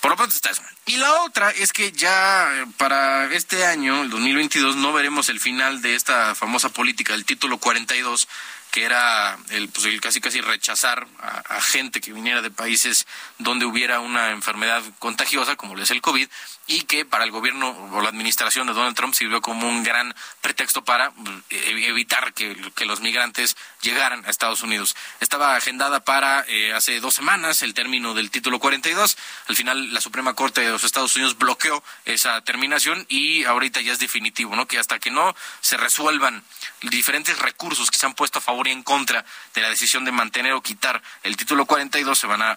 Por 0.00 0.10
lo 0.10 0.16
pronto 0.16 0.34
está 0.34 0.50
eso. 0.50 0.62
Y 0.86 0.96
la 0.96 1.22
otra 1.22 1.50
es 1.50 1.72
que 1.72 1.92
ya 1.92 2.50
eh, 2.54 2.66
para 2.76 3.32
este 3.32 3.64
año, 3.64 4.02
el 4.02 4.10
2022, 4.10 4.74
no 4.74 4.92
veremos 4.92 5.28
el 5.28 5.38
final 5.38 5.80
de 5.80 5.94
esta 5.94 6.34
famosa 6.34 6.70
política 6.70 7.12
del 7.12 7.24
título 7.24 7.58
42 7.58 8.26
que 8.72 8.84
era 8.84 9.38
el, 9.50 9.68
pues 9.68 9.84
el 9.84 10.00
casi 10.00 10.22
casi 10.22 10.40
rechazar 10.40 11.06
a, 11.20 11.60
gente 11.60 12.00
que 12.00 12.12
viniera 12.12 12.40
de 12.40 12.50
países 12.50 13.06
donde 13.38 13.66
hubiera 13.66 14.00
una 14.00 14.30
enfermedad 14.30 14.82
contagiosa, 14.98 15.56
como 15.56 15.78
es 15.78 15.90
el 15.90 16.00
COVID, 16.00 16.26
y 16.66 16.80
que 16.82 17.04
para 17.04 17.24
el 17.24 17.30
gobierno 17.30 17.68
o 17.92 18.00
la 18.00 18.08
administración 18.08 18.66
de 18.66 18.72
Donald 18.72 18.96
Trump 18.96 19.14
sirvió 19.14 19.42
como 19.42 19.68
un 19.68 19.82
gran 19.82 20.14
pretexto 20.40 20.82
para 20.82 21.12
eh, 21.50 21.86
evitar 21.86 22.32
que, 22.32 22.56
los 22.86 23.00
migrantes 23.00 23.56
llegaran 23.82 24.24
a 24.24 24.30
Estados 24.30 24.62
Unidos. 24.62 24.96
Estaba 25.20 25.56
agendada 25.56 26.00
para 26.00 26.44
eh, 26.48 26.72
hace 26.72 27.00
dos 27.00 27.14
semanas 27.14 27.62
el 27.62 27.74
término 27.74 28.14
del 28.14 28.30
título 28.30 28.58
42. 28.58 29.18
Al 29.48 29.56
final 29.56 29.92
la 29.92 30.00
Suprema 30.00 30.34
Corte 30.34 30.62
de 30.62 30.70
los 30.70 30.84
Estados 30.84 31.14
Unidos 31.16 31.36
bloqueó 31.36 31.82
esa 32.04 32.40
terminación 32.42 33.04
y 33.08 33.44
ahorita 33.44 33.80
ya 33.80 33.92
es 33.92 33.98
definitivo, 33.98 34.56
¿no? 34.56 34.66
Que 34.66 34.78
hasta 34.78 34.98
que 34.98 35.10
no 35.10 35.34
se 35.60 35.76
resuelvan 35.76 36.42
diferentes 36.82 37.38
recursos 37.38 37.90
que 37.90 37.98
se 37.98 38.06
han 38.06 38.14
puesto 38.14 38.38
a 38.38 38.42
favor 38.42 38.68
y 38.68 38.70
en 38.70 38.82
contra 38.82 39.24
de 39.54 39.60
la 39.60 39.68
decisión 39.68 40.04
de 40.04 40.12
mantener 40.12 40.52
o 40.52 40.62
quitar 40.62 41.02
el 41.22 41.36
título 41.36 41.66
42 41.66 42.18
se 42.18 42.26
van 42.26 42.42
a, 42.42 42.56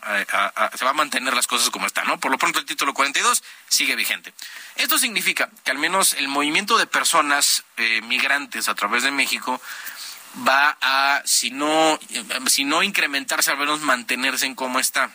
se 0.76 0.86
va 0.86 0.92
a 0.92 0.94
mantener 0.94 1.34
las 1.34 1.48
cosas 1.48 1.70
como 1.70 1.88
están, 1.88 2.08
¿no? 2.08 2.20
Por 2.20 2.32
lo 2.32 2.38
pronto 2.38 2.60
el 2.60 2.66
título 2.66 2.94
42 2.94 3.44
sigue 3.68 3.96
vigente. 3.96 4.34
Esto 4.76 4.98
significa 4.98 5.50
que 5.64 5.72
al 5.72 5.78
menos 5.78 6.14
el 6.14 6.28
movimiento 6.28 6.78
de 6.78 6.88
personas 6.88 7.64
eh, 7.78 8.02
migrantes 8.04 8.70
a 8.70 8.76
través 8.76 9.04
de 9.04 9.12
México 9.12 9.62
va 10.48 10.78
a, 10.82 11.22
si 11.26 11.52
no, 11.52 12.00
si 12.48 12.64
no 12.64 12.84
incrementarse, 12.84 13.52
al 13.52 13.58
menos 13.58 13.82
mantenerse 13.82 14.46
en 14.46 14.56
cómo 14.56 14.80
está. 14.80 15.12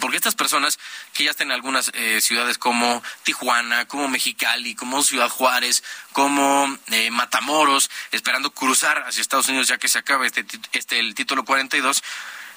Porque 0.00 0.16
estas 0.16 0.34
personas 0.34 0.78
que 1.12 1.24
ya 1.24 1.30
están 1.30 1.48
en 1.48 1.54
algunas 1.54 1.90
eh, 1.94 2.20
ciudades 2.20 2.58
como 2.58 3.02
Tijuana, 3.22 3.88
como 3.88 4.06
Mexicali, 4.08 4.74
como 4.74 5.02
Ciudad 5.02 5.30
Juárez, 5.30 5.82
como 6.12 6.78
eh, 6.88 7.10
Matamoros, 7.10 7.90
esperando 8.12 8.50
cruzar 8.50 9.04
hacia 9.06 9.22
Estados 9.22 9.48
Unidos 9.48 9.68
ya 9.68 9.78
que 9.78 9.88
se 9.88 9.98
acabe 9.98 10.26
este, 10.26 10.44
este 10.72 10.98
el 10.98 11.14
título 11.14 11.44
42, 11.44 12.04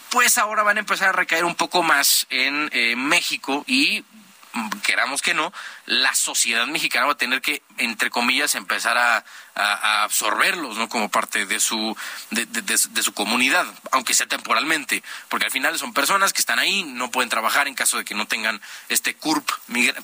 pues 0.09 0.37
ahora 0.37 0.63
van 0.63 0.77
a 0.77 0.81
empezar 0.81 1.09
a 1.09 1.13
recaer 1.13 1.45
un 1.45 1.55
poco 1.55 1.83
más 1.83 2.27
en 2.29 2.69
eh, 2.73 2.95
México 2.97 3.63
y 3.65 4.03
queramos 4.83 5.21
que 5.21 5.33
no, 5.33 5.53
la 5.85 6.13
sociedad 6.15 6.65
mexicana 6.67 7.05
va 7.05 7.13
a 7.13 7.17
tener 7.17 7.41
que, 7.41 7.61
entre 7.77 8.09
comillas, 8.09 8.55
empezar 8.55 8.97
a, 8.97 9.23
absorberlos, 9.53 10.77
¿no? 10.77 10.87
Como 10.87 11.11
parte 11.11 11.45
de 11.45 11.59
su, 11.59 11.95
de, 12.31 13.03
su 13.03 13.13
comunidad, 13.13 13.65
aunque 13.91 14.13
sea 14.13 14.25
temporalmente, 14.25 15.03
porque 15.27 15.45
al 15.45 15.51
final 15.51 15.77
son 15.77 15.93
personas 15.93 16.31
que 16.31 16.41
están 16.41 16.57
ahí, 16.57 16.83
no 16.83 17.11
pueden 17.11 17.29
trabajar 17.29 17.67
en 17.67 17.75
caso 17.75 17.97
de 17.97 18.05
que 18.05 18.15
no 18.15 18.27
tengan 18.27 18.61
este 18.87 19.13
CURP 19.13 19.47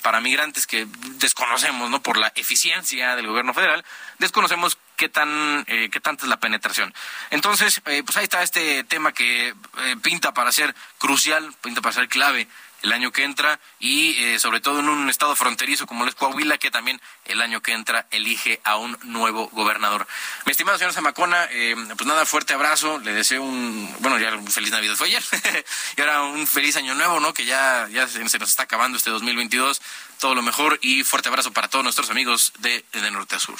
para 0.02 0.20
migrantes 0.20 0.68
que 0.68 0.86
desconocemos, 1.16 1.90
¿no? 1.90 2.04
Por 2.04 2.18
la 2.18 2.32
eficiencia 2.36 3.16
del 3.16 3.28
gobierno 3.28 3.54
federal, 3.54 3.86
desconocemos 4.20 4.78
qué 4.98 5.08
tan 5.08 5.64
eh, 5.68 5.90
qué 5.92 6.02
tanta 6.02 6.26
es 6.26 6.30
la 6.30 6.40
penetración. 6.40 6.94
Entonces, 7.30 7.82
eh, 7.86 8.04
pues 8.04 8.18
ahí 8.18 8.26
está 8.26 8.44
este 8.44 8.84
tema 8.84 9.14
que 9.14 9.50
eh, 9.50 9.96
pinta 10.02 10.34
para 10.34 10.52
ser 10.52 10.76
crucial, 10.98 11.54
pinta 11.62 11.82
para 11.82 11.94
ser 11.94 12.10
clave 12.10 12.48
el 12.84 12.92
año 12.92 13.12
que 13.12 13.24
entra 13.24 13.60
y 13.80 14.16
eh, 14.24 14.40
sobre 14.40 14.60
todo 14.60 14.80
en 14.80 14.90
un 14.90 15.10
estado 15.10 15.36
fronterizo 15.36 15.88
como 15.88 16.06
es 16.06 16.16
Coahuila 16.16 16.58
que 16.58 16.72
también 16.72 17.02
el 17.26 17.42
año 17.42 17.62
que 17.62 17.74
entra 17.74 18.08
elige 18.12 18.62
a 18.64 18.78
un 18.78 18.98
nuevo 19.04 19.50
gobernador. 19.50 20.08
Mi 20.46 20.52
estimado 20.52 20.78
señor 20.78 20.94
Zamacona, 20.94 21.48
eh, 21.52 21.76
pues 21.96 22.08
nada, 22.08 22.26
fuerte 22.26 22.54
abrazo, 22.54 23.00
le 23.00 23.14
deseo 23.14 23.44
un, 23.44 23.96
bueno, 24.00 24.20
ya 24.20 24.34
un 24.36 24.48
feliz 24.48 24.72
Navidad 24.72 24.96
fue 24.96 25.08
ayer 25.08 25.24
y 25.98 26.02
ahora 26.02 26.24
un 26.24 26.48
feliz 26.48 26.76
año 26.76 26.96
nuevo, 26.96 27.20
¿no? 27.20 27.34
Que 27.34 27.46
ya, 27.46 27.88
ya 27.90 28.08
se, 28.08 28.20
nos 28.20 28.34
está 28.34 28.64
acabando 28.64 28.98
este 28.98 29.10
2022, 29.10 29.82
todo 30.20 30.36
lo 30.36 30.42
mejor 30.42 30.80
y 30.82 31.04
fuerte 31.04 31.30
abrazo 31.30 31.52
para 31.52 31.68
todos 31.68 31.84
nuestros 31.84 32.10
amigos 32.10 32.54
de, 32.60 32.86
de 32.92 33.12
Norte 33.12 33.36
a 33.36 33.40
Sur. 33.40 33.58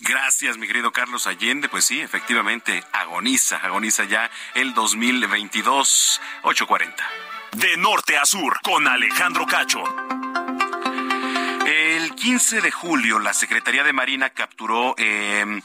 Gracias, 0.00 0.58
mi 0.58 0.66
querido 0.66 0.92
Carlos 0.92 1.26
Allende. 1.26 1.68
Pues 1.68 1.84
sí, 1.84 2.00
efectivamente, 2.00 2.84
agoniza, 2.92 3.56
agoniza 3.58 4.04
ya 4.04 4.30
el 4.54 4.74
2022, 4.74 6.20
840. 6.42 7.33
De 7.56 7.76
norte 7.76 8.16
a 8.16 8.24
sur, 8.26 8.58
con 8.62 8.88
Alejandro 8.88 9.46
Cacho. 9.46 9.82
El 11.66 12.14
15 12.14 12.60
de 12.60 12.70
julio, 12.72 13.20
la 13.20 13.32
Secretaría 13.32 13.84
de 13.84 13.92
Marina 13.92 14.30
capturó 14.30 14.94
em, 14.98 15.62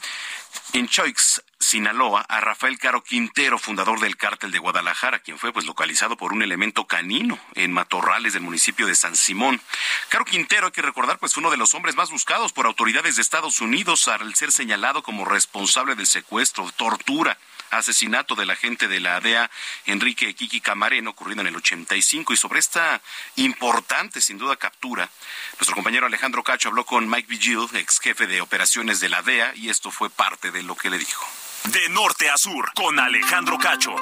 en 0.72 0.88
Choix, 0.88 1.42
Sinaloa, 1.58 2.20
a 2.28 2.40
Rafael 2.40 2.78
Caro 2.78 3.02
Quintero, 3.02 3.58
fundador 3.58 3.98
del 3.98 4.16
cártel 4.16 4.52
de 4.52 4.58
Guadalajara, 4.58 5.18
quien 5.18 5.38
fue 5.38 5.52
pues 5.52 5.66
localizado 5.66 6.16
por 6.16 6.32
un 6.32 6.42
elemento 6.42 6.86
canino 6.86 7.38
en 7.54 7.72
matorrales 7.72 8.34
del 8.34 8.42
municipio 8.42 8.86
de 8.86 8.94
San 8.94 9.16
Simón. 9.16 9.60
Caro 10.08 10.24
Quintero, 10.24 10.66
hay 10.66 10.72
que 10.72 10.82
recordar, 10.82 11.18
pues 11.18 11.34
fue 11.34 11.40
uno 11.40 11.50
de 11.50 11.56
los 11.56 11.74
hombres 11.74 11.96
más 11.96 12.10
buscados 12.10 12.52
por 12.52 12.66
autoridades 12.66 13.16
de 13.16 13.22
Estados 13.22 13.60
Unidos 13.60 14.06
al 14.06 14.34
ser 14.36 14.52
señalado 14.52 15.02
como 15.02 15.24
responsable 15.24 15.96
del 15.96 16.06
secuestro, 16.06 16.70
tortura 16.76 17.36
asesinato 17.70 18.34
del 18.34 18.50
agente 18.50 18.88
de 18.88 19.00
la 19.00 19.20
DEA 19.20 19.50
Enrique 19.86 20.34
Kiki 20.34 20.60
Camareno 20.60 21.10
ocurrido 21.10 21.40
en 21.40 21.46
el 21.48 21.56
85 21.56 22.32
y 22.32 22.36
sobre 22.36 22.60
esta 22.60 23.00
importante 23.36 24.20
sin 24.20 24.38
duda 24.38 24.56
captura 24.56 25.08
nuestro 25.52 25.74
compañero 25.74 26.06
Alejandro 26.06 26.42
Cacho 26.42 26.68
habló 26.68 26.84
con 26.84 27.08
Mike 27.08 27.28
Vigil, 27.28 27.66
ex 27.74 28.00
jefe 28.00 28.26
de 28.26 28.40
operaciones 28.40 29.00
de 29.00 29.08
la 29.08 29.22
DEA 29.22 29.52
y 29.56 29.68
esto 29.68 29.90
fue 29.90 30.10
parte 30.10 30.50
de 30.50 30.62
lo 30.62 30.74
que 30.74 30.90
le 30.90 30.98
dijo. 30.98 31.26
De 31.64 31.88
norte 31.90 32.30
a 32.30 32.36
sur 32.36 32.72
con 32.74 32.98
Alejandro 32.98 33.58
Cacho 33.58 33.94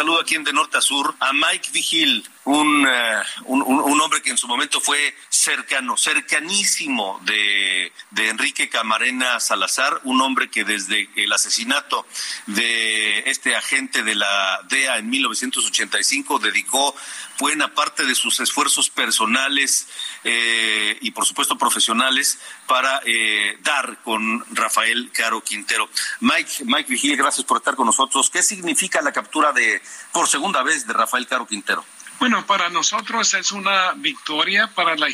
saludo 0.00 0.20
aquí 0.20 0.34
en 0.34 0.44
De 0.44 0.54
Norte 0.54 0.78
a 0.78 0.80
Sur 0.80 1.14
a 1.20 1.34
Mike 1.34 1.72
Vigil, 1.74 2.26
un, 2.50 2.84
uh, 2.84 3.44
un, 3.44 3.62
un, 3.62 4.00
hombre 4.00 4.22
que 4.22 4.30
en 4.30 4.38
su 4.38 4.48
momento 4.48 4.80
fue 4.80 5.14
cercano, 5.28 5.96
cercanísimo 5.96 7.20
de, 7.22 7.92
de, 8.10 8.28
Enrique 8.28 8.68
Camarena 8.68 9.38
Salazar, 9.38 10.00
un 10.04 10.20
hombre 10.20 10.50
que 10.50 10.64
desde 10.64 11.08
el 11.14 11.32
asesinato 11.32 12.06
de 12.46 13.20
este 13.30 13.54
agente 13.54 14.02
de 14.02 14.16
la 14.16 14.60
DEA 14.68 14.98
en 14.98 15.10
1985 15.10 16.40
dedicó 16.40 16.94
buena 17.38 17.72
parte 17.72 18.04
de 18.04 18.14
sus 18.14 18.40
esfuerzos 18.40 18.90
personales 18.90 19.86
eh, 20.24 20.98
y 21.00 21.12
por 21.12 21.24
supuesto 21.24 21.56
profesionales 21.56 22.38
para 22.66 23.00
eh, 23.06 23.58
dar 23.62 24.02
con 24.02 24.44
Rafael 24.54 25.10
Caro 25.12 25.40
Quintero. 25.42 25.88
Mike, 26.20 26.64
Mike 26.64 26.90
Vigil, 26.90 27.16
gracias 27.16 27.46
por 27.46 27.58
estar 27.58 27.76
con 27.76 27.86
nosotros. 27.86 28.28
¿Qué 28.28 28.42
significa 28.42 29.00
la 29.02 29.12
captura 29.12 29.52
de 29.52 29.80
por 30.12 30.28
segunda 30.28 30.62
vez 30.62 30.86
de 30.86 30.92
Rafael 30.92 31.26
Caro 31.26 31.46
Quintero? 31.46 31.84
Bueno, 32.20 32.44
para 32.44 32.68
nosotros 32.68 33.32
es 33.32 33.50
una 33.50 33.92
victoria 33.92 34.66
para 34.74 34.94
la, 34.94 35.08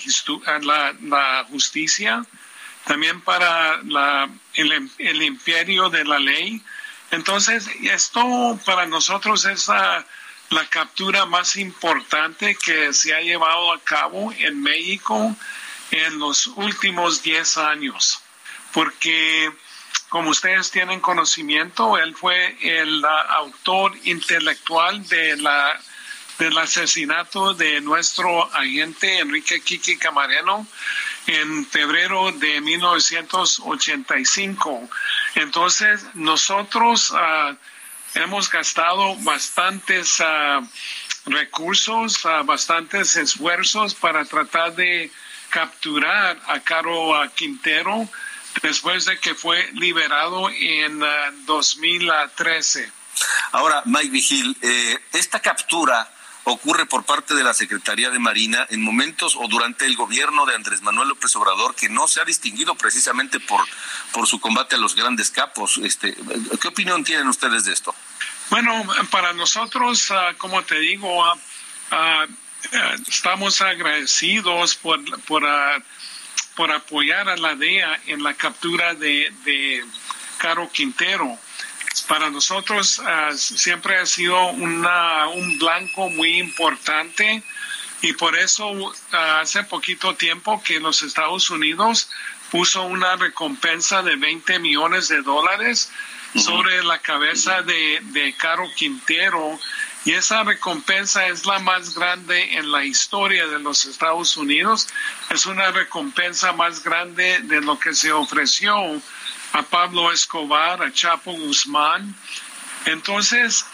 la, 1.02 1.46
justicia, 1.48 2.26
también 2.84 3.20
para 3.20 3.80
la, 3.84 4.28
el, 4.54 4.90
el, 4.98 5.22
imperio 5.22 5.88
de 5.88 6.04
la 6.04 6.18
ley. 6.18 6.60
Entonces, 7.12 7.70
esto 7.84 8.58
para 8.66 8.86
nosotros 8.86 9.44
es 9.44 9.68
la, 9.68 10.04
la 10.50 10.66
captura 10.66 11.26
más 11.26 11.56
importante 11.56 12.56
que 12.56 12.92
se 12.92 13.14
ha 13.14 13.20
llevado 13.20 13.72
a 13.72 13.80
cabo 13.84 14.32
en 14.32 14.60
México 14.60 15.36
en 15.92 16.18
los 16.18 16.48
últimos 16.48 17.22
10 17.22 17.56
años, 17.58 18.20
porque 18.72 19.52
como 20.08 20.30
ustedes 20.30 20.72
tienen 20.72 20.98
conocimiento, 20.98 21.98
él 21.98 22.16
fue 22.16 22.56
el 22.62 23.04
autor 23.04 23.96
intelectual 24.02 25.06
de 25.06 25.36
la 25.36 25.80
del 26.38 26.56
asesinato 26.58 27.54
de 27.54 27.80
nuestro 27.80 28.44
agente 28.54 29.18
Enrique 29.18 29.62
Kiki 29.62 29.96
Camareno 29.96 30.66
en 31.26 31.64
febrero 31.66 32.30
de 32.32 32.60
1985. 32.60 34.88
Entonces, 35.34 36.04
nosotros 36.14 37.10
uh, 37.10 37.56
hemos 38.14 38.50
gastado 38.50 39.16
bastantes 39.16 40.20
uh, 40.20 40.64
recursos, 41.26 42.22
bastantes 42.44 43.16
esfuerzos 43.16 43.94
para 43.94 44.24
tratar 44.24 44.74
de 44.74 45.10
capturar 45.48 46.40
a 46.46 46.60
Caro 46.60 47.12
Quintero 47.34 48.08
después 48.62 49.06
de 49.06 49.18
que 49.18 49.34
fue 49.34 49.68
liberado 49.72 50.48
en 50.50 51.02
2013. 51.46 52.92
Ahora, 53.52 53.82
Mike 53.86 54.10
Vigil, 54.10 54.56
eh, 54.62 54.98
esta 55.12 55.40
captura 55.40 56.08
ocurre 56.48 56.86
por 56.86 57.04
parte 57.04 57.34
de 57.34 57.42
la 57.42 57.54
Secretaría 57.54 58.10
de 58.10 58.20
Marina 58.20 58.66
en 58.70 58.80
momentos 58.80 59.36
o 59.36 59.48
durante 59.48 59.84
el 59.84 59.96
gobierno 59.96 60.46
de 60.46 60.54
Andrés 60.54 60.80
Manuel 60.80 61.08
López 61.08 61.34
Obrador, 61.34 61.74
que 61.74 61.88
no 61.88 62.06
se 62.06 62.20
ha 62.20 62.24
distinguido 62.24 62.76
precisamente 62.76 63.40
por, 63.40 63.60
por 64.12 64.28
su 64.28 64.40
combate 64.40 64.76
a 64.76 64.78
los 64.78 64.94
grandes 64.94 65.30
capos. 65.30 65.78
Este, 65.78 66.16
¿Qué 66.60 66.68
opinión 66.68 67.02
tienen 67.02 67.26
ustedes 67.26 67.64
de 67.64 67.72
esto? 67.72 67.92
Bueno, 68.48 68.84
para 69.10 69.32
nosotros, 69.32 70.08
ah, 70.12 70.34
como 70.38 70.62
te 70.62 70.78
digo, 70.78 71.24
ah, 71.24 71.36
ah, 71.90 72.26
estamos 73.08 73.60
agradecidos 73.60 74.76
por, 74.76 75.00
por, 75.22 75.42
por 76.54 76.70
apoyar 76.70 77.28
a 77.28 77.36
la 77.36 77.56
DEA 77.56 78.02
en 78.06 78.22
la 78.22 78.34
captura 78.34 78.94
de, 78.94 79.34
de 79.44 79.84
Caro 80.38 80.70
Quintero 80.70 81.40
para 82.02 82.30
nosotros 82.30 83.00
ah, 83.04 83.30
siempre 83.34 83.96
ha 83.96 84.06
sido 84.06 84.48
una, 84.48 85.28
un 85.28 85.58
blanco 85.58 86.08
muy 86.10 86.38
importante 86.38 87.42
y 88.02 88.12
por 88.12 88.36
eso 88.36 88.92
ah, 89.12 89.40
hace 89.40 89.64
poquito 89.64 90.14
tiempo 90.14 90.62
que 90.62 90.80
los 90.80 91.02
Estados 91.02 91.50
Unidos 91.50 92.08
puso 92.50 92.82
una 92.82 93.16
recompensa 93.16 94.02
de 94.02 94.16
20 94.16 94.58
millones 94.60 95.08
de 95.08 95.22
dólares 95.22 95.90
sobre 96.34 96.84
la 96.84 96.98
cabeza 96.98 97.62
de, 97.62 98.00
de 98.02 98.34
Caro 98.34 98.64
Quintero. 98.74 99.58
Y 100.04 100.12
esa 100.12 100.44
recompensa 100.44 101.26
es 101.26 101.46
la 101.46 101.58
más 101.58 101.94
grande 101.94 102.56
en 102.56 102.70
la 102.70 102.84
historia 102.84 103.46
de 103.48 103.58
los 103.58 103.84
Estados 103.86 104.36
Unidos. 104.36 104.86
Es 105.30 105.46
una 105.46 105.72
recompensa 105.72 106.52
más 106.52 106.84
grande 106.84 107.40
de 107.42 107.60
lo 107.60 107.78
que 107.78 107.92
se 107.92 108.12
ofreció 108.12 109.00
a 109.56 109.62
Pablo 109.62 110.12
Escobar, 110.12 110.82
a 110.82 110.92
Chapo 110.92 111.32
Guzmán. 111.32 112.14
Entonces, 112.84 113.64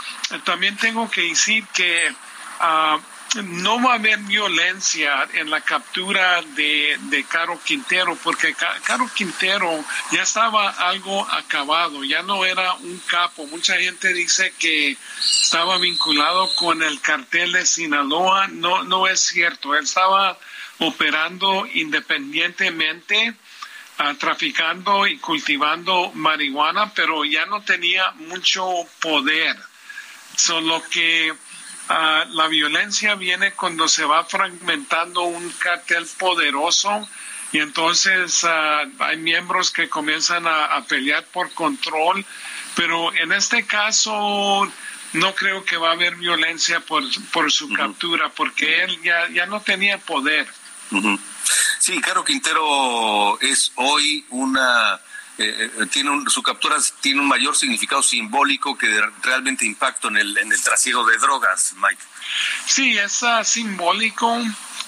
también 0.44 0.76
tengo 0.76 1.10
que 1.10 1.22
decir 1.22 1.66
que 1.74 2.14
ah, 2.60 2.98
no 3.42 3.82
va 3.82 3.92
a 3.92 3.94
haber 3.96 4.18
violencia 4.20 5.28
en 5.34 5.50
la 5.50 5.60
captura 5.60 6.40
de, 6.54 6.96
de 7.10 7.24
Caro 7.24 7.58
Quintero, 7.64 8.16
porque 8.22 8.54
Caro 8.84 9.10
Quintero 9.14 9.84
ya 10.12 10.22
estaba 10.22 10.70
algo 10.70 11.26
acabado, 11.30 12.04
ya 12.04 12.22
no 12.22 12.44
era 12.44 12.74
un 12.74 12.98
capo. 13.08 13.46
Mucha 13.48 13.76
gente 13.76 14.12
dice 14.14 14.54
que 14.58 14.96
estaba 15.18 15.78
vinculado 15.78 16.54
con 16.54 16.82
el 16.82 17.00
cartel 17.00 17.52
de 17.52 17.66
Sinaloa. 17.66 18.48
No, 18.48 18.84
no 18.84 19.08
es 19.08 19.20
cierto. 19.20 19.74
Él 19.74 19.84
estaba 19.84 20.38
operando 20.78 21.66
independientemente 21.74 23.34
traficando 24.18 25.06
y 25.06 25.18
cultivando 25.18 26.12
marihuana, 26.14 26.92
pero 26.94 27.24
ya 27.24 27.46
no 27.46 27.62
tenía 27.62 28.10
mucho 28.12 28.66
poder. 29.00 29.56
Solo 30.36 30.82
que 30.90 31.32
ah, 31.88 32.24
la 32.30 32.48
violencia 32.48 33.14
viene 33.14 33.52
cuando 33.52 33.88
se 33.88 34.04
va 34.04 34.24
fragmentando 34.24 35.22
un 35.22 35.50
cartel 35.52 36.06
poderoso 36.18 37.08
y 37.52 37.58
entonces 37.58 38.44
ah, 38.44 38.84
hay 39.00 39.18
miembros 39.18 39.70
que 39.70 39.88
comienzan 39.88 40.46
a, 40.46 40.82
pelear 40.88 41.24
por 41.26 41.52
control, 41.52 42.24
pero 42.74 43.14
en 43.14 43.32
este 43.32 43.66
caso 43.66 44.70
no 45.12 45.34
creo 45.34 45.64
que 45.64 45.76
va 45.76 45.90
a 45.90 45.92
haber 45.92 46.16
violencia 46.16 46.80
por, 46.80 47.02
por 47.30 47.52
su 47.52 47.70
captura, 47.72 48.30
porque 48.30 48.84
él 48.84 48.98
ya, 49.02 49.28
ya 49.28 49.46
no 49.46 49.60
tenía 49.60 49.98
poder. 49.98 50.46
Sí, 51.78 52.00
Caro 52.00 52.24
Quintero 52.24 53.40
es 53.40 53.72
hoy 53.76 54.24
una... 54.30 55.00
Eh, 55.38 55.70
eh, 55.80 55.86
tiene 55.86 56.10
un, 56.10 56.28
su 56.28 56.42
captura 56.42 56.76
tiene 57.00 57.20
un 57.20 57.26
mayor 57.26 57.56
significado 57.56 58.02
simbólico 58.02 58.76
que 58.76 58.86
realmente 59.22 59.64
impacto 59.64 60.08
en 60.08 60.18
el, 60.18 60.36
en 60.36 60.52
el 60.52 60.62
trasiego 60.62 61.06
de 61.06 61.16
drogas, 61.16 61.74
Mike. 61.76 62.02
Sí, 62.66 62.98
es 62.98 63.22
uh, 63.22 63.42
simbólico 63.42 64.38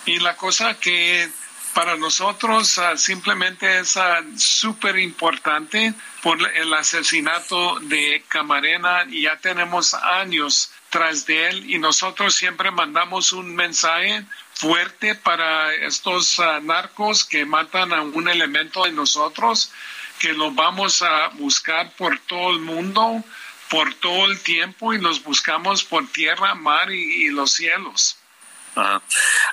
y 0.05 0.19
la 0.21 0.37
cosa 0.37 0.79
que 0.79 1.31
para 1.73 1.97
nosotros 1.97 2.77
uh, 2.77 2.97
simplemente 2.97 3.81
es 3.81 3.97
uh, 3.97 4.39
súper 4.39 4.99
importante 4.99 5.95
por 6.23 6.39
el 6.55 6.73
asesinato 6.75 7.81
de 7.81 8.23
Camarena 8.29 9.07
y 9.09 9.23
ya 9.23 9.39
tenemos 9.39 9.95
años 9.95 10.71
tras 10.95 11.27
de 11.27 11.49
él 11.49 11.69
y 11.69 11.81
nosotros 11.81 12.37
siempre 12.37 12.71
mandamos 12.71 13.33
un 13.33 13.53
mensaje 13.53 14.25
fuerte 14.53 15.17
para 15.17 15.75
estos 15.75 16.39
ah, 16.39 16.61
narcos 16.63 17.25
que 17.25 17.45
matan 17.45 17.93
a 17.93 18.03
un 18.03 18.29
elemento 18.29 18.85
de 18.85 18.93
nosotros, 18.93 19.73
que 20.21 20.33
lo 20.35 20.53
vamos 20.53 21.03
a 21.03 21.31
buscar 21.31 21.91
por 21.97 22.21
todo 22.21 22.53
el 22.53 22.61
mundo, 22.61 23.25
por 23.71 23.93
todo 23.95 24.27
el 24.27 24.41
tiempo 24.41 24.95
y 24.95 25.01
los 25.01 25.25
buscamos 25.25 25.83
por 25.83 26.07
tierra, 26.13 26.55
mar 26.55 26.93
y 26.93 27.29
los 27.31 27.51
cielos. 27.51 28.17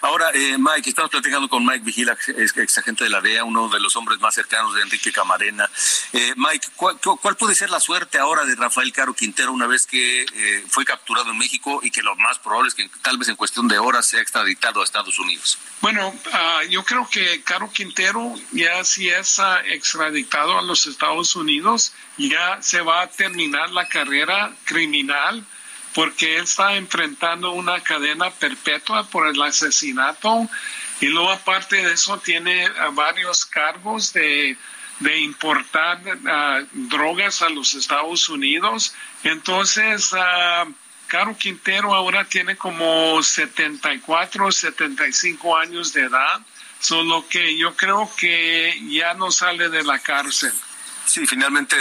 Ahora, 0.01 0.31
eh, 0.33 0.57
Mike, 0.57 0.89
estamos 0.89 1.11
platicando 1.11 1.47
con 1.47 1.65
Mike 1.65 1.83
Vigila, 1.85 2.17
ex, 2.27 2.77
agente 2.77 3.03
de 3.03 3.09
la 3.09 3.21
DEA, 3.21 3.43
uno 3.43 3.69
de 3.69 3.79
los 3.79 3.95
hombres 3.95 4.19
más 4.19 4.33
cercanos 4.33 4.73
de 4.73 4.81
Enrique 4.81 5.11
Camarena. 5.11 5.69
Eh, 6.13 6.33
Mike, 6.35 6.69
¿cuál, 6.75 7.35
puede 7.37 7.55
ser 7.55 7.69
la 7.69 7.79
suerte 7.79 8.17
ahora 8.17 8.43
de 8.45 8.55
Rafael 8.55 8.91
Caro 8.91 9.13
Quintero 9.13 9.51
una 9.51 9.67
vez 9.67 9.85
que 9.85 10.23
eh, 10.23 10.65
fue 10.69 10.85
capturado 10.85 11.31
en 11.31 11.37
México 11.37 11.79
y 11.83 11.91
que 11.91 12.01
lo 12.01 12.15
más 12.15 12.39
probable 12.39 12.69
es 12.69 12.75
que 12.75 12.89
tal 13.03 13.17
vez 13.17 13.27
en 13.29 13.35
cuestión 13.35 13.67
de 13.67 13.77
horas 13.77 14.07
sea 14.07 14.21
extraditado 14.21 14.81
a 14.81 14.83
Estados 14.83 15.19
Unidos? 15.19 15.57
Bueno, 15.81 16.13
ah, 16.33 16.61
yo 16.69 16.83
creo 16.83 17.07
que 17.09 17.43
Caro 17.43 17.71
Quintero 17.71 18.33
ya 18.51 18.83
si 18.83 19.09
es 19.09 19.39
ah, 19.39 19.61
extraditado 19.65 20.57
a 20.57 20.61
los 20.61 20.85
Estados 20.87 21.35
Unidos, 21.35 21.93
ya 22.17 22.61
se 22.61 22.81
va 22.81 23.01
a 23.01 23.07
terminar 23.07 23.69
la 23.71 23.87
carrera 23.87 24.53
criminal 24.65 25.45
porque 25.93 26.37
él 26.37 26.43
está 26.43 26.75
enfrentando 26.75 27.51
una 27.51 27.81
cadena 27.81 28.29
perpetua 28.29 29.03
por 29.07 29.27
el 29.27 29.41
asesinato 29.41 30.49
y 31.01 31.07
luego 31.07 31.31
aparte 31.31 31.77
de 31.77 31.93
eso 31.93 32.17
tiene 32.19 32.69
varios 32.93 33.45
cargos 33.45 34.13
de, 34.13 34.57
importar 35.19 35.99
ah, 36.27 36.61
drogas 36.71 37.41
a 37.41 37.49
los 37.49 37.73
Estados 37.73 38.29
Unidos. 38.29 38.93
Entonces, 39.23 40.13
uh, 40.13 40.71
Caro 41.07 41.35
Quintero 41.35 41.93
ahora 41.95 42.23
tiene 42.23 42.55
como 42.55 43.21
74, 43.21 44.51
75 44.51 45.57
años 45.57 45.91
de 45.91 46.03
edad, 46.03 46.39
solo 46.79 47.27
que 47.27 47.57
yo 47.57 47.75
creo 47.75 48.09
que 48.15 48.79
ya 48.91 49.15
no 49.15 49.31
sale 49.31 49.69
de 49.69 49.83
la 49.83 49.97
cárcel. 49.97 50.53
Sí, 51.11 51.27
finalmente, 51.27 51.75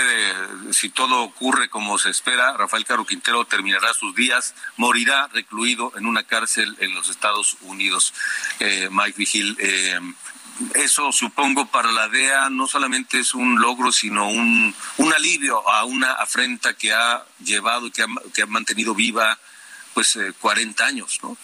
si 0.72 0.88
todo 0.88 1.22
ocurre 1.22 1.68
como 1.68 1.98
se 1.98 2.10
espera, 2.10 2.56
Rafael 2.56 2.84
Caro 2.84 3.06
Quintero 3.06 3.44
terminará 3.44 3.94
sus 3.94 4.12
días, 4.12 4.56
morirá 4.76 5.28
recluido 5.28 5.92
en 5.96 6.06
una 6.06 6.24
cárcel 6.24 6.76
en 6.80 6.92
los 6.96 7.08
Estados 7.08 7.56
Unidos. 7.60 8.12
Eh, 8.58 8.88
Mike 8.90 9.14
Vigil, 9.16 9.56
eh, 9.60 10.00
eso 10.74 11.12
supongo 11.12 11.66
para 11.66 11.92
la 11.92 12.08
DEA 12.08 12.50
no 12.50 12.66
solamente 12.66 13.20
es 13.20 13.32
un 13.32 13.60
logro, 13.60 13.92
sino 13.92 14.28
un, 14.28 14.74
un 14.96 15.12
alivio 15.12 15.62
a 15.70 15.84
una 15.84 16.14
afrenta 16.14 16.74
que 16.74 16.92
ha 16.92 17.24
llevado 17.38 17.86
y 17.86 17.92
que 17.92 18.02
ha, 18.02 18.06
que 18.34 18.42
ha 18.42 18.46
mantenido 18.46 18.96
viva 18.96 19.38
pues 19.94 20.18
40 20.40 20.82
eh, 20.82 20.86
años, 20.88 21.20
¿no? 21.22 21.36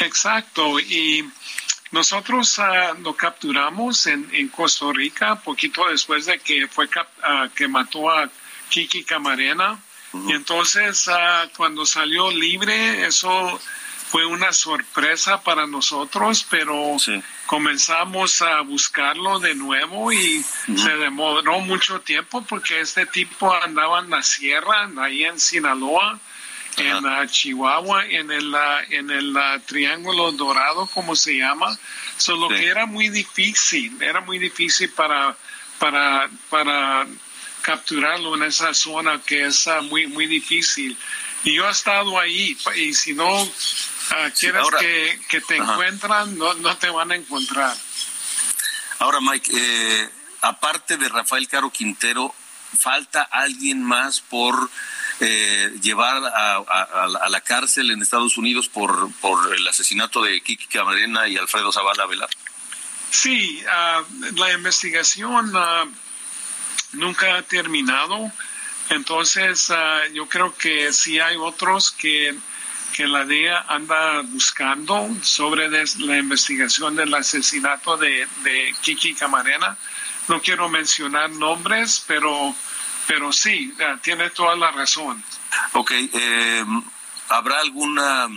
Exacto, 0.00 0.80
y 0.80 1.30
nosotros 1.90 2.58
uh, 2.58 3.00
lo 3.02 3.14
capturamos 3.14 4.06
en, 4.06 4.28
en, 4.32 4.48
Costa 4.48 4.86
Rica 4.92 5.36
poquito 5.36 5.88
después 5.88 6.26
de 6.26 6.38
que 6.38 6.68
fue 6.68 6.86
uh, 6.86 7.48
que 7.54 7.66
mató 7.66 8.08
a 8.10 8.30
Kiki 8.68 9.04
Camarena. 9.04 9.78
Y 10.12 10.32
entonces 10.32 11.08
uh, 11.08 11.48
cuando 11.56 11.86
salió 11.86 12.30
libre, 12.30 13.06
eso 13.06 13.60
fue 14.10 14.26
una 14.26 14.52
sorpresa 14.52 15.40
para 15.40 15.66
nosotros, 15.68 16.44
pero 16.50 16.96
comenzamos 17.46 18.42
a 18.42 18.60
buscarlo 18.62 19.38
de 19.38 19.54
nuevo 19.54 20.12
y 20.12 20.42
se 20.42 20.96
demoró 20.96 21.60
mucho 21.60 22.00
tiempo 22.00 22.42
porque 22.42 22.80
este 22.80 23.06
tipo 23.06 23.52
andaba 23.54 24.00
en 24.00 24.10
la 24.10 24.22
sierra, 24.22 24.90
ahí 24.98 25.24
en 25.24 25.38
Sinaloa 25.38 26.18
en 26.76 27.28
Chihuahua, 27.28 28.06
en 28.06 28.30
el, 28.30 28.54
en 28.90 29.10
el 29.10 29.36
Triángulo 29.66 30.32
Dorado, 30.32 30.86
como 30.86 31.14
se 31.16 31.38
llama. 31.38 31.76
Solo 32.16 32.48
que 32.48 32.66
era 32.66 32.86
muy 32.86 33.08
difícil, 33.08 34.00
era 34.02 34.20
muy 34.20 34.38
difícil 34.38 34.90
para, 34.90 35.36
para, 35.78 36.28
para 36.48 37.06
capturarlo 37.62 38.34
en 38.36 38.44
esa 38.44 38.74
zona 38.74 39.20
que 39.24 39.46
es 39.46 39.66
ah, 39.68 39.80
muy, 39.82 40.06
muy 40.06 40.26
difícil. 40.26 40.96
Y 41.44 41.54
yo 41.54 41.66
he 41.66 41.70
estado 41.70 42.18
ahí, 42.18 42.56
y 42.76 42.92
si 42.92 43.14
no 43.14 43.26
ah, 44.10 44.30
quieres 44.38 44.66
que, 44.78 45.20
que, 45.28 45.40
te 45.40 45.56
encuentran, 45.56 46.36
no, 46.36 46.52
no 46.54 46.76
te 46.76 46.90
van 46.90 47.12
a 47.12 47.16
encontrar. 47.16 47.74
Ahora, 48.98 49.20
Mike, 49.22 49.50
eh, 49.54 50.10
aparte 50.42 50.98
de 50.98 51.08
Rafael 51.08 51.48
Caro 51.48 51.70
Quintero, 51.70 52.34
¿falta 52.78 53.22
alguien 53.22 53.82
más 53.82 54.20
por 54.20 54.70
eh, 55.20 55.76
llevar 55.82 56.22
a, 56.34 57.28
la 57.28 57.40
cárcel 57.42 57.90
en 57.90 58.00
Estados 58.00 58.38
Unidos 58.38 58.68
por, 58.68 59.12
por 59.20 59.54
el 59.54 59.66
asesinato 59.68 60.22
de 60.22 60.40
Kiki 60.40 60.66
Camarena 60.66 61.28
y 61.28 61.36
Alfredo 61.36 61.70
Zavala 61.72 62.06
Velar? 62.06 62.30
Sí, 63.10 63.62
ah, 63.68 64.02
la 64.36 64.52
investigación 64.52 65.52
ah, 65.54 65.84
nunca 66.92 67.36
ha 67.36 67.42
terminado. 67.42 68.32
Entonces, 68.88 69.70
ah, 69.70 70.02
yo 70.14 70.26
creo 70.26 70.56
que 70.56 70.92
si 70.92 71.18
hay 71.18 71.36
otros 71.36 71.90
que, 71.90 72.34
que 72.94 73.06
la 73.06 73.24
DEA 73.24 73.66
anda 73.68 74.22
buscando 74.22 75.08
sobre 75.22 75.68
la 75.68 76.18
investigación 76.18 76.96
del 76.96 77.12
asesinato 77.12 77.96
de 77.96 78.26
Kiki 78.80 79.14
Camarena. 79.14 79.76
No 80.30 80.40
quiero 80.40 80.68
mencionar 80.68 81.28
nombres, 81.28 82.04
pero, 82.06 82.54
pero 83.08 83.32
sí, 83.32 83.74
tiene 84.00 84.30
toda 84.30 84.54
la 84.54 84.70
razón. 84.70 85.20
Ok, 85.72 85.90
eh, 85.90 86.64
¿habrá 87.28 87.58
alguna 87.58 88.28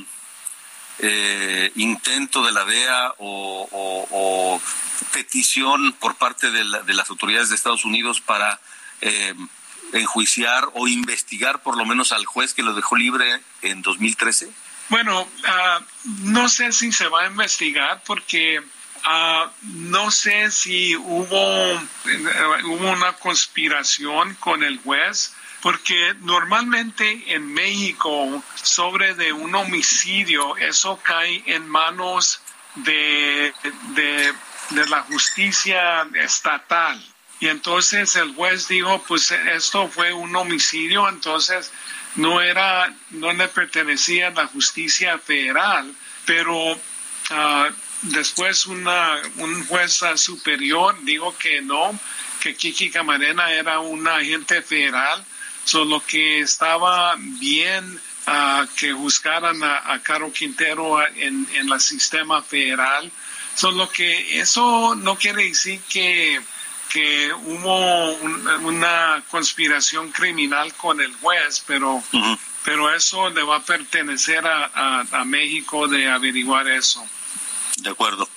eh, 0.97 1.71
intento 1.75 2.43
de 2.43 2.51
la 2.51 2.65
DEA 2.65 3.13
o, 3.19 4.59
petición 5.11 5.93
por 5.99 6.15
parte 6.15 6.49
de, 6.49 6.63
las 6.63 7.09
autoridades 7.11 7.49
de 7.49 7.55
Estados 7.55 7.85
Unidos 7.85 8.21
para 8.21 8.59
eh, 9.01 9.35
enjuiciar 9.91 10.69
o 10.73 10.87
investigar 10.87 11.61
por 11.61 11.77
lo 11.77 11.85
menos 11.85 12.11
al 12.11 12.25
juez 12.25 12.55
que 12.55 12.63
lo 12.63 12.73
dejó 12.73 12.95
libre 12.95 13.39
en 13.61 13.83
2013? 13.83 14.49
Bueno, 14.89 15.27
ah, 15.45 15.79
no 16.23 16.49
sé 16.49 16.71
si 16.71 16.91
se 16.91 17.07
va 17.07 17.21
a 17.21 17.27
investigar 17.27 18.01
porque 18.07 18.63
ah, 19.04 19.51
no 19.62 20.12
sé 20.12 20.51
si 20.51 20.95
hubo, 20.95 21.74
hubo 22.66 22.91
una 22.91 23.14
conspiración 23.14 24.36
con 24.36 24.64
el 24.64 24.80
juez 24.80 25.34
porque 25.62 26.14
normalmente 26.20 27.24
en 27.34 27.54
México 27.54 28.43
sobre 28.62 29.16
de 29.16 29.32
un 29.32 29.56
homicidio 29.56 30.58
eso 30.58 30.99
cae 31.01 31.41
en 31.45 31.68
manos 31.70 32.41
de, 32.76 33.54
de, 33.95 34.34
de 34.72 34.88
la 34.88 35.04
justicia 35.04 36.06
estatal. 36.16 37.01
Y 37.39 37.47
entonces 37.47 38.16
el 38.16 38.34
juez 38.36 38.68
dijo, 38.68 39.01
pues 39.08 39.32
esto 39.32 39.88
fue 39.88 40.14
un 40.14 40.36
homicidio, 40.36 41.08
entonces 41.10 41.72
no 42.16 42.41
era, 42.41 42.93
no 43.12 43.32
le 43.34 43.47
pertenecía 43.47 44.28
a 44.28 44.32
la 44.32 44.47
justicia 44.47 45.18
federal, 45.18 45.93
pero 46.26 46.78
ah, 47.32 47.70
después 48.04 48.66
una, 48.66 49.22
un 49.38 49.66
juez 49.68 50.01
superior 50.16 50.95
dijo 51.04 51.36
que 51.38 51.62
no, 51.62 51.97
que 52.39 52.56
Kiki 52.56 52.89
Camarena 52.89 53.51
era 53.51 53.80
un 53.80 54.08
agente 54.08 54.62
federal 54.62 55.26
Solo 55.66 56.04
que 56.06 56.39
estaba 56.39 57.16
bien 57.18 57.99
uh, 58.28 58.68
que 58.76 58.91
juzgaran 58.91 59.64
a, 59.64 59.99
Caro 60.04 60.32
Quintero 60.32 61.01
en, 61.16 61.47
en 61.54 61.72
el 61.72 61.80
sistema 61.80 62.41
federal. 62.41 63.10
Solo 63.56 63.89
que 63.89 64.39
eso 64.39 64.95
no 64.95 65.16
quiere 65.16 65.45
decir 65.45 65.80
que, 65.89 66.41
que 66.89 67.32
hubo 67.34 68.12
una 68.64 69.24
conspiración 69.30 70.12
criminal 70.12 70.74
con 70.74 70.99
el 70.99 71.14
juez, 71.16 71.64
pero, 71.66 72.04
pero 72.66 72.93
eso 72.93 73.30
le 73.30 73.43
va 73.43 73.58
a 73.58 73.64
pertenecer 73.64 74.45
a, 74.45 75.06
a, 75.12 75.24
México 75.24 75.88
de 75.88 76.10
averiguar 76.10 76.68
eso. 76.68 77.06
De 77.84 77.89
acuerdo. 77.89 78.27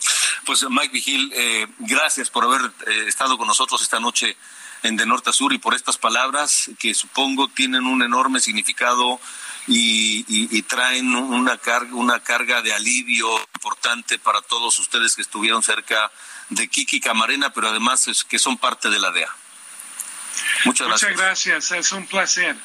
Pues 0.44 0.66
Mike 0.68 0.92
Vigil, 0.92 1.32
eh, 1.34 1.68
gracias 1.78 2.30
por 2.30 2.44
haber 2.44 2.62
eh, 2.88 3.04
estado 3.06 3.38
con 3.38 3.46
nosotros 3.46 3.80
esta 3.80 4.00
noche 4.00 4.36
en 4.82 4.96
De 4.96 5.06
Norte 5.06 5.30
a 5.30 5.32
Sur 5.32 5.52
y 5.52 5.58
por 5.58 5.74
estas 5.74 5.98
palabras 5.98 6.68
que 6.80 6.94
supongo 6.94 7.46
tienen 7.48 7.86
un 7.86 8.02
enorme 8.02 8.40
significado 8.40 9.20
y, 9.68 10.62
traen 10.62 11.14
una 11.14 11.58
carga, 11.58 11.94
una 11.94 12.20
carga 12.20 12.60
de 12.60 12.72
alivio 12.72 13.28
importante 13.54 14.18
para 14.18 14.40
todos 14.42 14.78
ustedes 14.80 15.14
que 15.14 15.22
estuvieron 15.22 15.62
cerca 15.62 16.10
de 16.48 16.68
Kiki 16.68 17.00
Camarena, 17.00 17.52
pero 17.52 17.68
además 17.68 18.08
es, 18.08 18.24
que 18.24 18.40
son 18.40 18.58
parte 18.58 18.90
de 18.90 18.98
la 18.98 19.12
DEA. 19.12 19.28
Muchas 20.64 20.88
gracias. 20.88 21.10
Muchas 21.12 21.24
gracias, 21.24 21.70
es 21.72 21.92
un 21.92 22.06
placer. 22.06 22.56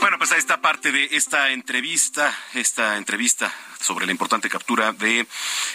Bueno, 0.00 0.18
pues 0.18 0.32
ahí 0.32 0.38
está 0.38 0.60
parte 0.60 0.92
de 0.92 1.08
esta 1.12 1.50
entrevista, 1.50 2.36
esta 2.54 2.96
entrevista 2.96 3.52
sobre 3.82 4.06
la 4.06 4.12
importante 4.12 4.48
captura 4.48 4.92
de 4.92 5.26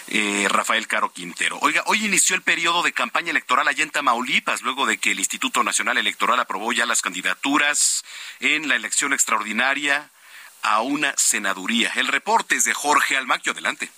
eh, 0.08 0.46
Rafael 0.48 0.86
Caro 0.86 1.12
Quintero. 1.12 1.58
Oiga, 1.60 1.82
hoy 1.86 2.04
inició 2.04 2.34
el 2.36 2.42
periodo 2.42 2.82
de 2.82 2.92
campaña 2.92 3.30
electoral 3.30 3.68
allá 3.68 3.82
en 3.82 3.90
Tamaulipas, 3.90 4.62
luego 4.62 4.86
de 4.86 4.98
que 4.98 5.12
el 5.12 5.18
Instituto 5.18 5.62
Nacional 5.62 5.98
Electoral 5.98 6.40
aprobó 6.40 6.72
ya 6.72 6.86
las 6.86 7.02
candidaturas 7.02 8.04
en 8.40 8.68
la 8.68 8.76
elección 8.76 9.12
extraordinaria 9.12 10.10
a 10.62 10.80
una 10.80 11.14
senaduría. 11.16 11.92
El 11.96 12.08
reporte 12.08 12.56
es 12.56 12.64
de 12.64 12.74
Jorge 12.74 13.16
Almaquio. 13.16 13.52
Adelante. 13.52 13.90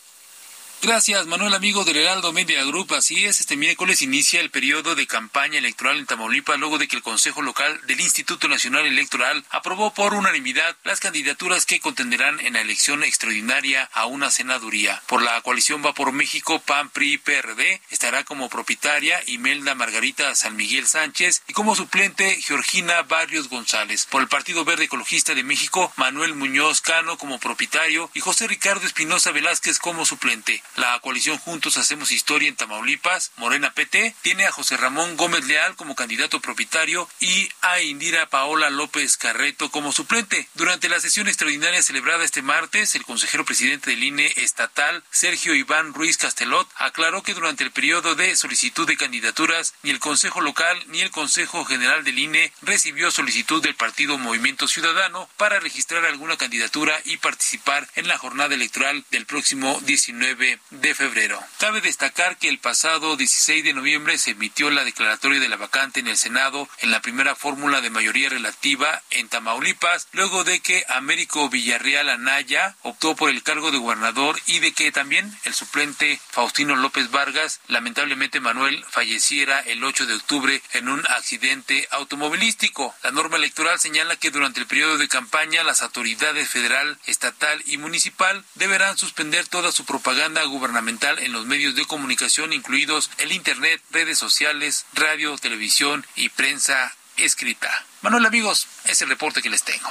Gracias, 0.83 1.27
Manuel, 1.27 1.53
amigo 1.53 1.85
del 1.85 1.99
Heraldo 1.99 2.33
Media 2.33 2.65
Group. 2.65 2.95
Así 2.95 3.27
es, 3.27 3.41
este 3.41 3.55
miércoles 3.55 4.01
inicia 4.01 4.41
el 4.41 4.49
periodo 4.49 4.95
de 4.95 5.07
campaña 5.07 5.59
electoral 5.59 5.99
en 5.99 6.07
Tamaulipas 6.07 6.59
luego 6.59 6.79
de 6.79 6.89
que 6.89 6.97
el 6.97 7.03
Consejo 7.03 7.43
Local 7.43 7.79
del 7.87 8.01
Instituto 8.01 8.49
Nacional 8.49 8.87
Electoral 8.87 9.45
aprobó 9.51 9.93
por 9.93 10.15
unanimidad 10.15 10.75
las 10.85 10.99
candidaturas 10.99 11.67
que 11.67 11.81
contenderán 11.81 12.41
en 12.41 12.55
la 12.55 12.63
elección 12.63 13.05
extraordinaria 13.05 13.91
a 13.93 14.07
una 14.07 14.31
senaduría. 14.31 15.03
Por 15.07 15.21
la 15.21 15.39
coalición 15.43 15.85
Va 15.85 15.93
por 15.93 16.13
México, 16.13 16.61
PAN, 16.61 16.89
PRI, 16.89 17.19
PRD, 17.19 17.83
estará 17.91 18.25
como 18.25 18.49
propietaria 18.49 19.21
Imelda 19.27 19.75
Margarita 19.75 20.35
San 20.35 20.57
Miguel 20.57 20.87
Sánchez 20.87 21.43
y 21.47 21.53
como 21.53 21.77
suplente 21.77 22.41
Georgina 22.41 23.03
Barrios 23.03 23.51
González. 23.51 24.07
Por 24.07 24.23
el 24.23 24.29
Partido 24.29 24.65
Verde 24.65 24.85
Ecologista 24.85 25.35
de 25.35 25.45
México, 25.45 25.93
Manuel 25.97 26.35
Muñoz 26.35 26.81
Cano 26.81 27.19
como 27.19 27.39
propietario 27.39 28.11
y 28.15 28.21
José 28.21 28.49
Ricardo 28.49 28.87
Espinosa 28.87 29.31
Velázquez 29.31 29.79
como 29.79 30.07
suplente. 30.07 30.63
La 30.77 30.99
coalición 31.01 31.39
Juntos 31.39 31.77
Hacemos 31.77 32.13
Historia 32.13 32.49
en 32.49 32.57
Tamaulipas, 32.57 33.33
Morena 33.37 33.73
PT, 33.73 34.15
tiene 34.23 34.47
a 34.47 34.53
José 34.53 34.77
Ramón 34.77 35.17
Gómez 35.17 35.45
Leal 35.47 35.75
como 35.77 35.95
candidato 35.95 36.41
propietario 36.41 37.09
y 37.19 37.49
a 37.61 37.81
Indira 37.81 38.27
Paola 38.27 38.71
López 38.71 39.17
Carreto 39.17 39.71
como 39.71 39.93
suplente. 39.93 40.49
Durante 40.55 40.89
la 40.89 41.01
sesión 41.01 41.29
extraordinaria 41.29 41.83
celebrada 41.83 42.25
este 42.25 42.43
martes, 42.43 42.95
el 42.95 43.05
consejero 43.05 43.45
presidente 43.45 43.91
del 43.91 44.03
INE 44.03 44.33
estatal, 44.37 45.03
Sergio 45.11 45.55
Iván 45.55 45.93
Ruiz 45.93 46.17
Castelot, 46.17 46.69
aclaró 46.77 47.23
que 47.23 47.35
durante 47.35 47.65
el 47.65 47.73
periodo 47.73 48.15
de 48.15 48.37
solicitud 48.37 48.87
de 48.87 48.97
candidaturas, 48.97 49.75
ni 49.83 49.91
el 49.91 49.99
Consejo 49.99 50.41
Local 50.41 50.81
ni 50.87 51.01
el 51.01 51.11
Consejo 51.11 51.65
General 51.65 52.05
del 52.05 52.19
INE 52.19 52.53
recibió 52.63 53.11
solicitud 53.11 53.63
del 53.63 53.75
partido 53.75 54.19
Movimiento 54.19 54.69
Ciudadano 54.69 55.29
para 55.37 55.61
registrar 55.61 56.05
alguna 56.05 56.37
candidatura 56.37 57.01
y 57.05 57.17
participar 57.17 57.89
en 57.97 58.09
la 58.09 58.19
jornada 58.19 58.55
electoral 58.55 59.05
del 59.11 59.27
próximo 59.27 59.81
19 59.83 60.60
de 60.71 60.95
febrero. 60.95 61.43
Cabe 61.59 61.81
destacar 61.81 62.39
que 62.39 62.49
el 62.49 62.59
pasado 62.59 63.17
16 63.17 63.65
de 63.65 63.73
noviembre 63.73 64.19
se 64.19 64.33
emitió 64.33 64.71
la 64.71 64.85
declaratoria 64.85 65.41
de 65.41 65.49
la 65.49 65.57
vacante 65.57 66.01
en 66.01 66.09
el 66.09 66.17
Senado 66.17 66.69
en 66.79 66.91
la 66.91 67.01
primera 67.01 67.35
fórmula 67.35 67.81
de 67.81 67.91
mayoría 67.91 68.29
relativa 68.29 69.03
en 69.11 69.29
Tamaulipas, 69.29 70.09
luego 70.13 70.45
de 70.45 70.61
que 70.61 70.85
Américo 70.89 71.49
Villarreal 71.49 72.09
Anaya 72.09 72.77
optó 72.83 73.17
por 73.17 73.31
el 73.31 73.43
cargo 73.43 73.71
de 73.71 73.79
gobernador 73.79 74.41
y 74.47 74.61
de 74.61 74.73
que 74.73 74.93
también 74.93 75.37
el 75.45 75.55
suplente 75.55 76.21
Faustino 76.31 76.77
López 76.77 77.11
Vargas, 77.11 77.61
lamentablemente 77.69 78.41
Manuel, 78.41 78.85
falleciera 78.89 79.61
el 79.61 79.83
8 79.83 80.07
de 80.07 80.15
octubre 80.15 80.63
en 80.73 80.89
un 80.89 81.05
accidente 81.09 81.89
automovilístico. 81.91 82.95
La 83.03 83.11
norma 83.11 83.37
electoral 83.37 83.81
señala 83.81 84.17
que 84.17 84.31
durante 84.31 84.61
el 84.61 84.67
periodo 84.67 84.99
de 84.99 85.09
campaña 85.09 85.65
las 85.65 85.83
autoridades 85.83 86.49
federal, 86.49 86.99
estatal 87.07 87.63
y 87.67 87.77
municipal 87.79 88.45
deberán 88.55 88.97
suspender 88.97 89.47
toda 89.49 89.73
su 89.73 89.85
propaganda 89.85 90.43
gubernamental 90.51 91.19
en 91.19 91.33
los 91.33 91.47
medios 91.47 91.75
de 91.75 91.87
comunicación, 91.87 92.53
incluidos 92.53 93.11
el 93.19 93.33
Internet, 93.33 93.83
redes 93.91 94.19
sociales, 94.19 94.87
radio, 94.93 95.37
televisión 95.39 96.07
y 96.17 96.29
prensa 96.29 96.95
escrita. 97.17 97.71
Manuel, 98.03 98.25
amigos, 98.25 98.67
es 98.85 99.03
el 99.03 99.11
reporte 99.11 99.43
que 99.43 99.51
les 99.51 99.63
tengo. 99.63 99.91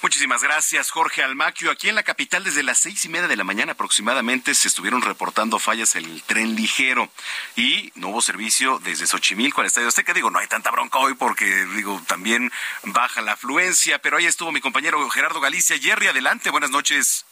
Muchísimas 0.00 0.44
gracias, 0.44 0.90
Jorge 0.90 1.24
Almaquio. 1.24 1.72
Aquí 1.72 1.88
en 1.88 1.96
la 1.96 2.04
capital, 2.04 2.44
desde 2.44 2.62
las 2.62 2.78
seis 2.78 3.04
y 3.04 3.08
media 3.08 3.26
de 3.26 3.36
la 3.36 3.42
mañana 3.42 3.72
aproximadamente, 3.72 4.54
se 4.54 4.68
estuvieron 4.68 5.02
reportando 5.02 5.58
fallas 5.58 5.96
en 5.96 6.04
el 6.04 6.22
tren 6.22 6.54
ligero 6.54 7.10
y 7.56 7.90
no 7.96 8.08
hubo 8.08 8.22
servicio 8.22 8.78
desde 8.84 9.08
Xochimilco 9.08 9.60
al 9.60 9.66
Estadio 9.66 9.88
Azteca. 9.88 10.14
Digo, 10.14 10.30
no 10.30 10.38
hay 10.38 10.46
tanta 10.46 10.70
bronca 10.70 10.98
hoy 10.98 11.14
porque, 11.14 11.46
digo, 11.74 12.00
también 12.06 12.52
baja 12.84 13.22
la 13.22 13.32
afluencia, 13.32 13.98
pero 13.98 14.18
ahí 14.18 14.26
estuvo 14.26 14.52
mi 14.52 14.60
compañero 14.60 15.08
Gerardo 15.10 15.40
Galicia. 15.40 15.78
Jerry, 15.78 16.06
adelante, 16.06 16.50
buenas 16.50 16.70
noches. 16.70 17.24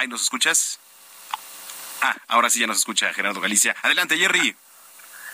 Ahí 0.00 0.08
nos 0.08 0.22
escuchas. 0.22 0.80
Ah, 2.00 2.16
ahora 2.28 2.48
sí 2.48 2.58
ya 2.58 2.66
nos 2.66 2.78
escucha 2.78 3.12
Gerardo 3.12 3.38
Galicia. 3.38 3.76
Adelante, 3.82 4.16
Jerry. 4.16 4.56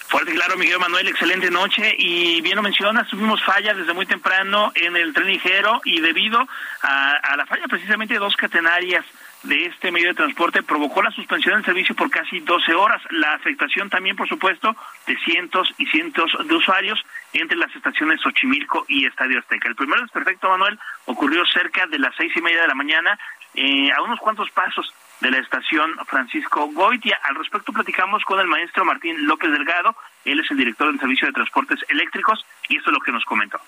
Fuerte 0.09 0.33
claro, 0.33 0.57
Miguel 0.57 0.81
Manuel, 0.81 1.07
excelente 1.07 1.53
noche. 1.53 1.95
Y 1.97 2.41
bien 2.41 2.57
lo 2.57 2.63
mencionas, 2.63 3.07
tuvimos 3.07 3.41
fallas 3.45 3.77
desde 3.77 3.93
muy 3.93 4.07
temprano 4.07 4.73
en 4.75 4.97
el 4.97 5.15
tren 5.15 5.29
ligero 5.29 5.81
y 5.85 6.01
debido 6.01 6.41
a, 6.83 7.37
la 7.37 7.47
falla 7.47 7.69
precisamente 7.69 8.15
de 8.15 8.19
dos 8.21 8.35
catenarias 8.35 9.05
de 9.45 9.67
este 9.67 9.93
medio 9.93 10.09
de 10.09 10.15
transporte 10.15 10.65
provocó 10.65 11.01
la 11.01 11.13
suspensión 11.13 11.55
del 11.55 11.65
servicio 11.65 11.95
por 11.95 12.11
casi 12.11 12.41
12 12.41 12.75
horas. 12.75 13.01
La 13.11 13.35
afectación 13.35 13.89
también, 13.89 14.17
por 14.17 14.29
supuesto, 14.29 14.75
de 15.07 15.17
cientos 15.19 15.73
y 15.79 15.87
cientos 15.87 16.33
de 16.45 16.55
usuarios 16.57 16.99
entre 17.33 17.57
las 17.57 17.73
estaciones 17.77 18.21
Xochimilco 18.21 18.85
y 18.89 19.07
Estadio 19.07 19.39
Azteca. 19.39 19.69
El 19.69 19.77
primer 19.77 20.01
desperfecto, 20.01 20.49
Manuel, 20.49 20.77
ocurrió 21.05 21.47
cerca 21.47 21.87
de 21.87 22.01
las 22.01 22.17
seis 22.17 22.33
y 22.35 22.41
media 22.41 22.63
de 22.63 22.69
la 22.69 22.75
mañana, 22.75 23.17
eh, 23.57 23.91
a 23.93 24.03
unos 24.03 24.21
cuantos 24.21 24.51
pasos 24.51 24.93
de 25.21 25.31
la 25.31 25.39
estación 25.39 25.97
Francisco 26.07 26.69
Goitia. 26.73 27.19
Al 27.23 27.37
respecto 27.37 27.73
platicamos 27.73 28.23
con 28.25 28.39
el 28.39 28.47
maestro 28.47 28.85
Martín 28.85 29.27
López 29.27 29.51
Delgado, 29.51 29.97
él 30.25 30.41
es 30.41 30.51
el 30.51 30.59
director 30.59 30.89
del 30.89 31.01
Servicio 31.01 31.27
de 31.27 31.33
Transportes 31.33 31.81
Eléctricos 31.89 32.45
y 32.69 32.77
esto 32.77 32.91
es 32.91 32.95
lo 32.95 33.01
que 33.01 33.13
nos 33.13 33.25
comentó. 33.25 33.59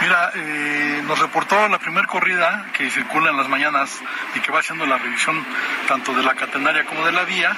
Mira, 0.00 0.32
eh, 0.34 1.02
nos 1.06 1.18
reportó 1.18 1.68
la 1.68 1.78
primera 1.78 2.06
corrida 2.06 2.66
que 2.72 2.90
circula 2.90 3.30
en 3.30 3.36
las 3.36 3.48
mañanas 3.48 4.00
y 4.34 4.40
que 4.40 4.50
va 4.50 4.60
haciendo 4.60 4.86
la 4.86 4.98
revisión 4.98 5.44
tanto 5.86 6.12
de 6.14 6.22
la 6.22 6.34
catenaria 6.34 6.84
como 6.84 7.04
de 7.04 7.12
la 7.12 7.24
vía, 7.24 7.56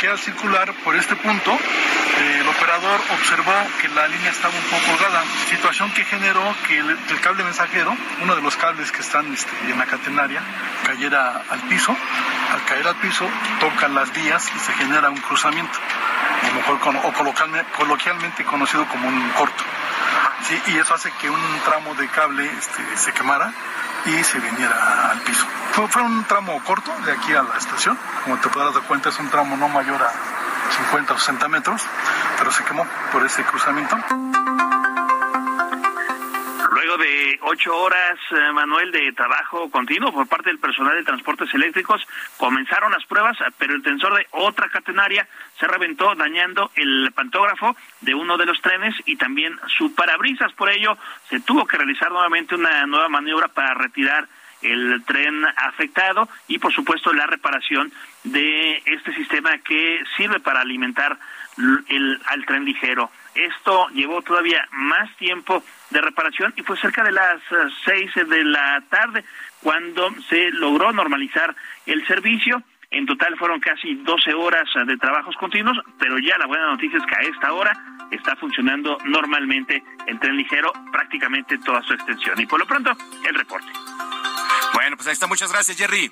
que 0.00 0.08
al 0.08 0.18
circular 0.18 0.72
por 0.84 0.96
este 0.96 1.14
punto, 1.16 1.52
eh, 1.52 2.38
el 2.40 2.48
operador 2.48 3.00
observó 3.12 3.52
que 3.80 3.88
la 3.88 4.08
línea 4.08 4.30
estaba 4.30 4.54
un 4.54 4.64
poco 4.64 4.96
colgada, 4.96 5.22
situación 5.50 5.92
que 5.92 6.04
generó 6.04 6.42
que 6.66 6.78
el, 6.78 7.20
cable 7.20 7.44
mensajero, 7.44 7.94
uno 8.22 8.34
de 8.34 8.42
los 8.42 8.56
cables 8.56 8.90
que 8.90 9.00
están 9.00 9.32
este, 9.32 9.50
en 9.70 9.78
la 9.78 9.86
catenaria, 9.86 10.42
cayera 10.84 11.42
al 11.50 11.60
piso. 11.68 11.96
Al 12.52 12.64
caer 12.64 12.86
al 12.88 12.96
piso, 12.96 13.28
tocan 13.60 13.94
las 13.94 14.10
vías 14.14 14.50
y 14.56 14.58
se 14.58 14.72
genera 14.72 15.10
un 15.10 15.20
cruzamiento, 15.20 15.78
lo 16.46 16.54
mejor 16.54 16.96
o 17.04 17.12
coloquialmente 17.76 18.42
conocido 18.44 18.86
como 18.86 19.06
un 19.06 19.28
corto. 19.30 19.64
Sí, 20.42 20.58
y 20.68 20.78
eso 20.78 20.94
hace 20.94 21.10
que 21.20 21.28
un 21.28 21.57
tramo 21.60 21.94
de 21.94 22.08
cable 22.08 22.50
este, 22.58 22.96
se 22.96 23.12
quemara 23.12 23.52
y 24.06 24.24
se 24.24 24.38
viniera 24.38 25.10
al 25.10 25.20
piso. 25.20 25.46
Fue, 25.72 25.88
fue, 25.88 26.02
un 26.02 26.24
tramo 26.24 26.62
corto 26.64 26.92
de 27.04 27.12
aquí 27.12 27.32
a 27.34 27.42
la 27.42 27.56
estación, 27.56 27.98
como 28.24 28.38
te 28.38 28.48
podrás 28.48 28.74
dar 28.74 28.82
cuenta 28.84 29.08
es 29.08 29.18
un 29.18 29.28
tramo 29.30 29.56
no 29.56 29.68
mayor 29.68 30.02
a 30.02 30.12
50 30.76 31.14
o 31.14 31.18
60 31.18 31.48
metros, 31.48 31.82
pero 32.38 32.50
se 32.50 32.64
quemó 32.64 32.86
por 33.12 33.24
ese 33.24 33.42
cruzamiento. 33.44 33.96
De 36.96 37.38
ocho 37.42 37.76
horas, 37.76 38.18
eh, 38.30 38.52
Manuel, 38.52 38.90
de 38.90 39.12
trabajo 39.12 39.70
continuo 39.70 40.10
por 40.10 40.26
parte 40.26 40.48
del 40.48 40.58
personal 40.58 40.94
de 40.96 41.04
transportes 41.04 41.52
eléctricos, 41.52 42.00
comenzaron 42.38 42.92
las 42.92 43.04
pruebas, 43.04 43.36
pero 43.58 43.74
el 43.74 43.82
tensor 43.82 44.16
de 44.16 44.26
otra 44.30 44.70
catenaria 44.70 45.28
se 45.60 45.66
reventó 45.66 46.14
dañando 46.14 46.70
el 46.76 47.12
pantógrafo 47.14 47.76
de 48.00 48.14
uno 48.14 48.38
de 48.38 48.46
los 48.46 48.62
trenes 48.62 48.94
y 49.04 49.16
también 49.16 49.58
su 49.76 49.94
parabrisas. 49.94 50.52
Por 50.54 50.70
ello, 50.70 50.96
se 51.28 51.40
tuvo 51.40 51.66
que 51.66 51.76
realizar 51.76 52.10
nuevamente 52.10 52.54
una 52.54 52.86
nueva 52.86 53.10
maniobra 53.10 53.48
para 53.48 53.74
retirar 53.74 54.26
el 54.62 55.02
tren 55.04 55.44
afectado 55.56 56.28
y, 56.48 56.58
por 56.58 56.72
supuesto, 56.72 57.12
la 57.12 57.26
reparación 57.26 57.92
de 58.24 58.82
este 58.86 59.12
sistema 59.14 59.58
que 59.58 60.02
sirve 60.16 60.40
para 60.40 60.62
alimentar 60.62 61.18
el, 61.88 62.20
al 62.26 62.46
tren 62.46 62.64
ligero. 62.64 63.10
Esto 63.38 63.88
llevó 63.90 64.20
todavía 64.22 64.66
más 64.72 65.14
tiempo 65.16 65.62
de 65.90 66.00
reparación 66.00 66.52
y 66.56 66.62
fue 66.62 66.76
cerca 66.76 67.04
de 67.04 67.12
las 67.12 67.36
eh, 67.36 67.56
seis 67.84 68.10
de 68.14 68.44
la 68.44 68.82
tarde 68.90 69.24
cuando 69.62 70.10
se 70.28 70.50
logró 70.50 70.92
normalizar 70.92 71.54
el 71.86 72.04
servicio. 72.08 72.62
En 72.90 73.06
total 73.06 73.36
fueron 73.38 73.60
casi 73.60 73.94
12 73.94 74.34
horas 74.34 74.68
de 74.86 74.96
trabajos 74.96 75.36
continuos, 75.36 75.76
pero 76.00 76.18
ya 76.18 76.36
la 76.38 76.46
buena 76.46 76.66
noticia 76.66 76.98
es 76.98 77.06
que 77.06 77.14
a 77.14 77.28
esta 77.30 77.52
hora 77.52 77.72
está 78.10 78.34
funcionando 78.36 78.98
normalmente 79.04 79.84
el 80.06 80.18
tren 80.18 80.36
ligero 80.36 80.72
prácticamente 80.90 81.58
toda 81.58 81.82
su 81.82 81.92
extensión. 81.92 82.40
Y 82.40 82.46
por 82.46 82.58
lo 82.58 82.66
pronto, 82.66 82.90
el 83.24 83.34
reporte. 83.34 83.68
Bueno, 84.72 84.96
pues 84.96 85.06
ahí 85.06 85.12
está. 85.12 85.28
Muchas 85.28 85.52
gracias, 85.52 85.76
Jerry. 85.78 86.10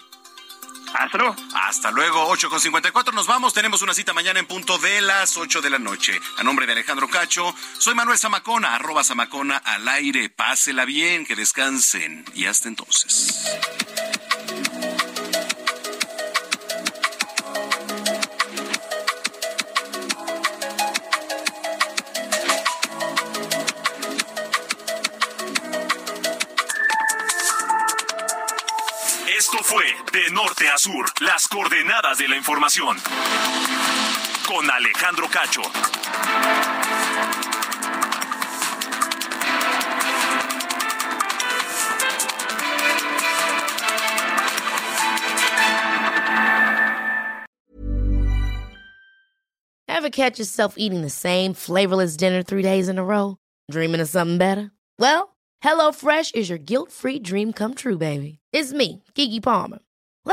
Hasta 0.99 1.19
luego. 1.19 1.37
Hasta 1.55 1.91
luego, 1.91 2.27
8 2.29 2.49
con 2.49 2.61
54. 2.61 3.13
Nos 3.13 3.27
vamos. 3.27 3.53
Tenemos 3.53 3.83
una 3.83 3.95
cita 3.95 4.13
mañana 4.13 4.41
en 4.41 4.47
punto 4.47 4.79
de 4.79 5.01
las 5.03 5.37
8 5.37 5.61
de 5.61 5.71
la 5.71 5.79
noche. 5.79 6.19
A 6.39 6.43
nombre 6.43 6.67
de 6.67 6.73
Alejandro 6.73 7.09
Cacho, 7.09 7.55
soy 7.79 7.95
Manuel 7.95 8.19
Zamacona, 8.19 8.75
arroba 8.75 9.05
Zamacona 9.05 9.59
al 9.59 9.87
aire. 9.89 10.31
Pásela 10.31 10.85
bien, 10.85 11.27
que 11.27 11.37
descansen. 11.37 12.25
Y 12.35 12.47
hasta 12.47 12.69
entonces. 12.69 13.45
Norte 30.59 30.73
a 30.73 30.79
Sur, 30.79 31.05
las 31.21 31.49
coordenadas 31.49 32.19
de 32.19 32.29
la 32.29 32.37
información. 32.37 32.97
Con 34.47 34.71
Alejandro 34.71 35.29
Cacho. 35.29 35.63
Ever 49.89 50.11
catch 50.11 50.39
yourself 50.39 50.75
eating 50.79 51.03
the 51.03 51.11
same 51.11 51.53
flavorless 51.53 52.17
dinner 52.17 52.43
three 52.43 52.63
days 52.63 52.89
in 52.89 52.99
a 52.99 53.05
row? 53.05 53.37
Dreaming 53.71 54.01
of 54.01 54.09
something 54.09 54.39
better? 54.39 54.71
Well, 54.99 55.37
HelloFresh 55.63 56.35
is 56.35 56.49
your 56.49 56.59
guilt-free 56.59 57.21
dream 57.21 57.53
come 57.53 57.75
true, 57.75 57.99
baby. 57.99 58.39
It's 58.53 58.73
me, 58.73 59.03
Kiki 59.15 59.41
Palmer. 59.41 59.81